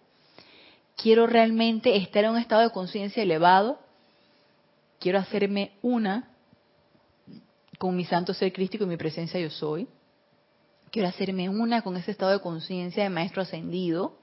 ¿Quiero 0.97 1.27
realmente 1.27 1.95
estar 1.95 2.25
en 2.25 2.31
un 2.31 2.39
estado 2.39 2.63
de 2.63 2.71
conciencia 2.71 3.23
elevado? 3.23 3.79
¿Quiero 5.01 5.17
hacerme 5.17 5.71
una 5.81 6.29
con 7.79 7.95
mi 7.95 8.05
santo 8.05 8.35
ser 8.35 8.53
crístico 8.53 8.83
y 8.83 8.87
mi 8.87 8.97
presencia 8.97 9.39
yo 9.39 9.49
soy? 9.49 9.87
¿Quiero 10.91 11.07
hacerme 11.07 11.49
una 11.49 11.81
con 11.81 11.97
ese 11.97 12.11
estado 12.11 12.33
de 12.33 12.39
conciencia 12.39 13.01
de 13.01 13.09
maestro 13.09 13.41
ascendido? 13.41 14.19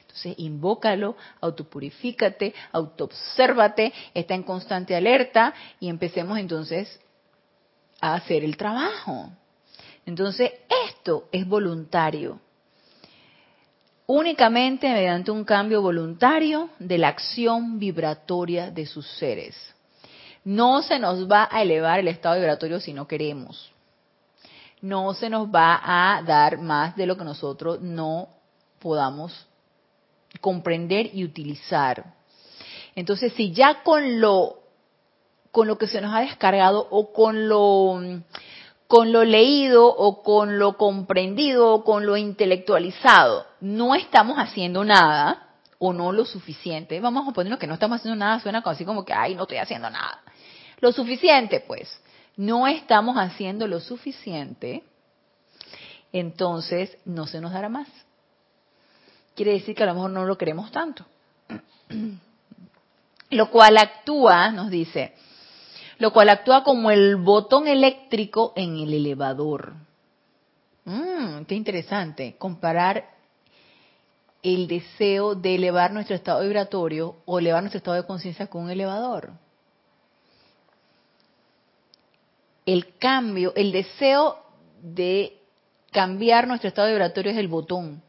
Entonces, 0.00 0.34
invócalo, 0.38 1.16
autopurifícate, 1.40 2.52
autoobsérvate, 2.72 3.92
está 4.12 4.34
en 4.34 4.42
constante 4.42 4.96
alerta 4.96 5.54
y 5.78 5.88
empecemos 5.88 6.36
entonces 6.40 6.98
a 8.00 8.14
hacer 8.14 8.42
el 8.42 8.56
trabajo. 8.56 9.30
Entonces, 10.06 10.50
esto 10.88 11.28
es 11.30 11.46
voluntario. 11.46 12.40
únicamente 14.08 14.88
mediante 14.88 15.30
un 15.30 15.44
cambio 15.44 15.80
voluntario 15.82 16.70
de 16.80 16.98
la 16.98 17.06
acción 17.06 17.78
vibratoria 17.78 18.72
de 18.72 18.84
sus 18.84 19.06
seres. 19.06 19.54
No 20.44 20.82
se 20.82 20.98
nos 20.98 21.30
va 21.30 21.48
a 21.50 21.62
elevar 21.62 22.00
el 22.00 22.08
estado 22.08 22.36
vibratorio 22.36 22.80
si 22.80 22.92
no 22.92 23.06
queremos. 23.06 23.72
No 24.80 25.12
se 25.14 25.28
nos 25.28 25.48
va 25.48 25.80
a 25.82 26.22
dar 26.22 26.58
más 26.58 26.96
de 26.96 27.06
lo 27.06 27.16
que 27.16 27.24
nosotros 27.24 27.80
no 27.80 28.28
podamos 28.78 29.46
comprender 30.40 31.10
y 31.12 31.24
utilizar. 31.24 32.14
Entonces, 32.94 33.32
si 33.34 33.52
ya 33.52 33.82
con 33.82 34.20
lo 34.20 34.56
con 35.52 35.66
lo 35.66 35.78
que 35.78 35.88
se 35.88 36.00
nos 36.00 36.14
ha 36.14 36.20
descargado 36.20 36.86
o 36.90 37.12
con 37.12 37.48
lo 37.48 38.00
con 38.86 39.12
lo 39.12 39.24
leído 39.24 39.86
o 39.86 40.22
con 40.22 40.58
lo 40.58 40.76
comprendido 40.76 41.74
o 41.74 41.84
con 41.84 42.06
lo 42.06 42.16
intelectualizado 42.16 43.46
no 43.60 43.94
estamos 43.94 44.36
haciendo 44.38 44.84
nada 44.84 45.50
o 45.78 45.94
no 45.94 46.12
lo 46.12 46.26
suficiente, 46.26 47.00
vamos 47.00 47.26
a 47.26 47.32
ponerlo 47.32 47.58
que 47.58 47.66
no 47.66 47.74
estamos 47.74 47.96
haciendo 48.00 48.16
nada, 48.16 48.38
suena 48.40 48.62
así 48.66 48.84
como 48.84 49.02
que, 49.02 49.14
ay, 49.14 49.34
no 49.34 49.42
estoy 49.42 49.56
haciendo 49.56 49.88
nada. 49.88 50.20
Lo 50.80 50.92
suficiente, 50.92 51.60
pues, 51.60 51.88
no 52.36 52.66
estamos 52.66 53.16
haciendo 53.16 53.66
lo 53.66 53.80
suficiente, 53.80 54.82
entonces 56.12 56.96
no 57.04 57.26
se 57.26 57.40
nos 57.40 57.52
dará 57.52 57.68
más. 57.68 57.88
Quiere 59.34 59.52
decir 59.52 59.74
que 59.74 59.82
a 59.82 59.86
lo 59.86 59.94
mejor 59.94 60.10
no 60.10 60.24
lo 60.24 60.38
queremos 60.38 60.70
tanto. 60.70 61.04
Lo 63.30 63.48
cual 63.48 63.78
actúa, 63.78 64.50
nos 64.50 64.70
dice, 64.70 65.14
lo 65.98 66.12
cual 66.12 66.30
actúa 66.30 66.64
como 66.64 66.90
el 66.90 67.14
botón 67.14 67.68
eléctrico 67.68 68.52
en 68.56 68.76
el 68.76 68.92
elevador. 68.92 69.74
Mm, 70.84 71.44
qué 71.44 71.54
interesante, 71.54 72.34
comparar 72.38 73.08
el 74.42 74.66
deseo 74.66 75.36
de 75.36 75.54
elevar 75.54 75.92
nuestro 75.92 76.16
estado 76.16 76.40
vibratorio 76.40 77.16
o 77.24 77.38
elevar 77.38 77.62
nuestro 77.62 77.78
estado 77.78 77.98
de 77.98 78.06
conciencia 78.06 78.48
con 78.48 78.64
un 78.64 78.70
elevador. 78.70 79.30
El 82.70 82.96
cambio, 82.98 83.52
el 83.56 83.72
deseo 83.72 84.38
de 84.80 85.36
cambiar 85.90 86.46
nuestro 86.46 86.68
estado 86.68 86.86
vibratorio 86.86 87.32
es 87.32 87.38
el 87.38 87.48
botón 87.48 88.00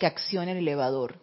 que 0.00 0.06
acciona 0.06 0.50
el 0.50 0.58
elevador. 0.58 1.20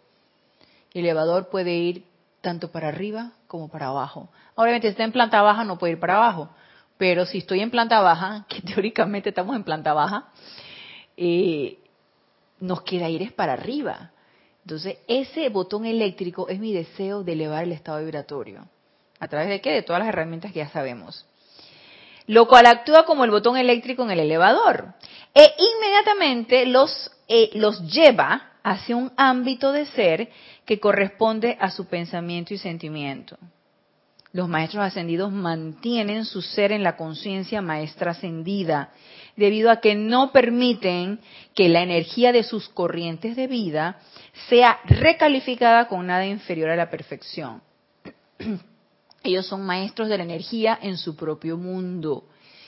El 0.94 1.02
elevador 1.02 1.50
puede 1.50 1.76
ir 1.76 2.06
tanto 2.40 2.72
para 2.72 2.88
arriba 2.88 3.34
como 3.48 3.68
para 3.68 3.88
abajo. 3.88 4.30
Obviamente, 4.56 4.88
si 4.88 4.92
está 4.92 5.04
en 5.04 5.12
planta 5.12 5.42
baja, 5.42 5.66
no 5.66 5.78
puede 5.78 5.92
ir 5.92 6.00
para 6.00 6.16
abajo. 6.16 6.48
Pero 6.98 7.26
si 7.26 7.40
estoy 7.40 7.60
en 7.60 7.72
planta 7.72 8.00
baja, 8.00 8.46
que 8.50 8.62
teóricamente 8.62 9.28
estamos 9.28 9.54
en 9.58 9.66
planta 9.66 9.92
baja, 9.92 10.30
eh, 11.18 11.78
nos 12.62 12.84
queda 12.84 13.10
ir 13.10 13.22
es 13.22 13.34
para 13.34 13.52
arriba. 13.52 14.12
Entonces, 14.64 14.98
ese 15.10 15.50
botón 15.50 15.86
eléctrico 15.86 16.48
es 16.48 16.58
mi 16.58 16.72
deseo 16.72 17.22
de 17.26 17.34
elevar 17.34 17.66
el 17.66 17.74
estado 17.74 18.00
vibratorio. 18.00 18.66
¿A 19.20 19.28
través 19.28 19.50
de 19.50 19.60
qué? 19.60 19.72
De 19.72 19.82
todas 19.82 20.00
las 20.00 20.08
herramientas 20.08 20.54
que 20.54 20.60
ya 20.60 20.70
sabemos. 20.70 21.26
Lo 22.28 22.48
cual 22.48 22.66
actúa 22.66 23.06
como 23.06 23.26
el 23.26 23.32
botón 23.32 23.58
eléctrico 23.58 24.04
en 24.04 24.12
el 24.12 24.20
elevador. 24.20 24.94
E 25.34 25.54
inmediatamente 25.58 26.66
los, 26.66 27.12
eh, 27.28 27.50
los 27.54 27.82
lleva 27.92 28.52
hacia 28.64 28.96
un 28.96 29.12
ámbito 29.18 29.72
de 29.72 29.86
ser 29.88 30.30
que 30.66 30.80
corresponde 30.80 31.58
a 31.60 31.72
su 31.72 31.86
pensamiento 31.86 32.54
y 32.54 32.58
sentimiento. 32.58 33.38
Los 34.34 34.48
maestros 34.48 34.84
ascendidos 34.86 35.32
mantienen 35.32 36.24
su 36.24 36.42
ser 36.42 36.72
en 36.72 36.84
la 36.84 36.96
conciencia 36.96 37.62
maestra 37.62 38.12
ascendida, 38.12 38.92
debido 39.36 39.70
a 39.70 39.82
que 39.82 39.96
no 39.96 40.32
permiten 40.32 41.20
que 41.54 41.68
la 41.68 41.82
energía 41.82 42.32
de 42.32 42.44
sus 42.44 42.70
corrientes 42.70 43.36
de 43.36 43.48
vida 43.48 44.00
sea 44.48 44.80
recalificada 44.86 45.88
con 45.88 46.08
nada 46.08 46.26
inferior 46.26 46.70
a 46.70 46.78
la 46.78 46.90
perfección. 46.90 47.62
Ellos 49.24 49.46
son 49.46 49.66
maestros 49.66 50.10
de 50.10 50.18
la 50.18 50.24
energía 50.24 50.78
en 50.82 50.98
su 50.98 51.16
propio 51.16 51.58
mundo 51.58 52.24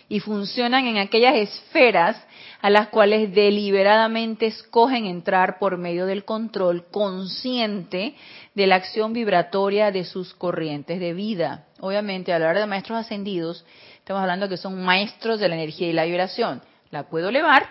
y 0.10 0.20
funcionan 0.20 0.86
en 0.86 0.98
aquellas 0.98 1.36
esferas 1.36 2.22
a 2.62 2.70
las 2.70 2.90
cuales 2.90 3.34
deliberadamente 3.34 4.46
escogen 4.46 5.06
entrar 5.06 5.58
por 5.60 5.78
medio 5.78 6.06
del 6.06 6.26
control 6.26 6.86
consciente 6.92 8.16
de 8.54 8.68
la 8.68 8.76
acción 8.76 9.14
vibratoria 9.14 9.92
de 9.92 10.04
sus 10.04 10.34
corrientes 10.34 11.00
de 11.00 11.14
vida. 11.14 11.66
Obviamente, 11.80 12.32
al 12.32 12.44
hablar 12.44 12.60
de 12.60 12.68
maestros 12.68 13.00
ascendidos, 13.00 13.66
estamos 13.98 14.22
hablando 14.22 14.50
que 14.50 14.58
son 14.58 14.84
maestros 14.84 15.40
de 15.40 15.50
la 15.50 15.56
energía 15.56 15.88
y 15.88 15.94
la 15.94 16.06
vibración. 16.06 16.62
La 16.92 17.10
puedo 17.10 17.30
elevar 17.30 17.70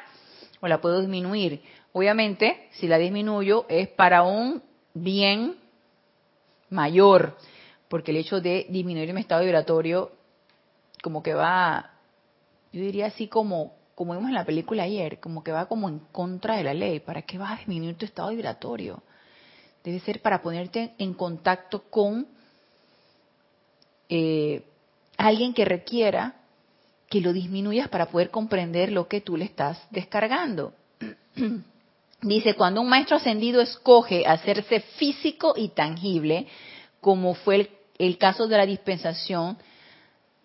o 0.61 0.67
la 0.67 0.81
puedo 0.81 1.01
disminuir. 1.01 1.63
Obviamente, 1.93 2.69
si 2.73 2.89
la 2.89 2.99
disminuyo 2.99 3.67
es 3.69 3.87
para 3.89 4.23
un 4.23 4.63
bien 4.95 5.57
mayor, 6.71 7.37
porque 7.93 8.11
el 8.11 8.17
hecho 8.17 8.41
de 8.41 8.65
disminuir 8.71 9.13
mi 9.13 9.21
estado 9.21 9.43
vibratorio 9.43 10.13
como 11.03 11.23
que 11.23 11.35
va 11.35 11.91
yo 12.73 12.81
diría 12.81 13.05
así 13.05 13.29
como, 13.29 13.75
como 13.95 14.15
vimos 14.15 14.31
en 14.31 14.35
la 14.35 14.47
película 14.47 14.85
ayer, 14.85 15.21
como 15.21 15.45
que 15.45 15.53
va 15.53 15.67
como 15.67 15.91
en 15.91 15.99
contra 16.11 16.57
de 16.57 16.65
la 16.65 16.73
ley. 16.73 17.01
¿Para 17.01 17.21
qué 17.21 17.37
vas 17.37 17.53
a 17.53 17.57
disminuir 17.57 17.99
tu 17.99 18.07
estado 18.07 18.31
vibratorio? 18.31 19.03
Debe 19.85 20.01
ser 20.01 20.23
para 20.23 20.41
ponerte 20.41 20.95
en 20.97 21.13
contacto 21.13 21.83
con 21.91 22.27
eh, 24.09 24.65
alguien 25.19 25.53
que 25.53 25.67
requiera 25.67 26.37
que 27.11 27.21
lo 27.21 27.35
disminuyas 27.35 27.91
para 27.91 28.07
poder 28.07 28.31
comprender 28.31 28.91
lo 28.91 29.07
que 29.07 29.21
tú 29.21 29.37
le 29.37 29.45
estás 29.45 29.79
descargando. 29.91 30.73
Dice, 32.23 32.55
cuando 32.55 32.81
un 32.81 32.89
maestro 32.89 33.19
ascendido 33.19 33.61
escoge 33.61 34.27
hacerse 34.27 34.81
físico 34.81 35.53
y 35.55 35.69
tangible, 35.69 36.47
como 37.03 37.35
fue 37.35 37.57
el, 37.57 37.71
el 37.99 38.19
caso 38.19 38.47
de 38.47 38.57
la 38.57 38.67
dispensación 38.67 39.59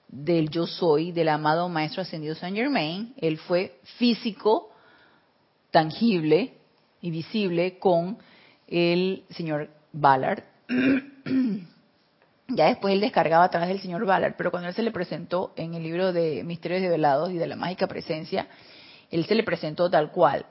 del 0.08 0.50
yo 0.50 0.68
soy, 0.68 1.12
del 1.12 1.30
amado 1.30 1.70
Maestro 1.70 2.02
Ascendido 2.02 2.36
Saint 2.36 2.56
Germain, 2.56 3.14
él 3.18 3.38
fue 3.38 3.80
físico, 3.98 4.72
tangible 5.72 6.54
y 7.02 7.12
visible 7.12 7.78
con 7.80 8.18
el 8.68 9.24
señor 9.30 9.70
Ballard. 9.92 10.44
ya 12.48 12.68
después 12.68 12.94
él 12.94 13.02
descargaba 13.02 13.44
a 13.44 13.50
través 13.50 13.70
del 13.70 13.82
señor 13.82 14.06
Ballard, 14.06 14.36
pero 14.38 14.52
cuando 14.52 14.70
él 14.70 14.76
se 14.76 14.84
le 14.84 14.92
presentó 14.92 15.54
en 15.56 15.74
el 15.74 15.84
libro 15.84 16.14
de 16.14 16.44
Misterios 16.44 16.82
Develados 16.82 17.32
y 17.32 17.38
de 17.38 17.48
la 17.48 17.56
Mágica 17.56 17.88
Presencia, 17.88 18.48
él 19.12 19.26
se 19.26 19.36
le 19.36 19.44
presentó 19.44 19.90
tal 19.90 20.12
cual. 20.12 20.46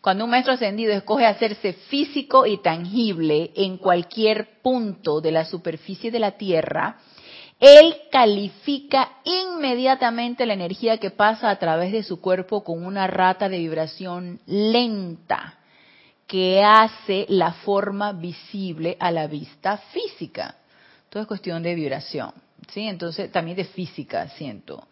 Cuando 0.00 0.24
un 0.24 0.30
maestro 0.30 0.54
ascendido 0.54 0.92
escoge 0.92 1.26
hacerse 1.26 1.72
físico 1.72 2.46
y 2.46 2.58
tangible 2.58 3.50
en 3.56 3.78
cualquier 3.78 4.60
punto 4.62 5.20
de 5.20 5.32
la 5.32 5.44
superficie 5.44 6.10
de 6.10 6.20
la 6.20 6.32
Tierra, 6.32 6.98
él 7.58 7.96
califica 8.12 9.10
inmediatamente 9.24 10.46
la 10.46 10.54
energía 10.54 10.98
que 10.98 11.10
pasa 11.10 11.50
a 11.50 11.58
través 11.58 11.90
de 11.90 12.04
su 12.04 12.20
cuerpo 12.20 12.62
con 12.62 12.86
una 12.86 13.08
rata 13.08 13.48
de 13.48 13.58
vibración 13.58 14.40
lenta 14.46 15.58
que 16.28 16.62
hace 16.62 17.26
la 17.28 17.52
forma 17.52 18.12
visible 18.12 18.96
a 19.00 19.10
la 19.10 19.26
vista 19.26 19.78
física. 19.78 20.56
Todo 21.08 21.22
es 21.22 21.26
cuestión 21.26 21.62
de 21.62 21.74
vibración, 21.74 22.32
¿sí? 22.68 22.82
Entonces, 22.82 23.32
también 23.32 23.56
de 23.56 23.64
física, 23.64 24.28
siento. 24.28 24.86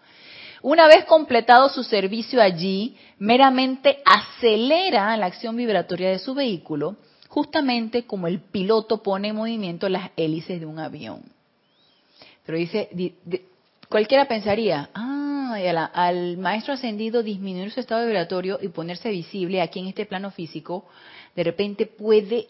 Una 0.62 0.86
vez 0.86 1.04
completado 1.04 1.68
su 1.68 1.82
servicio 1.84 2.40
allí, 2.40 2.96
meramente 3.18 4.02
acelera 4.04 5.16
la 5.16 5.26
acción 5.26 5.56
vibratoria 5.56 6.10
de 6.10 6.18
su 6.18 6.34
vehículo, 6.34 6.96
justamente 7.28 8.04
como 8.04 8.26
el 8.26 8.40
piloto 8.40 9.02
pone 9.02 9.28
en 9.28 9.36
movimiento 9.36 9.88
las 9.88 10.10
hélices 10.16 10.60
de 10.60 10.66
un 10.66 10.78
avión. 10.78 11.22
Pero 12.44 12.58
dice, 12.58 12.88
cualquiera 13.88 14.26
pensaría, 14.26 14.90
ah, 14.94 15.56
al 15.92 16.36
maestro 16.38 16.74
ascendido 16.74 17.22
disminuir 17.22 17.70
su 17.70 17.80
estado 17.80 18.04
vibratorio 18.04 18.58
y 18.60 18.68
ponerse 18.68 19.10
visible 19.10 19.60
aquí 19.60 19.80
en 19.80 19.88
este 19.88 20.06
plano 20.06 20.30
físico, 20.30 20.84
de 21.34 21.44
repente 21.44 21.86
puede 21.86 22.48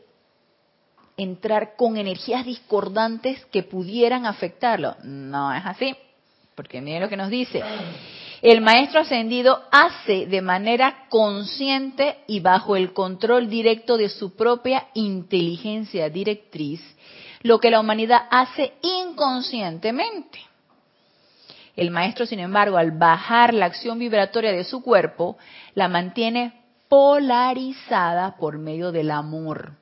entrar 1.16 1.76
con 1.76 1.96
energías 1.96 2.44
discordantes 2.44 3.44
que 3.46 3.62
pudieran 3.62 4.26
afectarlo. 4.26 4.96
No 5.02 5.52
es 5.52 5.64
así, 5.64 5.96
porque 6.56 6.80
miren 6.80 7.02
lo 7.02 7.08
que 7.08 7.16
nos 7.16 7.30
dice. 7.30 7.62
El 8.42 8.60
maestro 8.60 9.00
ascendido 9.00 9.62
hace 9.70 10.26
de 10.26 10.42
manera 10.42 11.06
consciente 11.08 12.18
y 12.26 12.40
bajo 12.40 12.74
el 12.74 12.92
control 12.92 13.48
directo 13.48 13.96
de 13.96 14.08
su 14.08 14.34
propia 14.34 14.88
inteligencia 14.94 16.10
directriz 16.10 16.82
lo 17.46 17.60
que 17.60 17.70
la 17.70 17.80
humanidad 17.80 18.22
hace 18.30 18.74
inconscientemente. 18.82 20.40
El 21.76 21.90
maestro, 21.90 22.26
sin 22.26 22.40
embargo, 22.40 22.76
al 22.76 22.92
bajar 22.92 23.54
la 23.54 23.66
acción 23.66 23.98
vibratoria 23.98 24.52
de 24.52 24.64
su 24.64 24.82
cuerpo, 24.82 25.36
la 25.74 25.88
mantiene 25.88 26.64
polarizada 26.88 28.36
por 28.36 28.58
medio 28.58 28.92
del 28.92 29.10
amor. 29.10 29.72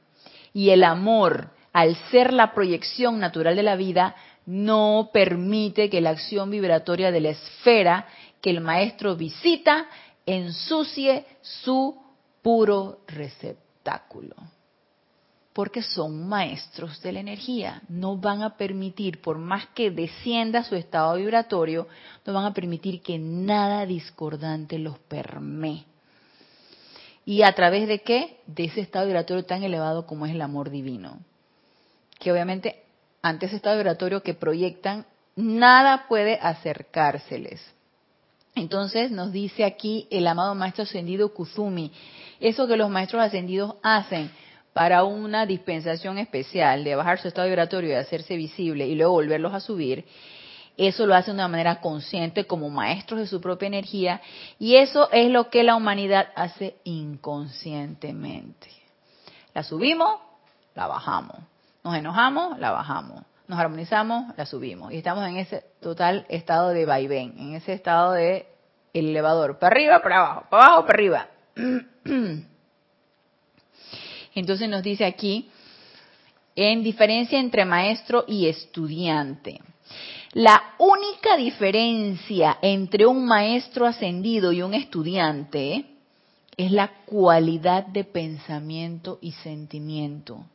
Y 0.53 0.70
el 0.70 0.85
amor, 0.85 1.51
al 1.72 1.97
ser 2.11 2.33
la 2.33 2.53
proyección 2.53 3.18
natural 3.18 3.57
de 3.57 3.62
la 3.62 3.77
vida, 3.77 4.16
no 4.47 5.11
permite 5.12 5.88
que 5.88 6.01
la 6.01 6.11
acción 6.11 6.51
vibratoria 6.51 7.11
de 7.11 7.20
la 7.20 7.30
esfera 7.30 8.07
que 8.40 8.51
el 8.51 8.61
maestro 8.61 9.16
visita 9.16 9.86
ensucie 10.26 11.24
su 11.40 11.97
puro 12.42 13.01
receptáculo. 13.07 14.34
porque 15.55 15.82
son 15.82 16.28
maestros 16.28 17.01
de 17.01 17.12
la 17.12 17.20
energía. 17.20 17.80
No 17.88 18.16
van 18.16 18.42
a 18.42 18.57
permitir, 18.57 19.22
por 19.22 19.38
más 19.38 19.68
que 19.68 19.92
descienda 19.92 20.64
su 20.64 20.74
estado 20.74 21.14
vibratorio, 21.14 21.86
no 22.26 22.32
van 22.32 22.45
a 22.45 22.53
permitir 22.53 23.01
que 23.03 23.20
nada 23.20 23.86
discordante 23.86 24.80
los 24.80 24.99
permee. 24.99 25.84
¿Y 27.24 27.42
a 27.42 27.55
través 27.55 27.86
de 27.86 28.03
qué? 28.03 28.40
De 28.49 28.64
ese 28.64 28.80
estado 28.80 29.07
vibratorio 29.07 29.45
tan 29.45 29.62
elevado 29.62 30.07
como 30.07 30.26
es 30.26 30.32
el 30.32 30.42
amor 30.42 30.70
divino. 30.70 31.20
Que 32.18 32.32
obviamente 32.32 32.84
ante 33.25 33.47
ese 33.47 33.57
estado 33.57 33.77
vibratorio 33.77 34.22
que 34.22 34.35
proyectan, 34.35 35.07
nada 35.35 36.05
puede 36.09 36.39
acercárseles. 36.43 37.59
Entonces 38.55 39.11
nos 39.11 39.33
dice 39.33 39.64
aquí 39.64 40.07
el 40.11 40.27
amado 40.27 40.55
maestro 40.55 40.83
ascendido 40.83 41.33
Kuzumi, 41.33 41.91
eso 42.39 42.66
que 42.66 42.77
los 42.77 42.91
maestros 42.91 43.22
ascendidos 43.22 43.77
hacen 43.83 44.31
para 44.75 45.05
una 45.05 45.47
dispensación 45.47 46.18
especial 46.18 46.85
de 46.85 46.97
bajar 46.97 47.18
su 47.18 47.29
estado 47.29 47.47
vibratorio 47.47 47.93
y 47.93 47.95
hacerse 47.95 48.37
visible 48.37 48.87
y 48.87 48.95
luego 48.95 49.14
volverlos 49.14 49.55
a 49.55 49.61
subir, 49.61 50.05
eso 50.77 51.07
lo 51.07 51.14
hace 51.14 51.31
de 51.31 51.37
una 51.37 51.49
manera 51.49 51.81
consciente 51.81 52.45
como 52.47 52.68
maestros 52.68 53.20
de 53.20 53.27
su 53.27 53.41
propia 53.41 53.68
energía 53.68 54.20
y 54.59 54.77
eso 54.77 55.09
es 55.12 55.31
lo 55.31 55.49
que 55.49 55.62
la 55.62 55.77
humanidad 55.77 56.29
hace 56.37 56.77
inconscientemente. 56.85 58.68
La 59.55 59.62
subimos, 59.62 60.20
la 60.75 60.89
bajamos. 60.89 61.53
Nos 61.85 61.95
enojamos, 61.97 62.59
la 62.59 62.70
bajamos. 62.70 63.22
Nos 63.47 63.59
armonizamos, 63.59 64.35
la 64.39 64.47
subimos. 64.47 64.91
Y 64.91 64.97
estamos 64.97 65.28
en 65.28 65.37
ese 65.37 65.62
total 65.82 66.24
estado 66.30 66.70
de 66.70 66.87
vaivén, 66.87 67.35
en 67.39 67.55
ese 67.55 67.74
estado 67.74 68.12
de 68.12 68.47
elevador. 68.95 69.59
Para 69.59 69.76
arriba, 69.76 70.01
para 70.01 70.16
abajo, 70.16 70.47
para 70.51 70.64
abajo, 70.64 70.87
para 70.87 70.95
arriba. 70.95 71.28
Entonces 74.35 74.68
nos 74.68 74.82
dice 74.82 75.05
aquí, 75.05 75.51
en 76.57 76.82
diferencia 76.82 77.39
entre 77.39 77.66
maestro 77.66 78.24
y 78.26 78.47
estudiante. 78.47 79.61
La 80.32 80.74
única 80.78 81.37
diferencia 81.37 82.59
entre 82.62 83.05
un 83.05 83.26
maestro 83.26 83.85
ascendido 83.85 84.53
y 84.53 84.62
un 84.62 84.72
estudiante 84.72 85.85
es 86.57 86.72
la 86.72 87.05
cualidad 87.05 87.87
de 87.87 88.05
pensamiento 88.05 89.18
y 89.20 89.32
sentimiento. 89.32 90.47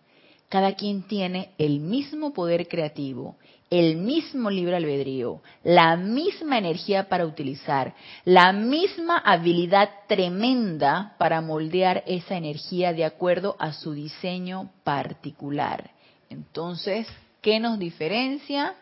Cada 0.50 0.74
quien 0.74 1.04
tiene 1.04 1.52
el 1.60 1.80
mismo 1.80 2.34
poder 2.34 2.68
creativo, 2.68 3.38
el 3.70 3.98
mismo 3.98 4.50
libre 4.50 4.78
albedrío, 4.78 5.44
la 5.64 5.96
misma 5.96 6.58
energía 6.58 7.08
para 7.08 7.28
utilizar, 7.28 7.94
la 8.26 8.52
misma 8.52 9.20
habilidad 9.20 9.92
tremenda 10.08 11.16
para 11.20 11.40
moldear 11.42 12.04
esa 12.08 12.36
energía 12.36 12.94
de 12.94 13.06
acuerdo 13.06 13.56
a 13.60 13.74
su 13.74 13.94
diseño 13.94 14.72
particular. 14.84 15.92
Entonces, 16.32 17.08
¿qué 17.42 17.60
nos 17.60 17.78
diferencia? 17.78 18.74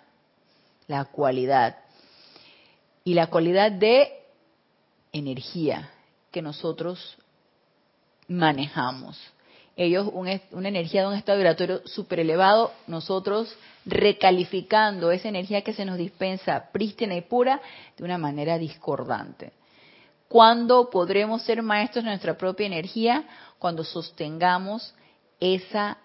La 0.88 1.04
cualidad. 1.04 1.76
Y 3.04 3.14
la 3.14 3.28
cualidad 3.28 3.74
de 3.74 4.10
energía 5.12 5.90
que 6.32 6.42
nosotros 6.42 7.18
manejamos 8.30 9.18
ellos 9.78 10.10
una 10.12 10.68
energía 10.68 11.02
de 11.04 11.08
un 11.08 11.14
estado 11.14 11.38
vibratorio 11.38 11.82
súper 11.86 12.20
elevado, 12.22 12.74
nosotros 12.88 13.56
recalificando 13.86 15.12
esa 15.12 15.30
energía 15.30 15.62
que 15.62 15.74
se 15.74 15.86
nos 15.86 15.98
dispensa 15.98 16.72
prístina 16.72 17.16
y 17.16 17.22
pura 17.22 17.62
de 17.96 18.04
una 18.04 18.18
manera 18.18 18.58
discordante. 18.58 19.54
¿Cuándo 20.28 20.90
podremos 20.90 21.44
ser 21.44 21.62
maestros 21.62 22.04
de 22.04 22.10
nuestra 22.10 22.38
propia 22.38 22.66
energía? 22.66 23.24
Cuando 23.60 23.84
sostengamos 23.84 24.94
esa 25.40 26.00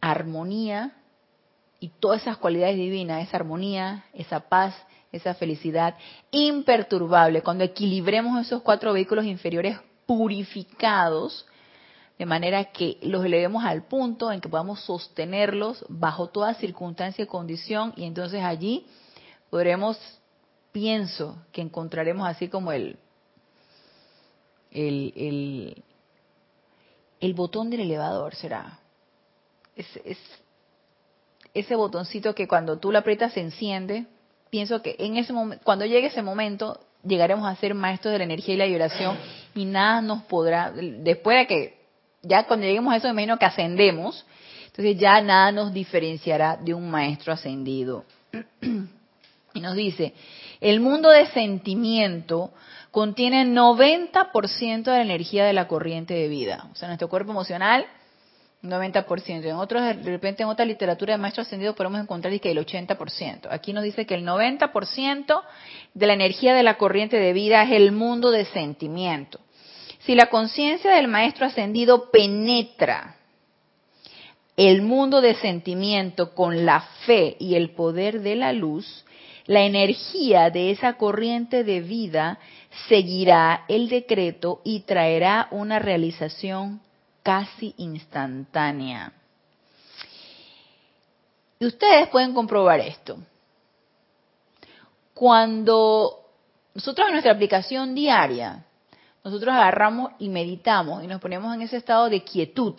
armonía 0.00 0.92
y 1.78 1.88
todas 1.88 2.22
esas 2.22 2.36
cualidades 2.38 2.76
divinas, 2.76 3.26
esa 3.26 3.36
armonía, 3.36 4.04
esa 4.12 4.40
paz, 4.40 4.74
esa 5.12 5.34
felicidad 5.34 5.96
imperturbable, 6.32 7.42
cuando 7.42 7.64
equilibremos 7.64 8.44
esos 8.44 8.62
cuatro 8.62 8.92
vehículos 8.92 9.24
inferiores 9.24 9.78
purificados, 10.06 11.46
de 12.20 12.26
manera 12.26 12.66
que 12.66 12.98
los 13.00 13.24
elevemos 13.24 13.64
al 13.64 13.84
punto 13.84 14.30
en 14.30 14.42
que 14.42 14.50
podamos 14.50 14.80
sostenerlos 14.80 15.86
bajo 15.88 16.26
toda 16.26 16.52
circunstancia 16.52 17.24
y 17.24 17.26
condición 17.26 17.94
y 17.96 18.04
entonces 18.04 18.42
allí 18.44 18.84
podremos, 19.48 19.98
pienso, 20.70 21.38
que 21.50 21.62
encontraremos 21.62 22.28
así 22.28 22.48
como 22.48 22.72
el, 22.72 22.98
el, 24.70 25.82
el, 27.20 27.32
botón 27.32 27.70
del 27.70 27.80
elevador, 27.80 28.34
será. 28.34 28.80
Es, 29.74 29.86
es, 30.04 30.18
ese 31.54 31.74
botoncito 31.74 32.34
que 32.34 32.46
cuando 32.46 32.78
tú 32.78 32.92
lo 32.92 32.98
aprietas 32.98 33.32
se 33.32 33.40
enciende. 33.40 34.04
Pienso 34.50 34.82
que 34.82 34.94
en 34.98 35.16
ese 35.16 35.32
momento, 35.32 35.64
cuando 35.64 35.86
llegue 35.86 36.08
ese 36.08 36.20
momento, 36.20 36.80
llegaremos 37.02 37.48
a 37.48 37.56
ser 37.56 37.72
maestros 37.72 38.12
de 38.12 38.18
la 38.18 38.24
energía 38.24 38.56
y 38.56 38.58
la 38.58 38.66
vibración 38.66 39.16
y 39.54 39.64
nada 39.64 40.02
nos 40.02 40.24
podrá, 40.24 40.70
después 40.70 41.38
de 41.38 41.46
que 41.46 41.79
ya 42.22 42.44
cuando 42.44 42.66
lleguemos 42.66 42.92
a 42.92 42.96
eso, 42.96 43.06
me 43.08 43.12
imagino 43.12 43.38
que 43.38 43.46
ascendemos, 43.46 44.24
entonces 44.66 44.98
ya 44.98 45.20
nada 45.20 45.52
nos 45.52 45.72
diferenciará 45.72 46.56
de 46.56 46.74
un 46.74 46.90
maestro 46.90 47.32
ascendido. 47.32 48.04
y 49.54 49.60
nos 49.60 49.74
dice, 49.74 50.14
el 50.60 50.80
mundo 50.80 51.10
de 51.10 51.26
sentimiento 51.26 52.52
contiene 52.90 53.46
90% 53.46 54.82
de 54.82 54.90
la 54.90 55.02
energía 55.02 55.44
de 55.44 55.52
la 55.52 55.68
corriente 55.68 56.14
de 56.14 56.28
vida. 56.28 56.68
O 56.72 56.76
sea, 56.76 56.88
nuestro 56.88 57.08
cuerpo 57.08 57.30
emocional, 57.30 57.86
90%. 58.62 59.44
En 59.44 59.56
otros, 59.56 59.82
de 59.82 59.94
repente 59.94 60.42
en 60.42 60.48
otra 60.48 60.64
literatura 60.64 61.14
de 61.14 61.18
maestro 61.18 61.42
ascendido 61.42 61.74
podemos 61.74 62.00
encontrar 62.00 62.38
que 62.40 62.50
el 62.50 62.58
80%. 62.58 63.48
Aquí 63.50 63.72
nos 63.72 63.84
dice 63.84 64.06
que 64.06 64.14
el 64.14 64.24
90% 64.24 65.42
de 65.94 66.06
la 66.06 66.12
energía 66.12 66.54
de 66.54 66.62
la 66.62 66.76
corriente 66.76 67.16
de 67.16 67.32
vida 67.32 67.62
es 67.62 67.72
el 67.72 67.92
mundo 67.92 68.30
de 68.30 68.44
sentimiento. 68.46 69.40
Si 70.10 70.16
la 70.16 70.28
conciencia 70.28 70.90
del 70.90 71.06
maestro 71.06 71.46
ascendido 71.46 72.10
penetra 72.10 73.14
el 74.56 74.82
mundo 74.82 75.20
de 75.20 75.36
sentimiento 75.36 76.34
con 76.34 76.66
la 76.66 76.80
fe 77.06 77.36
y 77.38 77.54
el 77.54 77.70
poder 77.70 78.20
de 78.20 78.34
la 78.34 78.52
luz, 78.52 79.04
la 79.46 79.60
energía 79.60 80.50
de 80.50 80.72
esa 80.72 80.94
corriente 80.94 81.62
de 81.62 81.80
vida 81.80 82.40
seguirá 82.88 83.64
el 83.68 83.88
decreto 83.88 84.60
y 84.64 84.80
traerá 84.80 85.46
una 85.52 85.78
realización 85.78 86.80
casi 87.22 87.72
instantánea. 87.76 89.12
Y 91.60 91.66
ustedes 91.66 92.08
pueden 92.08 92.34
comprobar 92.34 92.80
esto. 92.80 93.16
Cuando 95.14 96.18
nosotros 96.74 97.06
en 97.06 97.12
nuestra 97.12 97.30
aplicación 97.30 97.94
diaria 97.94 98.64
nosotros 99.24 99.54
agarramos 99.54 100.12
y 100.18 100.28
meditamos 100.28 101.04
y 101.04 101.06
nos 101.06 101.20
ponemos 101.20 101.54
en 101.54 101.62
ese 101.62 101.76
estado 101.76 102.08
de 102.08 102.22
quietud 102.22 102.74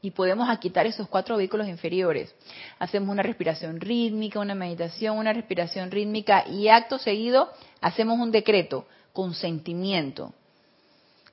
y 0.00 0.10
podemos 0.10 0.48
aquitar 0.48 0.84
esos 0.86 1.08
cuatro 1.08 1.36
vehículos 1.36 1.68
inferiores. 1.68 2.34
Hacemos 2.78 3.08
una 3.08 3.22
respiración 3.22 3.80
rítmica, 3.80 4.40
una 4.40 4.54
meditación, 4.54 5.16
una 5.16 5.32
respiración 5.32 5.90
rítmica 5.90 6.46
y 6.48 6.68
acto 6.68 6.98
seguido 6.98 7.50
hacemos 7.80 8.18
un 8.18 8.32
decreto 8.32 8.86
con 9.12 9.34
sentimiento, 9.34 10.32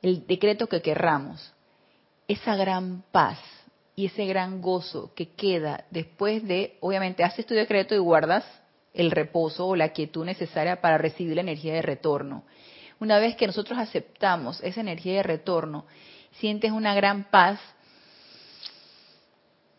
el 0.01 0.25
decreto 0.27 0.67
que 0.67 0.81
querramos. 0.81 1.53
Esa 2.27 2.55
gran 2.55 3.03
paz 3.11 3.39
y 3.95 4.05
ese 4.05 4.25
gran 4.27 4.61
gozo 4.61 5.13
que 5.15 5.29
queda 5.29 5.85
después 5.89 6.47
de, 6.47 6.77
obviamente, 6.79 7.23
haces 7.23 7.45
tu 7.45 7.55
decreto 7.55 7.95
y 7.95 7.97
guardas 7.97 8.45
el 8.93 9.11
reposo 9.11 9.67
o 9.67 9.75
la 9.75 9.89
quietud 9.89 10.25
necesaria 10.25 10.79
para 10.79 10.97
recibir 10.97 11.35
la 11.35 11.41
energía 11.41 11.73
de 11.73 11.81
retorno. 11.81 12.43
Una 12.99 13.17
vez 13.19 13.35
que 13.35 13.47
nosotros 13.47 13.79
aceptamos 13.79 14.61
esa 14.61 14.81
energía 14.81 15.15
de 15.15 15.23
retorno, 15.23 15.85
sientes 16.39 16.71
una 16.71 16.93
gran 16.93 17.25
paz 17.25 17.59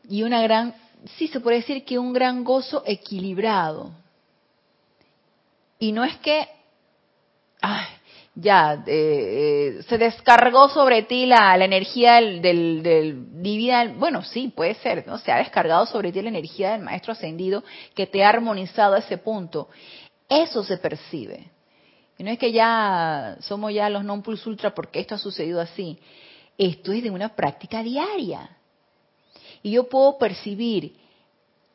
y 0.08 0.22
una 0.22 0.42
gran, 0.42 0.74
sí 1.16 1.28
se 1.28 1.40
puede 1.40 1.58
decir 1.58 1.84
que 1.84 1.98
un 1.98 2.12
gran 2.12 2.44
gozo 2.44 2.82
equilibrado. 2.86 3.92
Y 5.78 5.92
no 5.92 6.04
es 6.04 6.16
que, 6.18 6.48
ay, 7.60 7.86
ya, 8.34 8.84
eh, 8.86 9.78
eh, 9.78 9.82
se 9.82 9.98
descargó 9.98 10.68
sobre 10.68 11.02
ti 11.02 11.26
la, 11.26 11.54
energía 11.62 12.14
del, 12.14 12.40
del, 12.82 13.94
bueno, 13.96 14.22
sí, 14.22 14.52
puede 14.54 14.74
ser, 14.76 15.06
¿no? 15.06 15.18
Se 15.18 15.30
ha 15.30 15.38
descargado 15.38 15.84
sobre 15.86 16.10
ti 16.12 16.22
la 16.22 16.28
energía 16.28 16.72
del 16.72 16.82
maestro 16.82 17.12
ascendido 17.12 17.64
que 17.94 18.06
te 18.06 18.24
ha 18.24 18.30
armonizado 18.30 18.94
a 18.94 18.98
ese 19.00 19.18
punto. 19.18 19.68
Eso 20.28 20.64
se 20.64 20.78
percibe. 20.78 21.50
Y 22.20 22.22
no 22.22 22.30
es 22.30 22.38
que 22.38 22.52
ya 22.52 23.38
somos 23.40 23.72
ya 23.72 23.88
los 23.88 24.04
non 24.04 24.20
plus 24.20 24.44
ultra 24.44 24.74
porque 24.74 25.00
esto 25.00 25.14
ha 25.14 25.18
sucedido 25.18 25.58
así. 25.58 25.98
Esto 26.58 26.92
es 26.92 27.02
de 27.02 27.08
una 27.08 27.30
práctica 27.30 27.82
diaria. 27.82 28.58
Y 29.62 29.70
yo 29.70 29.88
puedo 29.88 30.18
percibir 30.18 31.00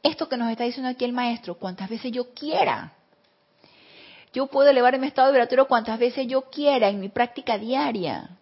esto 0.04 0.30
que 0.30 0.38
nos 0.38 0.52
está 0.52 0.64
diciendo 0.64 0.88
aquí 0.88 1.04
el 1.04 1.14
maestro 1.14 1.56
cuantas 1.56 1.90
veces 1.90 2.12
yo 2.12 2.32
quiera. 2.36 2.94
Yo 4.34 4.46
puedo 4.46 4.70
elevar 4.70 5.00
mi 5.00 5.08
estado 5.08 5.32
vibratorio 5.32 5.68
cuantas 5.68 5.98
veces 5.98 6.28
yo 6.28 6.44
quiera 6.44 6.90
en 6.90 7.00
mi 7.00 7.10
práctica 7.10 7.58
diaria. 7.58 8.38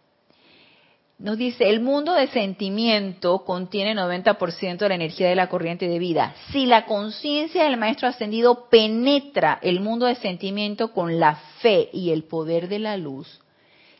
Nos 1.19 1.37
dice, 1.37 1.69
el 1.69 1.79
mundo 1.79 2.13
de 2.13 2.27
sentimiento 2.27 3.45
contiene 3.45 3.95
90% 3.95 4.77
de 4.77 4.89
la 4.89 4.95
energía 4.95 5.29
de 5.29 5.35
la 5.35 5.47
corriente 5.47 5.87
de 5.87 5.99
vida. 5.99 6.35
Si 6.51 6.65
la 6.65 6.85
conciencia 6.85 7.63
del 7.63 7.77
maestro 7.77 8.07
ascendido 8.07 8.67
penetra 8.69 9.59
el 9.61 9.79
mundo 9.79 10.07
de 10.07 10.15
sentimiento 10.15 10.91
con 10.91 11.19
la 11.19 11.35
fe 11.61 11.89
y 11.93 12.09
el 12.09 12.23
poder 12.23 12.67
de 12.67 12.79
la 12.79 12.97
luz, 12.97 13.39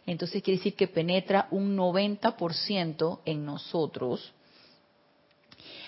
entonces 0.06 0.42
quiere 0.42 0.58
decir 0.58 0.76
que 0.76 0.88
penetra 0.88 1.48
un 1.52 1.78
90% 1.78 3.20
en 3.26 3.46
nosotros. 3.46 4.34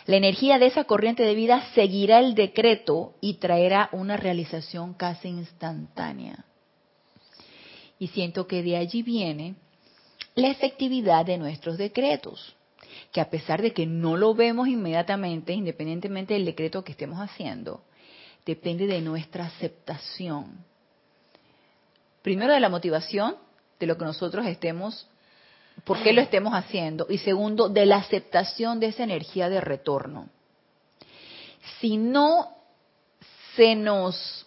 La 0.05 0.17
energía 0.17 0.59
de 0.59 0.67
esa 0.67 0.84
corriente 0.84 1.23
de 1.23 1.34
vida 1.34 1.67
seguirá 1.73 2.19
el 2.19 2.36
decreto 2.36 3.15
y 3.19 3.36
traerá 3.36 3.89
una 3.91 4.15
realización 4.15 4.93
casi 4.93 5.30
instantánea. 5.30 6.45
Y 7.97 8.07
siento 8.07 8.45
que 8.45 8.61
de 8.61 8.78
allí 8.78 9.01
viene 9.01 9.55
la 10.36 10.49
efectividad 10.49 11.25
de 11.25 11.38
nuestros 11.38 11.77
decretos, 11.77 12.55
que 13.11 13.21
a 13.21 13.29
pesar 13.29 13.61
de 13.61 13.73
que 13.73 13.86
no 13.86 14.17
lo 14.17 14.36
vemos 14.36 14.67
inmediatamente, 14.67 15.53
independientemente 15.53 16.33
del 16.33 16.45
decreto 16.45 16.83
que 16.83 16.91
estemos 16.91 17.19
haciendo, 17.19 17.81
depende 18.45 18.86
de 18.86 19.01
nuestra 19.01 19.45
aceptación. 19.45 20.63
Primero 22.21 22.53
de 22.53 22.59
la 22.59 22.69
motivación 22.69 23.38
de 23.79 23.88
lo 23.88 23.97
que 23.97 24.05
nosotros 24.05 24.45
estemos, 24.45 25.07
por 25.86 26.01
qué 26.03 26.13
lo 26.13 26.21
estemos 26.21 26.53
haciendo, 26.53 27.07
y 27.09 27.17
segundo, 27.19 27.69
de 27.69 27.86
la 27.86 27.97
aceptación 27.97 28.79
de 28.79 28.88
esa 28.88 29.03
energía 29.03 29.49
de 29.49 29.61
retorno. 29.61 30.29
Si 31.79 31.97
no 31.97 32.49
se 33.55 33.75
nos, 33.75 34.45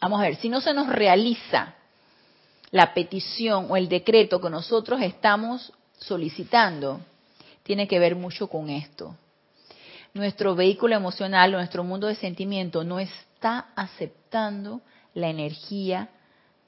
vamos 0.00 0.20
a 0.20 0.24
ver, 0.24 0.36
si 0.36 0.48
no 0.48 0.60
se 0.60 0.74
nos 0.74 0.88
realiza 0.88 1.74
la 2.72 2.94
petición 2.94 3.66
o 3.68 3.76
el 3.76 3.88
decreto 3.88 4.40
que 4.40 4.50
nosotros 4.50 5.00
estamos 5.02 5.72
solicitando 5.98 7.00
tiene 7.62 7.86
que 7.86 8.00
ver 8.00 8.16
mucho 8.16 8.48
con 8.48 8.70
esto. 8.70 9.14
Nuestro 10.14 10.56
vehículo 10.56 10.96
emocional, 10.96 11.52
nuestro 11.52 11.84
mundo 11.84 12.06
de 12.06 12.16
sentimiento 12.16 12.82
no 12.82 12.98
está 12.98 13.68
aceptando 13.76 14.80
la 15.14 15.28
energía 15.28 16.08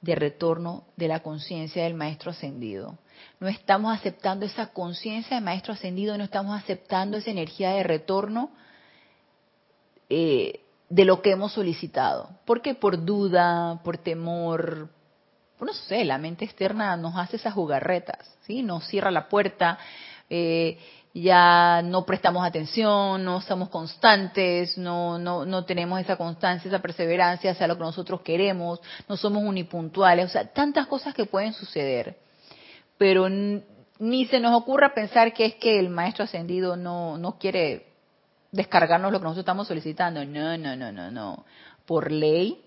de 0.01 0.15
retorno 0.15 0.83
de 0.95 1.07
la 1.07 1.21
conciencia 1.21 1.83
del 1.83 1.95
Maestro 1.95 2.31
Ascendido. 2.31 2.97
No 3.39 3.47
estamos 3.47 3.93
aceptando 3.93 4.45
esa 4.45 4.67
conciencia 4.67 5.35
del 5.35 5.43
Maestro 5.43 5.73
Ascendido, 5.73 6.17
no 6.17 6.23
estamos 6.23 6.57
aceptando 6.57 7.17
esa 7.17 7.31
energía 7.31 7.71
de 7.71 7.83
retorno 7.83 8.51
eh, 10.09 10.61
de 10.89 11.05
lo 11.05 11.23
que 11.23 11.31
hemos 11.31 11.53
solicitado. 11.53 12.29
¿Por 12.45 12.61
qué? 12.61 12.75
Por 12.75 13.03
duda, 13.03 13.81
por 13.83 13.97
temor, 13.97 14.89
no 15.59 15.73
sé, 15.73 16.03
la 16.03 16.17
mente 16.17 16.45
externa 16.45 16.97
nos 16.97 17.15
hace 17.15 17.37
esas 17.37 17.53
jugarretas, 17.53 18.19
¿sí? 18.45 18.61
Nos 18.61 18.85
cierra 18.87 19.11
la 19.11 19.29
puerta, 19.29 19.77
eh, 20.29 20.77
ya 21.13 21.81
no 21.81 22.05
prestamos 22.05 22.45
atención, 22.45 23.23
no 23.23 23.39
somos 23.39 23.69
constantes, 23.69 24.77
no, 24.77 25.17
no, 25.17 25.45
no 25.45 25.63
tenemos 25.63 26.01
esa 26.01 26.17
constancia, 26.17 26.67
esa 26.67 26.81
perseverancia 26.81 27.51
hacia 27.51 27.67
lo 27.67 27.77
que 27.77 27.83
nosotros 27.83 28.21
queremos, 28.21 28.81
no 29.07 29.15
somos 29.15 29.43
unipuntuales, 29.43 30.25
o 30.25 30.29
sea, 30.29 30.51
tantas 30.51 30.87
cosas 30.87 31.13
que 31.13 31.25
pueden 31.25 31.53
suceder. 31.53 32.17
Pero 32.97 33.29
ni 33.29 34.25
se 34.25 34.39
nos 34.41 34.53
ocurra 34.53 34.93
pensar 34.93 35.33
que 35.33 35.45
es 35.45 35.55
que 35.55 35.79
el 35.79 35.89
maestro 35.89 36.25
ascendido 36.25 36.75
no, 36.75 37.17
no 37.17 37.37
quiere 37.37 37.93
descargarnos 38.51 39.11
lo 39.11 39.19
que 39.19 39.23
nosotros 39.23 39.43
estamos 39.43 39.67
solicitando. 39.67 40.25
No, 40.25 40.57
no, 40.57 40.75
no, 40.75 40.91
no, 40.91 41.11
no. 41.11 41.45
Por 41.85 42.11
ley, 42.11 42.64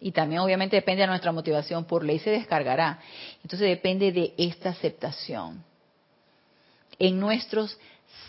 y 0.00 0.12
también 0.12 0.40
obviamente 0.40 0.76
depende 0.76 1.02
de 1.02 1.08
nuestra 1.08 1.32
motivación, 1.32 1.84
por 1.84 2.04
ley 2.04 2.18
se 2.18 2.30
descargará. 2.30 2.98
Entonces 3.42 3.68
depende 3.68 4.12
de 4.12 4.34
esta 4.36 4.70
aceptación. 4.70 5.64
En 6.98 7.18
nuestros 7.18 7.78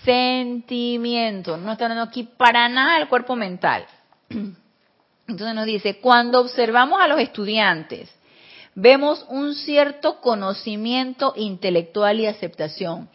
sentimientos, 0.03 1.59
no 1.59 1.74
está 1.74 1.88
dando 1.88 2.03
aquí 2.03 2.24
para 2.24 2.68
nada 2.70 2.97
el 2.97 3.07
cuerpo 3.07 3.36
mental. 3.36 3.86
Entonces 4.30 5.55
nos 5.55 5.65
dice, 5.65 5.99
cuando 5.99 6.39
observamos 6.39 7.01
a 7.01 7.07
los 7.07 7.20
estudiantes, 7.20 8.09
vemos 8.74 9.26
un 9.30 9.53
cierto 9.55 10.22
conocimiento 10.22 11.34
intelectual 11.36 12.20
y 12.20 12.28
aceptación. 12.28 13.09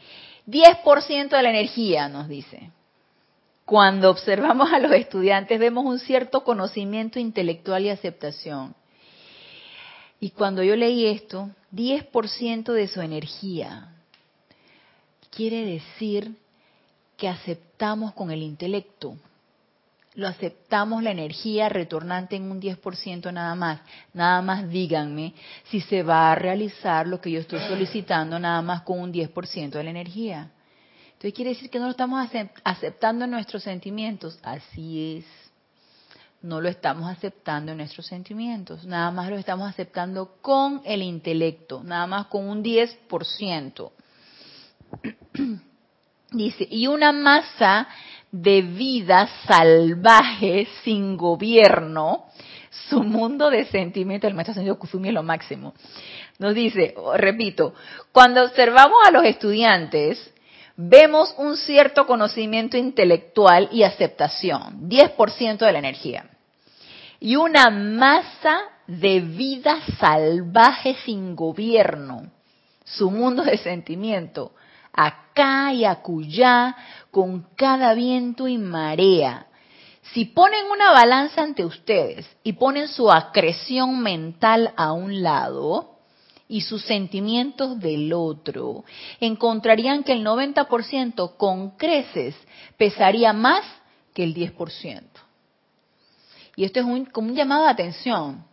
10% 0.47 1.29
de 1.29 1.43
la 1.43 1.51
energía, 1.51 2.09
nos 2.09 2.29
dice 2.29 2.71
cuando 3.73 4.11
observamos 4.11 4.71
a 4.71 4.79
los 4.79 4.93
estudiantes 4.93 5.59
vemos 5.59 5.87
un 5.87 5.99
cierto 5.99 6.45
conocimiento 6.45 7.19
intelectual 7.19 7.83
y 7.83 7.89
aceptación. 7.89 8.75
Y 10.21 10.29
cuando 10.29 10.63
yo 10.63 10.77
leí 10.77 11.07
esto, 11.07 11.49
10% 11.75 12.71
de 12.71 12.87
su 12.87 13.01
energía 13.01 13.95
quiere 15.31 15.65
decir 15.65 16.37
que 17.17 17.31
aceptamos 17.31 18.13
con 18.13 18.31
el 18.31 18.43
intelecto. 18.43 19.17
Lo 20.17 20.29
aceptamos 20.29 21.03
la 21.03 21.13
energía 21.13 21.71
retornante 21.71 22.37
en 22.37 22.51
un 22.51 22.61
10% 22.61 23.33
nada 23.33 23.55
más. 23.55 23.81
Nada 24.13 24.43
más 24.43 24.69
díganme 24.69 25.33
si 25.71 25.81
se 25.81 26.03
va 26.03 26.31
a 26.31 26.35
realizar 26.35 27.07
lo 27.07 27.23
que 27.23 27.31
yo 27.31 27.41
estoy 27.41 27.61
solicitando 27.61 28.39
nada 28.39 28.61
más 28.61 28.83
con 28.83 29.01
un 29.01 29.15
10% 29.15 29.71
de 29.71 29.83
la 29.83 29.91
energía. 29.91 30.51
Entonces 31.23 31.37
quiere 31.37 31.51
decir 31.51 31.71
que 31.71 31.79
no 31.79 31.85
lo 31.85 31.93
estamos 31.93 32.29
aceptando 32.65 33.27
en 33.27 33.31
nuestros 33.31 33.63
sentimientos. 33.63 34.41
Así 34.43 35.19
es. 35.19 35.25
No 36.43 36.61
lo 36.61 36.69
estamos 36.69 37.09
aceptando 37.09 37.71
en 37.71 37.79
nuestros 37.79 38.07
sentimientos. 38.07 38.85
Nada 38.85 39.13
más 39.13 39.31
lo 39.31 39.37
estamos 39.37 39.71
aceptando 39.71 40.39
con 40.43 40.83
el 40.85 41.01
intelecto. 41.01 41.81
Nada 41.85 42.09
más 42.09 42.27
con 42.27 42.49
un 42.49 42.65
10%. 42.65 43.93
Dice, 46.33 46.67
y 46.69 46.89
una 46.89 47.13
masa 47.13 47.87
de 48.33 48.63
vida 48.63 49.29
salvaje 49.47 50.67
sin 50.83 51.17
gobierno, 51.17 52.25
su 52.89 53.01
mundo 53.01 53.49
de 53.49 53.67
sentimientos, 53.67 54.29
el 54.29 54.35
maestro 54.35 54.55
sentido 54.55 54.77
Kufumi 54.77 55.11
es 55.11 55.15
lo 55.15 55.23
máximo. 55.23 55.73
Nos 56.41 56.53
dice, 56.53 56.97
repito, 57.15 57.75
cuando 58.11 58.43
observamos 58.43 58.97
a 59.07 59.13
los 59.13 59.25
estudiantes, 59.25 60.33
vemos 60.89 61.35
un 61.39 61.57
cierto 61.57 62.07
conocimiento 62.07 62.77
intelectual 62.77 63.69
y 63.71 63.85
aceptación, 63.85 64.89
10% 64.89 65.59
de 65.59 65.73
la 65.73 65.79
energía, 65.79 66.25
y 67.21 67.37
una 67.37 67.71
masa 67.71 68.63
de 68.87 69.21
vida 69.21 69.79
salvaje 70.01 70.97
sin 71.05 71.37
gobierno, 71.37 72.31
su 72.85 73.11
mundo 73.11 73.45
de 73.45 73.59
sentimiento, 73.59 74.53
acá 74.93 75.73
y 75.73 75.85
acullá, 75.85 76.77
con 77.11 77.47
cada 77.57 77.95
viento 77.95 78.49
y 78.49 78.59
marea. 78.59 79.47
Si 80.13 80.25
ponen 80.25 80.67
una 80.71 80.91
balanza 80.91 81.43
ante 81.43 81.65
ustedes 81.65 82.27
y 82.43 82.55
ponen 82.55 82.89
su 82.89 83.11
acreción 83.11 84.01
mental 84.03 84.73
a 84.77 84.93
un 84.93 85.23
lado, 85.23 85.92
y 86.49 86.63
sus 86.63 86.85
sentimientos 86.85 87.79
del 87.81 88.13
otro, 88.13 88.85
encontrarían 89.21 90.03
que 90.05 90.13
el 90.13 90.25
90% 90.25 91.37
con 91.37 91.71
creces 91.77 92.35
pesaría 92.77 93.33
más 93.33 93.65
que 94.15 94.25
el 94.25 94.35
10%. 94.35 95.03
Y 96.57 96.65
esto 96.65 96.81
es 96.81 96.87
un, 96.87 97.05
como 97.07 97.29
un 97.29 97.35
llamado 97.35 97.65
de 97.65 97.71
atención 97.71 98.45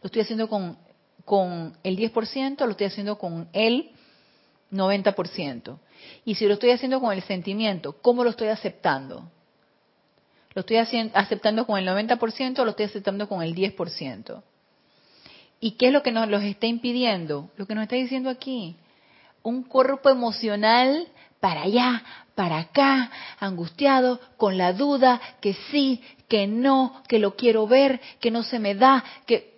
Lo 0.03 0.07
estoy 0.07 0.23
haciendo 0.23 0.49
con, 0.49 0.77
con 1.25 1.77
el 1.83 1.97
10%, 1.97 2.65
lo 2.65 2.71
estoy 2.73 2.87
haciendo 2.87 3.19
con 3.19 3.49
el 3.53 3.91
90%. 4.73 5.79
Y 6.25 6.35
si 6.35 6.47
lo 6.47 6.55
estoy 6.55 6.71
haciendo 6.71 7.01
con 7.01 7.13
el 7.13 7.23
sentimiento, 7.23 7.93
¿cómo 8.03 8.25
lo 8.25 8.31
estoy 8.31 8.49
aceptando? 8.49 9.31
¿Lo 10.55 10.61
estoy 10.61 10.77
aceptando 10.77 11.67
con 11.67 11.79
el 11.79 11.87
90% 11.87 12.59
o 12.59 12.65
lo 12.65 12.71
estoy 12.71 12.87
aceptando 12.87 13.29
con 13.29 13.43
el 13.43 13.55
10%? 13.55 14.43
¿Y 15.61 15.73
qué 15.73 15.87
es 15.87 15.93
lo 15.93 16.03
que 16.03 16.11
nos 16.11 16.29
los 16.29 16.43
está 16.43 16.67
impidiendo? 16.67 17.51
Lo 17.57 17.67
que 17.67 17.75
nos 17.75 17.85
está 17.85 17.97
diciendo 17.97 18.29
aquí. 18.29 18.75
Un 19.45 19.63
cuerpo 19.63 20.11
emocional 20.11 21.07
para 21.41 21.63
allá, 21.63 22.03
para 22.35 22.59
acá, 22.59 23.11
angustiado, 23.39 24.21
con 24.37 24.59
la 24.59 24.73
duda, 24.73 25.21
que 25.41 25.55
sí, 25.71 26.03
que 26.29 26.47
no, 26.47 27.03
que 27.09 27.19
lo 27.19 27.37
quiero 27.37 27.67
ver, 27.67 28.01
que 28.21 28.31
no 28.31 28.43
se 28.43 28.59
me 28.59 28.75
da, 28.75 29.05
que 29.27 29.52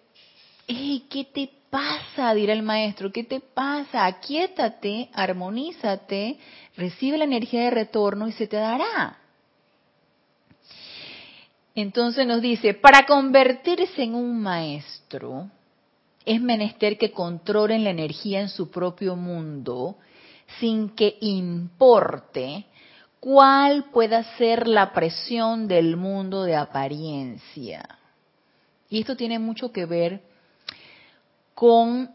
¿qué 0.66 1.24
te 1.32 1.50
pasa? 1.70 2.34
dirá 2.34 2.52
el 2.52 2.62
maestro, 2.62 3.12
¿qué 3.12 3.24
te 3.24 3.40
pasa? 3.40 4.06
Aquietate, 4.06 5.10
armonízate, 5.12 6.38
recibe 6.76 7.18
la 7.18 7.24
energía 7.24 7.62
de 7.64 7.70
retorno 7.70 8.28
y 8.28 8.32
se 8.32 8.46
te 8.46 8.56
dará. 8.56 9.18
Entonces 11.74 12.26
nos 12.26 12.40
dice, 12.40 12.74
para 12.74 13.04
convertirse 13.04 14.04
en 14.04 14.14
un 14.14 14.40
maestro, 14.40 15.50
es 16.24 16.40
menester 16.40 16.96
que 16.96 17.10
controlen 17.10 17.82
la 17.84 17.90
energía 17.90 18.40
en 18.40 18.48
su 18.48 18.70
propio 18.70 19.16
mundo 19.16 19.96
sin 20.60 20.90
que 20.90 21.16
importe 21.20 22.66
cuál 23.18 23.86
pueda 23.90 24.22
ser 24.36 24.68
la 24.68 24.92
presión 24.92 25.66
del 25.66 25.96
mundo 25.96 26.44
de 26.44 26.54
apariencia. 26.54 27.98
Y 28.88 29.00
esto 29.00 29.16
tiene 29.16 29.38
mucho 29.38 29.72
que 29.72 29.86
ver 29.86 30.22
con 31.54 32.10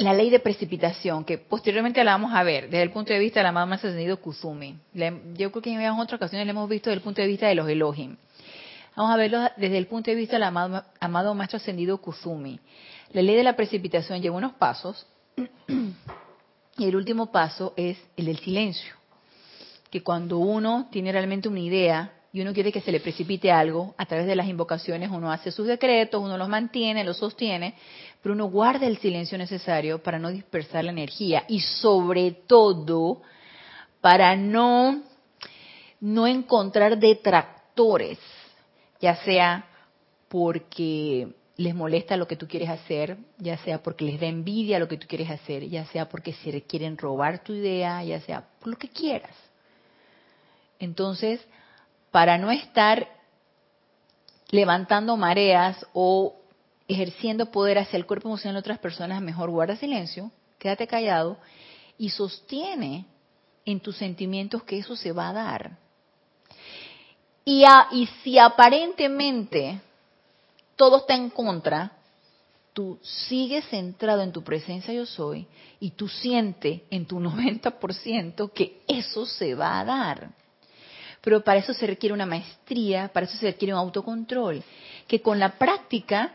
la 0.00 0.14
ley 0.14 0.30
de 0.30 0.40
precipitación, 0.40 1.24
que 1.24 1.36
posteriormente 1.36 2.02
la 2.02 2.12
vamos 2.12 2.32
a 2.34 2.42
ver 2.42 2.70
desde 2.70 2.82
el 2.82 2.90
punto 2.90 3.12
de 3.12 3.18
vista 3.18 3.40
de 3.40 3.44
la 3.44 3.50
amado 3.50 3.74
ascendido 3.74 4.16
Kuzumi. 4.18 4.78
Yo 4.94 5.50
creo 5.52 5.62
que 5.62 5.72
en 5.72 5.90
otras 5.90 6.18
ocasiones 6.18 6.46
la 6.46 6.52
hemos 6.52 6.68
visto 6.68 6.88
desde 6.88 6.98
el 6.98 7.04
punto 7.04 7.20
de 7.20 7.28
vista 7.28 7.48
de 7.48 7.54
los 7.54 7.68
Elohim. 7.68 8.16
Vamos 8.96 9.12
a 9.12 9.16
verlo 9.16 9.40
desde 9.56 9.78
el 9.78 9.86
punto 9.86 10.10
de 10.10 10.16
vista 10.16 10.36
del 10.36 10.44
amado, 10.44 10.84
amado 11.00 11.34
maestro 11.34 11.58
ascendido 11.58 11.98
Kuzumi. 11.98 12.58
La 13.12 13.22
ley 13.22 13.36
de 13.36 13.44
la 13.44 13.56
precipitación 13.56 14.22
lleva 14.22 14.36
unos 14.36 14.52
pasos 14.54 15.06
y 16.78 16.84
el 16.84 16.96
último 16.96 17.30
paso 17.30 17.74
es 17.76 17.98
el 18.16 18.26
del 18.26 18.38
silencio. 18.38 18.94
Que 19.90 20.02
cuando 20.02 20.38
uno 20.38 20.88
tiene 20.90 21.12
realmente 21.12 21.48
una 21.48 21.60
idea 21.60 22.12
y 22.32 22.40
uno 22.40 22.52
quiere 22.52 22.70
que 22.70 22.80
se 22.80 22.92
le 22.92 23.00
precipite 23.00 23.50
algo, 23.50 23.94
a 23.96 24.06
través 24.06 24.26
de 24.26 24.36
las 24.36 24.46
invocaciones 24.46 25.10
uno 25.10 25.32
hace 25.32 25.50
sus 25.50 25.66
decretos, 25.66 26.22
uno 26.22 26.38
los 26.38 26.48
mantiene, 26.48 27.02
los 27.02 27.16
sostiene, 27.16 27.74
pero 28.22 28.34
uno 28.34 28.46
guarda 28.46 28.86
el 28.86 28.98
silencio 28.98 29.36
necesario 29.36 30.02
para 30.02 30.18
no 30.18 30.30
dispersar 30.30 30.84
la 30.84 30.92
energía 30.92 31.44
y 31.48 31.60
sobre 31.60 32.30
todo 32.30 33.22
para 34.00 34.36
no, 34.36 35.02
no 36.00 36.26
encontrar 36.26 36.98
detractores, 36.98 38.18
ya 39.00 39.16
sea 39.16 39.66
porque 40.28 41.28
les 41.56 41.74
molesta 41.74 42.16
lo 42.16 42.28
que 42.28 42.36
tú 42.36 42.46
quieres 42.46 42.68
hacer, 42.68 43.18
ya 43.38 43.58
sea 43.58 43.82
porque 43.82 44.04
les 44.04 44.20
da 44.20 44.26
envidia 44.26 44.78
lo 44.78 44.88
que 44.88 44.96
tú 44.96 45.06
quieres 45.08 45.30
hacer, 45.30 45.68
ya 45.68 45.84
sea 45.86 46.08
porque 46.08 46.32
se 46.32 46.62
quieren 46.62 46.96
robar 46.96 47.42
tu 47.42 47.52
idea, 47.52 48.02
ya 48.04 48.20
sea 48.20 48.48
por 48.60 48.68
lo 48.68 48.78
que 48.78 48.88
quieras. 48.88 49.34
Entonces, 50.78 51.40
para 52.10 52.38
no 52.38 52.50
estar 52.50 53.08
levantando 54.50 55.16
mareas 55.16 55.86
o 55.92 56.34
ejerciendo 56.88 57.46
poder 57.46 57.78
hacia 57.78 57.96
el 57.96 58.06
cuerpo 58.06 58.28
emocional 58.28 58.54
de 58.54 58.60
otras 58.60 58.78
personas, 58.78 59.22
mejor 59.22 59.50
guarda 59.50 59.76
silencio, 59.76 60.30
quédate 60.58 60.86
callado 60.86 61.38
y 61.96 62.10
sostiene 62.10 63.06
en 63.64 63.80
tus 63.80 63.96
sentimientos 63.96 64.62
que 64.64 64.78
eso 64.78 64.96
se 64.96 65.12
va 65.12 65.28
a 65.28 65.32
dar. 65.32 65.78
Y, 67.44 67.64
y 67.92 68.06
si 68.22 68.38
aparentemente 68.38 69.80
todo 70.76 70.98
está 70.98 71.14
en 71.14 71.30
contra, 71.30 71.92
tú 72.72 72.98
sigues 73.02 73.64
centrado 73.66 74.22
en 74.22 74.32
tu 74.32 74.42
presencia 74.42 74.92
yo 74.94 75.06
soy 75.06 75.46
y 75.78 75.90
tú 75.90 76.08
sientes 76.08 76.82
en 76.90 77.06
tu 77.06 77.20
90% 77.20 78.52
que 78.52 78.80
eso 78.88 79.26
se 79.26 79.54
va 79.54 79.78
a 79.78 79.84
dar. 79.84 80.39
Pero 81.20 81.42
para 81.42 81.60
eso 81.60 81.74
se 81.74 81.86
requiere 81.86 82.14
una 82.14 82.26
maestría, 82.26 83.08
para 83.08 83.26
eso 83.26 83.36
se 83.36 83.46
requiere 83.46 83.74
un 83.74 83.80
autocontrol, 83.80 84.62
que 85.06 85.20
con 85.20 85.38
la 85.38 85.58
práctica 85.58 86.34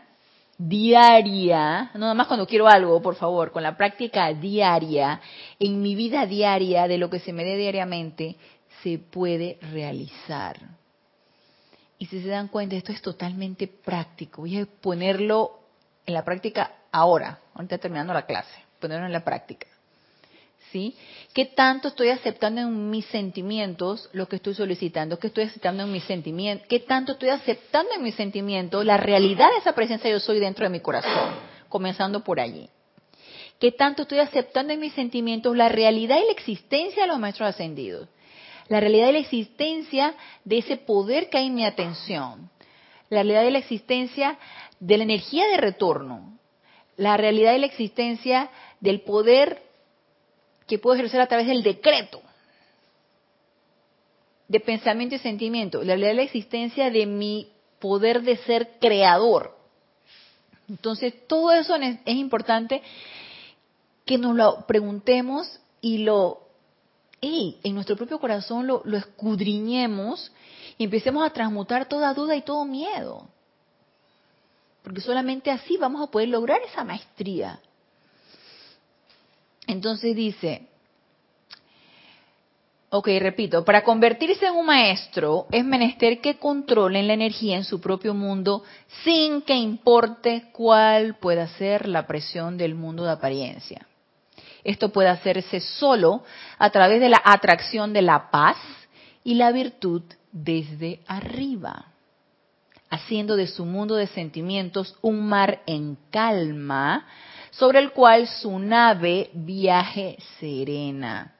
diaria, 0.58 1.90
no 1.94 2.00
nada 2.00 2.14
más 2.14 2.26
cuando 2.28 2.46
quiero 2.46 2.68
algo, 2.68 3.02
por 3.02 3.16
favor, 3.16 3.52
con 3.52 3.62
la 3.62 3.76
práctica 3.76 4.32
diaria, 4.32 5.20
en 5.58 5.82
mi 5.82 5.94
vida 5.94 6.26
diaria, 6.26 6.88
de 6.88 6.98
lo 6.98 7.10
que 7.10 7.20
se 7.20 7.32
me 7.32 7.44
dé 7.44 7.56
diariamente, 7.56 8.36
se 8.82 8.98
puede 8.98 9.58
realizar. 9.72 10.58
Y 11.98 12.06
si 12.06 12.22
se 12.22 12.28
dan 12.28 12.48
cuenta, 12.48 12.76
esto 12.76 12.92
es 12.92 13.02
totalmente 13.02 13.66
práctico. 13.66 14.42
Voy 14.42 14.58
a 14.58 14.66
ponerlo 14.66 15.60
en 16.04 16.14
la 16.14 16.24
práctica 16.24 16.72
ahora, 16.92 17.40
ahorita 17.54 17.78
terminando 17.78 18.12
la 18.12 18.26
clase, 18.26 18.54
ponerlo 18.78 19.06
en 19.06 19.12
la 19.12 19.24
práctica. 19.24 19.66
¿Sí? 20.76 20.94
¿Qué 21.32 21.46
tanto 21.46 21.88
estoy 21.88 22.10
aceptando 22.10 22.60
en 22.60 22.90
mis 22.90 23.06
sentimientos 23.06 24.10
lo 24.12 24.28
que 24.28 24.36
estoy 24.36 24.52
solicitando? 24.52 25.18
¿Qué 25.18 25.28
estoy 25.28 25.44
aceptando 25.44 25.84
en 25.84 25.90
mis 25.90 26.04
sentimientos? 26.04 26.66
¿Qué 26.68 26.80
tanto 26.80 27.12
estoy 27.12 27.30
aceptando 27.30 27.94
en 27.94 28.02
mis 28.02 28.14
sentimientos 28.14 28.84
la 28.84 28.98
realidad 28.98 29.48
de 29.52 29.56
esa 29.56 29.74
presencia 29.74 30.10
yo 30.10 30.20
soy 30.20 30.38
dentro 30.38 30.66
de 30.66 30.70
mi 30.70 30.80
corazón? 30.80 31.30
Comenzando 31.70 32.22
por 32.22 32.40
allí. 32.40 32.68
¿Qué 33.58 33.72
tanto 33.72 34.02
estoy 34.02 34.18
aceptando 34.18 34.74
en 34.74 34.80
mis 34.80 34.92
sentimientos 34.92 35.56
la 35.56 35.70
realidad 35.70 36.18
y 36.22 36.26
la 36.26 36.32
existencia 36.32 37.04
de 37.04 37.08
los 37.08 37.18
maestros 37.18 37.48
ascendidos? 37.48 38.06
la 38.68 38.80
realidad 38.80 39.06
de 39.06 39.12
la 39.12 39.18
existencia 39.20 40.14
de 40.44 40.58
ese 40.58 40.76
poder 40.76 41.30
que 41.30 41.38
hay 41.38 41.46
en 41.46 41.54
mi 41.54 41.64
atención, 41.64 42.50
la 43.08 43.22
realidad 43.22 43.44
de 43.44 43.52
la 43.52 43.58
existencia 43.58 44.38
de 44.80 44.96
la 44.96 45.04
energía 45.04 45.46
de 45.46 45.56
retorno, 45.56 46.36
la 46.96 47.16
realidad 47.16 47.52
de 47.52 47.60
la 47.60 47.66
existencia 47.66 48.50
del 48.80 49.02
poder 49.02 49.65
que 50.66 50.78
puedo 50.78 50.96
ejercer 50.96 51.20
a 51.20 51.26
través 51.26 51.46
del 51.46 51.62
decreto, 51.62 52.20
de 54.48 54.60
pensamiento 54.60 55.14
y 55.14 55.18
sentimiento, 55.18 55.78
la 55.78 55.94
realidad 55.94 56.08
de 56.10 56.14
la 56.14 56.22
existencia 56.22 56.90
de 56.90 57.06
mi 57.06 57.48
poder 57.78 58.22
de 58.22 58.36
ser 58.38 58.78
creador. 58.80 59.56
Entonces, 60.68 61.14
todo 61.26 61.52
eso 61.52 61.76
es 61.76 62.16
importante 62.16 62.82
que 64.04 64.18
nos 64.18 64.34
lo 64.34 64.66
preguntemos 64.66 65.60
y 65.80 65.98
lo 65.98 66.46
en 67.20 67.74
nuestro 67.74 67.96
propio 67.96 68.20
corazón 68.20 68.66
lo, 68.66 68.82
lo 68.84 68.96
escudriñemos 68.96 70.32
y 70.78 70.84
empecemos 70.84 71.26
a 71.26 71.32
transmutar 71.32 71.88
toda 71.88 72.14
duda 72.14 72.36
y 72.36 72.42
todo 72.42 72.64
miedo. 72.64 73.26
Porque 74.82 75.00
solamente 75.00 75.50
así 75.50 75.76
vamos 75.76 76.02
a 76.02 76.10
poder 76.10 76.28
lograr 76.28 76.60
esa 76.62 76.84
maestría. 76.84 77.60
Entonces 79.66 80.14
dice, 80.14 80.68
ok, 82.90 83.08
repito, 83.18 83.64
para 83.64 83.82
convertirse 83.82 84.46
en 84.46 84.54
un 84.54 84.66
maestro 84.66 85.46
es 85.50 85.64
menester 85.64 86.20
que 86.20 86.38
controlen 86.38 87.06
la 87.06 87.14
energía 87.14 87.56
en 87.56 87.64
su 87.64 87.80
propio 87.80 88.14
mundo 88.14 88.62
sin 89.04 89.42
que 89.42 89.54
importe 89.54 90.50
cuál 90.52 91.16
pueda 91.16 91.48
ser 91.48 91.88
la 91.88 92.06
presión 92.06 92.56
del 92.56 92.74
mundo 92.74 93.04
de 93.04 93.12
apariencia. 93.12 93.86
Esto 94.62 94.90
puede 94.90 95.08
hacerse 95.08 95.60
solo 95.60 96.24
a 96.58 96.70
través 96.70 97.00
de 97.00 97.08
la 97.08 97.20
atracción 97.24 97.92
de 97.92 98.02
la 98.02 98.30
paz 98.30 98.56
y 99.22 99.34
la 99.34 99.52
virtud 99.52 100.02
desde 100.32 101.00
arriba, 101.06 101.92
haciendo 102.90 103.36
de 103.36 103.46
su 103.46 103.64
mundo 103.64 103.94
de 103.96 104.06
sentimientos 104.06 104.96
un 105.02 105.28
mar 105.28 105.62
en 105.66 105.96
calma 106.10 107.06
sobre 107.50 107.78
el 107.78 107.92
cual 107.92 108.28
su 108.28 108.58
nave 108.58 109.30
viaje 109.32 110.16
serena. 110.40 111.34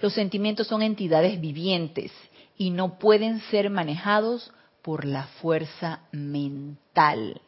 Los 0.00 0.14
sentimientos 0.14 0.66
son 0.66 0.82
entidades 0.82 1.40
vivientes 1.40 2.12
y 2.56 2.70
no 2.70 2.98
pueden 2.98 3.40
ser 3.50 3.70
manejados 3.70 4.52
por 4.82 5.04
la 5.04 5.24
fuerza 5.24 6.00
mental. 6.12 7.40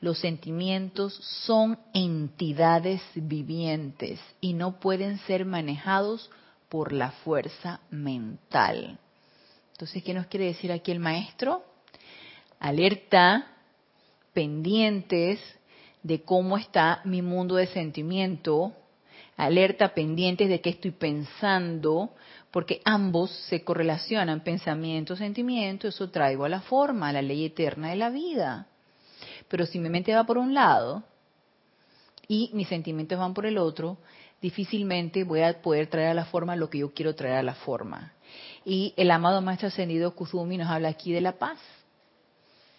Los 0.00 0.18
sentimientos 0.18 1.14
son 1.46 1.78
entidades 1.94 3.00
vivientes 3.14 4.20
y 4.40 4.52
no 4.52 4.78
pueden 4.78 5.18
ser 5.20 5.44
manejados 5.44 6.30
por 6.68 6.92
la 6.92 7.10
fuerza 7.10 7.80
mental. 7.90 8.98
Entonces, 9.72 10.02
¿qué 10.02 10.12
nos 10.12 10.26
quiere 10.26 10.46
decir 10.46 10.72
aquí 10.72 10.92
el 10.92 11.00
maestro? 11.00 11.64
Alerta, 12.60 13.46
pendientes 14.32 15.40
de 16.04 16.22
cómo 16.22 16.56
está 16.56 17.00
mi 17.04 17.22
mundo 17.22 17.56
de 17.56 17.66
sentimiento, 17.66 18.74
alerta, 19.36 19.94
pendientes 19.94 20.48
de 20.48 20.60
qué 20.60 20.70
estoy 20.70 20.92
pensando, 20.92 22.10
porque 22.50 22.82
ambos 22.84 23.30
se 23.48 23.64
correlacionan, 23.64 24.44
pensamiento, 24.44 25.16
sentimiento, 25.16 25.88
eso 25.88 26.10
traigo 26.10 26.44
a 26.44 26.50
la 26.50 26.60
forma, 26.60 27.08
a 27.08 27.12
la 27.14 27.22
ley 27.22 27.46
eterna 27.46 27.88
de 27.88 27.96
la 27.96 28.10
vida. 28.10 28.68
Pero 29.48 29.66
si 29.66 29.78
mi 29.78 29.88
mente 29.88 30.14
va 30.14 30.24
por 30.24 30.36
un 30.38 30.52
lado 30.52 31.02
y 32.28 32.50
mis 32.52 32.68
sentimientos 32.68 33.18
van 33.18 33.32
por 33.32 33.46
el 33.46 33.56
otro, 33.56 33.96
difícilmente 34.42 35.24
voy 35.24 35.40
a 35.40 35.62
poder 35.62 35.86
traer 35.86 36.10
a 36.10 36.14
la 36.14 36.26
forma 36.26 36.54
lo 36.54 36.68
que 36.68 36.78
yo 36.78 36.92
quiero 36.92 37.14
traer 37.14 37.36
a 37.36 37.42
la 37.42 37.54
forma. 37.54 38.12
Y 38.62 38.92
el 38.98 39.10
amado 39.10 39.40
Maestro 39.40 39.68
Ascendido 39.68 40.14
Kuzumi 40.14 40.58
nos 40.58 40.68
habla 40.68 40.88
aquí 40.88 41.12
de 41.12 41.22
la 41.22 41.38
paz, 41.38 41.58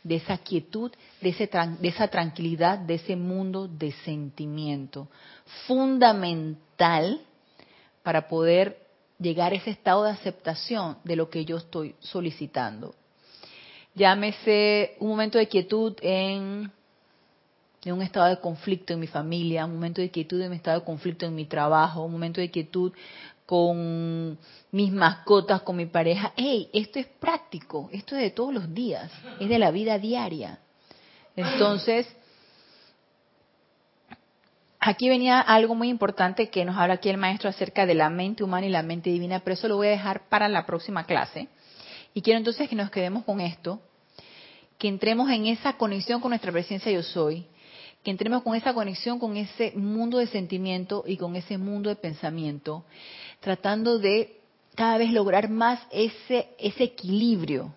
de 0.06 0.18
esa 0.18 0.38
quietud, 0.38 0.92
de, 1.20 1.30
ese, 1.30 1.50
de 1.80 1.88
esa 1.88 2.08
tranquilidad, 2.08 2.78
de 2.78 2.94
ese 2.94 3.16
mundo 3.16 3.68
de 3.68 3.92
sentimiento, 3.92 5.10
fundamental 5.66 7.22
para 8.04 8.28
poder 8.28 8.78
llegar 9.20 9.52
a 9.52 9.56
ese 9.56 9.72
estado 9.72 10.04
de 10.04 10.12
aceptación 10.12 10.98
de 11.04 11.16
lo 11.16 11.32
que 11.32 11.44
yo 11.44 11.58
estoy 11.58 11.96
solicitando. 12.00 12.94
Llámese 13.96 14.96
un 15.00 15.10
momento 15.10 15.40
de 15.40 15.48
quietud 15.48 15.96
en, 16.02 16.72
un 17.86 18.02
estado 18.04 18.28
de 18.28 18.40
conflicto 18.40 18.94
en 18.94 19.00
mi 19.00 19.08
familia, 19.08 19.66
un 19.66 19.74
momento 19.74 20.02
de 20.02 20.12
quietud 20.12 20.40
en 20.40 20.52
mi 20.52 20.58
estado 20.58 20.82
de 20.82 20.86
conflicto 20.86 21.26
en 21.26 21.34
mi 21.34 21.46
trabajo, 21.46 22.04
un 22.04 22.12
momento 22.12 22.42
de 22.42 22.52
quietud 22.52 22.94
con 23.46 24.38
mis 24.72 24.92
mascotas, 24.92 25.62
con 25.62 25.76
mi 25.76 25.86
pareja. 25.86 26.34
¡Hey! 26.36 26.70
Esto 26.74 27.00
es 27.00 27.06
práctico, 27.06 27.90
esto 27.92 28.16
es 28.16 28.22
de 28.22 28.32
todos 28.32 28.54
los 28.54 28.74
días, 28.74 29.12
es 29.40 29.50
de 29.50 29.60
la 29.60 29.72
vida 29.72 30.00
diaria. 30.00 30.60
Entonces, 31.36 32.08
aquí 34.80 35.10
venía 35.10 35.42
algo 35.42 35.76
muy 35.76 35.90
importante 35.90 36.50
que 36.50 36.66
nos 36.66 36.78
habla 36.78 36.96
aquí 36.96 37.10
el 37.10 37.18
maestro 37.18 37.50
acerca 37.50 37.86
de 37.86 37.96
la 37.96 38.10
mente 38.10 38.44
humana 38.44 38.66
y 38.66 38.70
la 38.70 38.84
mente 38.84 39.10
divina, 39.10 39.40
pero 39.40 39.54
eso 39.56 39.68
lo 39.68 39.78
voy 39.78 39.88
a 39.88 39.92
dejar 39.92 40.28
para 40.30 40.48
la 40.50 40.66
próxima 40.66 41.06
clase. 41.06 41.48
Y 42.14 42.22
quiero 42.22 42.38
entonces 42.38 42.70
que 42.70 42.76
nos 42.76 42.90
quedemos 42.90 43.26
con 43.26 43.42
esto, 43.42 43.82
que 44.78 44.88
entremos 44.88 45.30
en 45.30 45.48
esa 45.48 45.74
conexión 45.74 46.22
con 46.22 46.30
nuestra 46.30 46.52
presencia 46.52 46.92
yo 46.92 47.04
soy, 47.04 47.46
que 48.06 48.12
entremos 48.12 48.44
con 48.44 48.56
esa 48.56 48.74
conexión 48.74 49.18
con 49.18 49.36
ese 49.36 49.74
mundo 49.76 50.20
de 50.20 50.28
sentimiento 50.28 51.04
y 51.08 51.18
con 51.18 51.36
ese 51.36 51.58
mundo 51.58 51.90
de 51.90 51.96
pensamiento, 51.96 52.86
tratando 53.46 54.00
de 54.00 54.40
cada 54.74 54.98
vez 54.98 55.12
lograr 55.12 55.50
más 55.52 55.80
ese, 55.92 56.50
equilibrio 56.58 57.76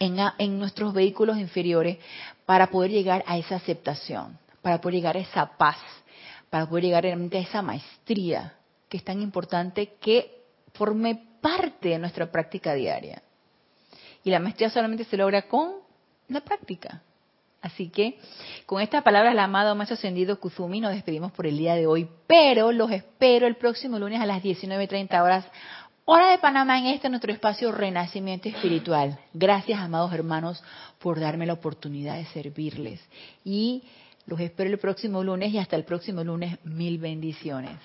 en, 0.00 0.16
en 0.38 0.58
nuestros 0.58 0.92
vehículos 0.92 1.38
inferiores 1.38 1.98
para 2.46 2.66
poder 2.66 2.90
llegar 2.90 3.22
a 3.28 3.38
esa 3.38 3.54
aceptación, 3.54 4.36
para 4.60 4.80
poder 4.80 4.96
llegar 4.96 5.16
a 5.16 5.20
esa 5.20 5.56
paz, 5.56 5.76
para 6.50 6.68
poder 6.68 6.82
llegar 6.82 7.04
realmente 7.04 7.38
a 7.38 7.42
esa 7.42 7.62
maestría 7.62 8.54
que 8.88 8.96
es 8.96 9.04
tan 9.04 9.22
importante 9.22 9.94
que 10.00 10.42
forme 10.74 11.28
parte 11.40 11.90
de 11.90 12.00
nuestra 12.00 12.32
práctica 12.32 12.74
diaria. 12.74 13.22
Y 14.24 14.30
la 14.30 14.40
maestría 14.40 14.68
solamente 14.68 15.04
se 15.04 15.16
logra 15.16 15.42
con 15.42 15.74
la 16.26 16.40
práctica. 16.40 17.04
Así 17.62 17.90
que 17.90 18.18
con 18.66 18.80
estas 18.80 19.02
palabras, 19.02 19.34
la 19.34 19.44
amada 19.44 19.74
más 19.74 19.92
ascendido 19.92 20.40
Kuzumi, 20.40 20.80
nos 20.80 20.92
despedimos 20.92 21.32
por 21.32 21.46
el 21.46 21.58
día 21.58 21.74
de 21.74 21.86
hoy, 21.86 22.08
pero 22.26 22.72
los 22.72 22.90
espero 22.90 23.46
el 23.46 23.56
próximo 23.56 23.98
lunes 23.98 24.20
a 24.20 24.26
las 24.26 24.42
19.30 24.42 25.22
horas, 25.22 25.44
hora 26.06 26.30
de 26.30 26.38
Panamá, 26.38 26.78
en 26.78 26.86
este 26.86 27.10
nuestro 27.10 27.32
espacio 27.32 27.70
Renacimiento 27.70 28.48
Espiritual. 28.48 29.18
Gracias, 29.34 29.78
amados 29.78 30.12
hermanos, 30.12 30.62
por 30.98 31.20
darme 31.20 31.46
la 31.46 31.52
oportunidad 31.52 32.16
de 32.16 32.24
servirles. 32.26 33.00
Y 33.44 33.84
los 34.26 34.40
espero 34.40 34.70
el 34.70 34.78
próximo 34.78 35.22
lunes 35.22 35.52
y 35.52 35.58
hasta 35.58 35.76
el 35.76 35.84
próximo 35.84 36.24
lunes, 36.24 36.58
mil 36.64 36.98
bendiciones. 36.98 37.78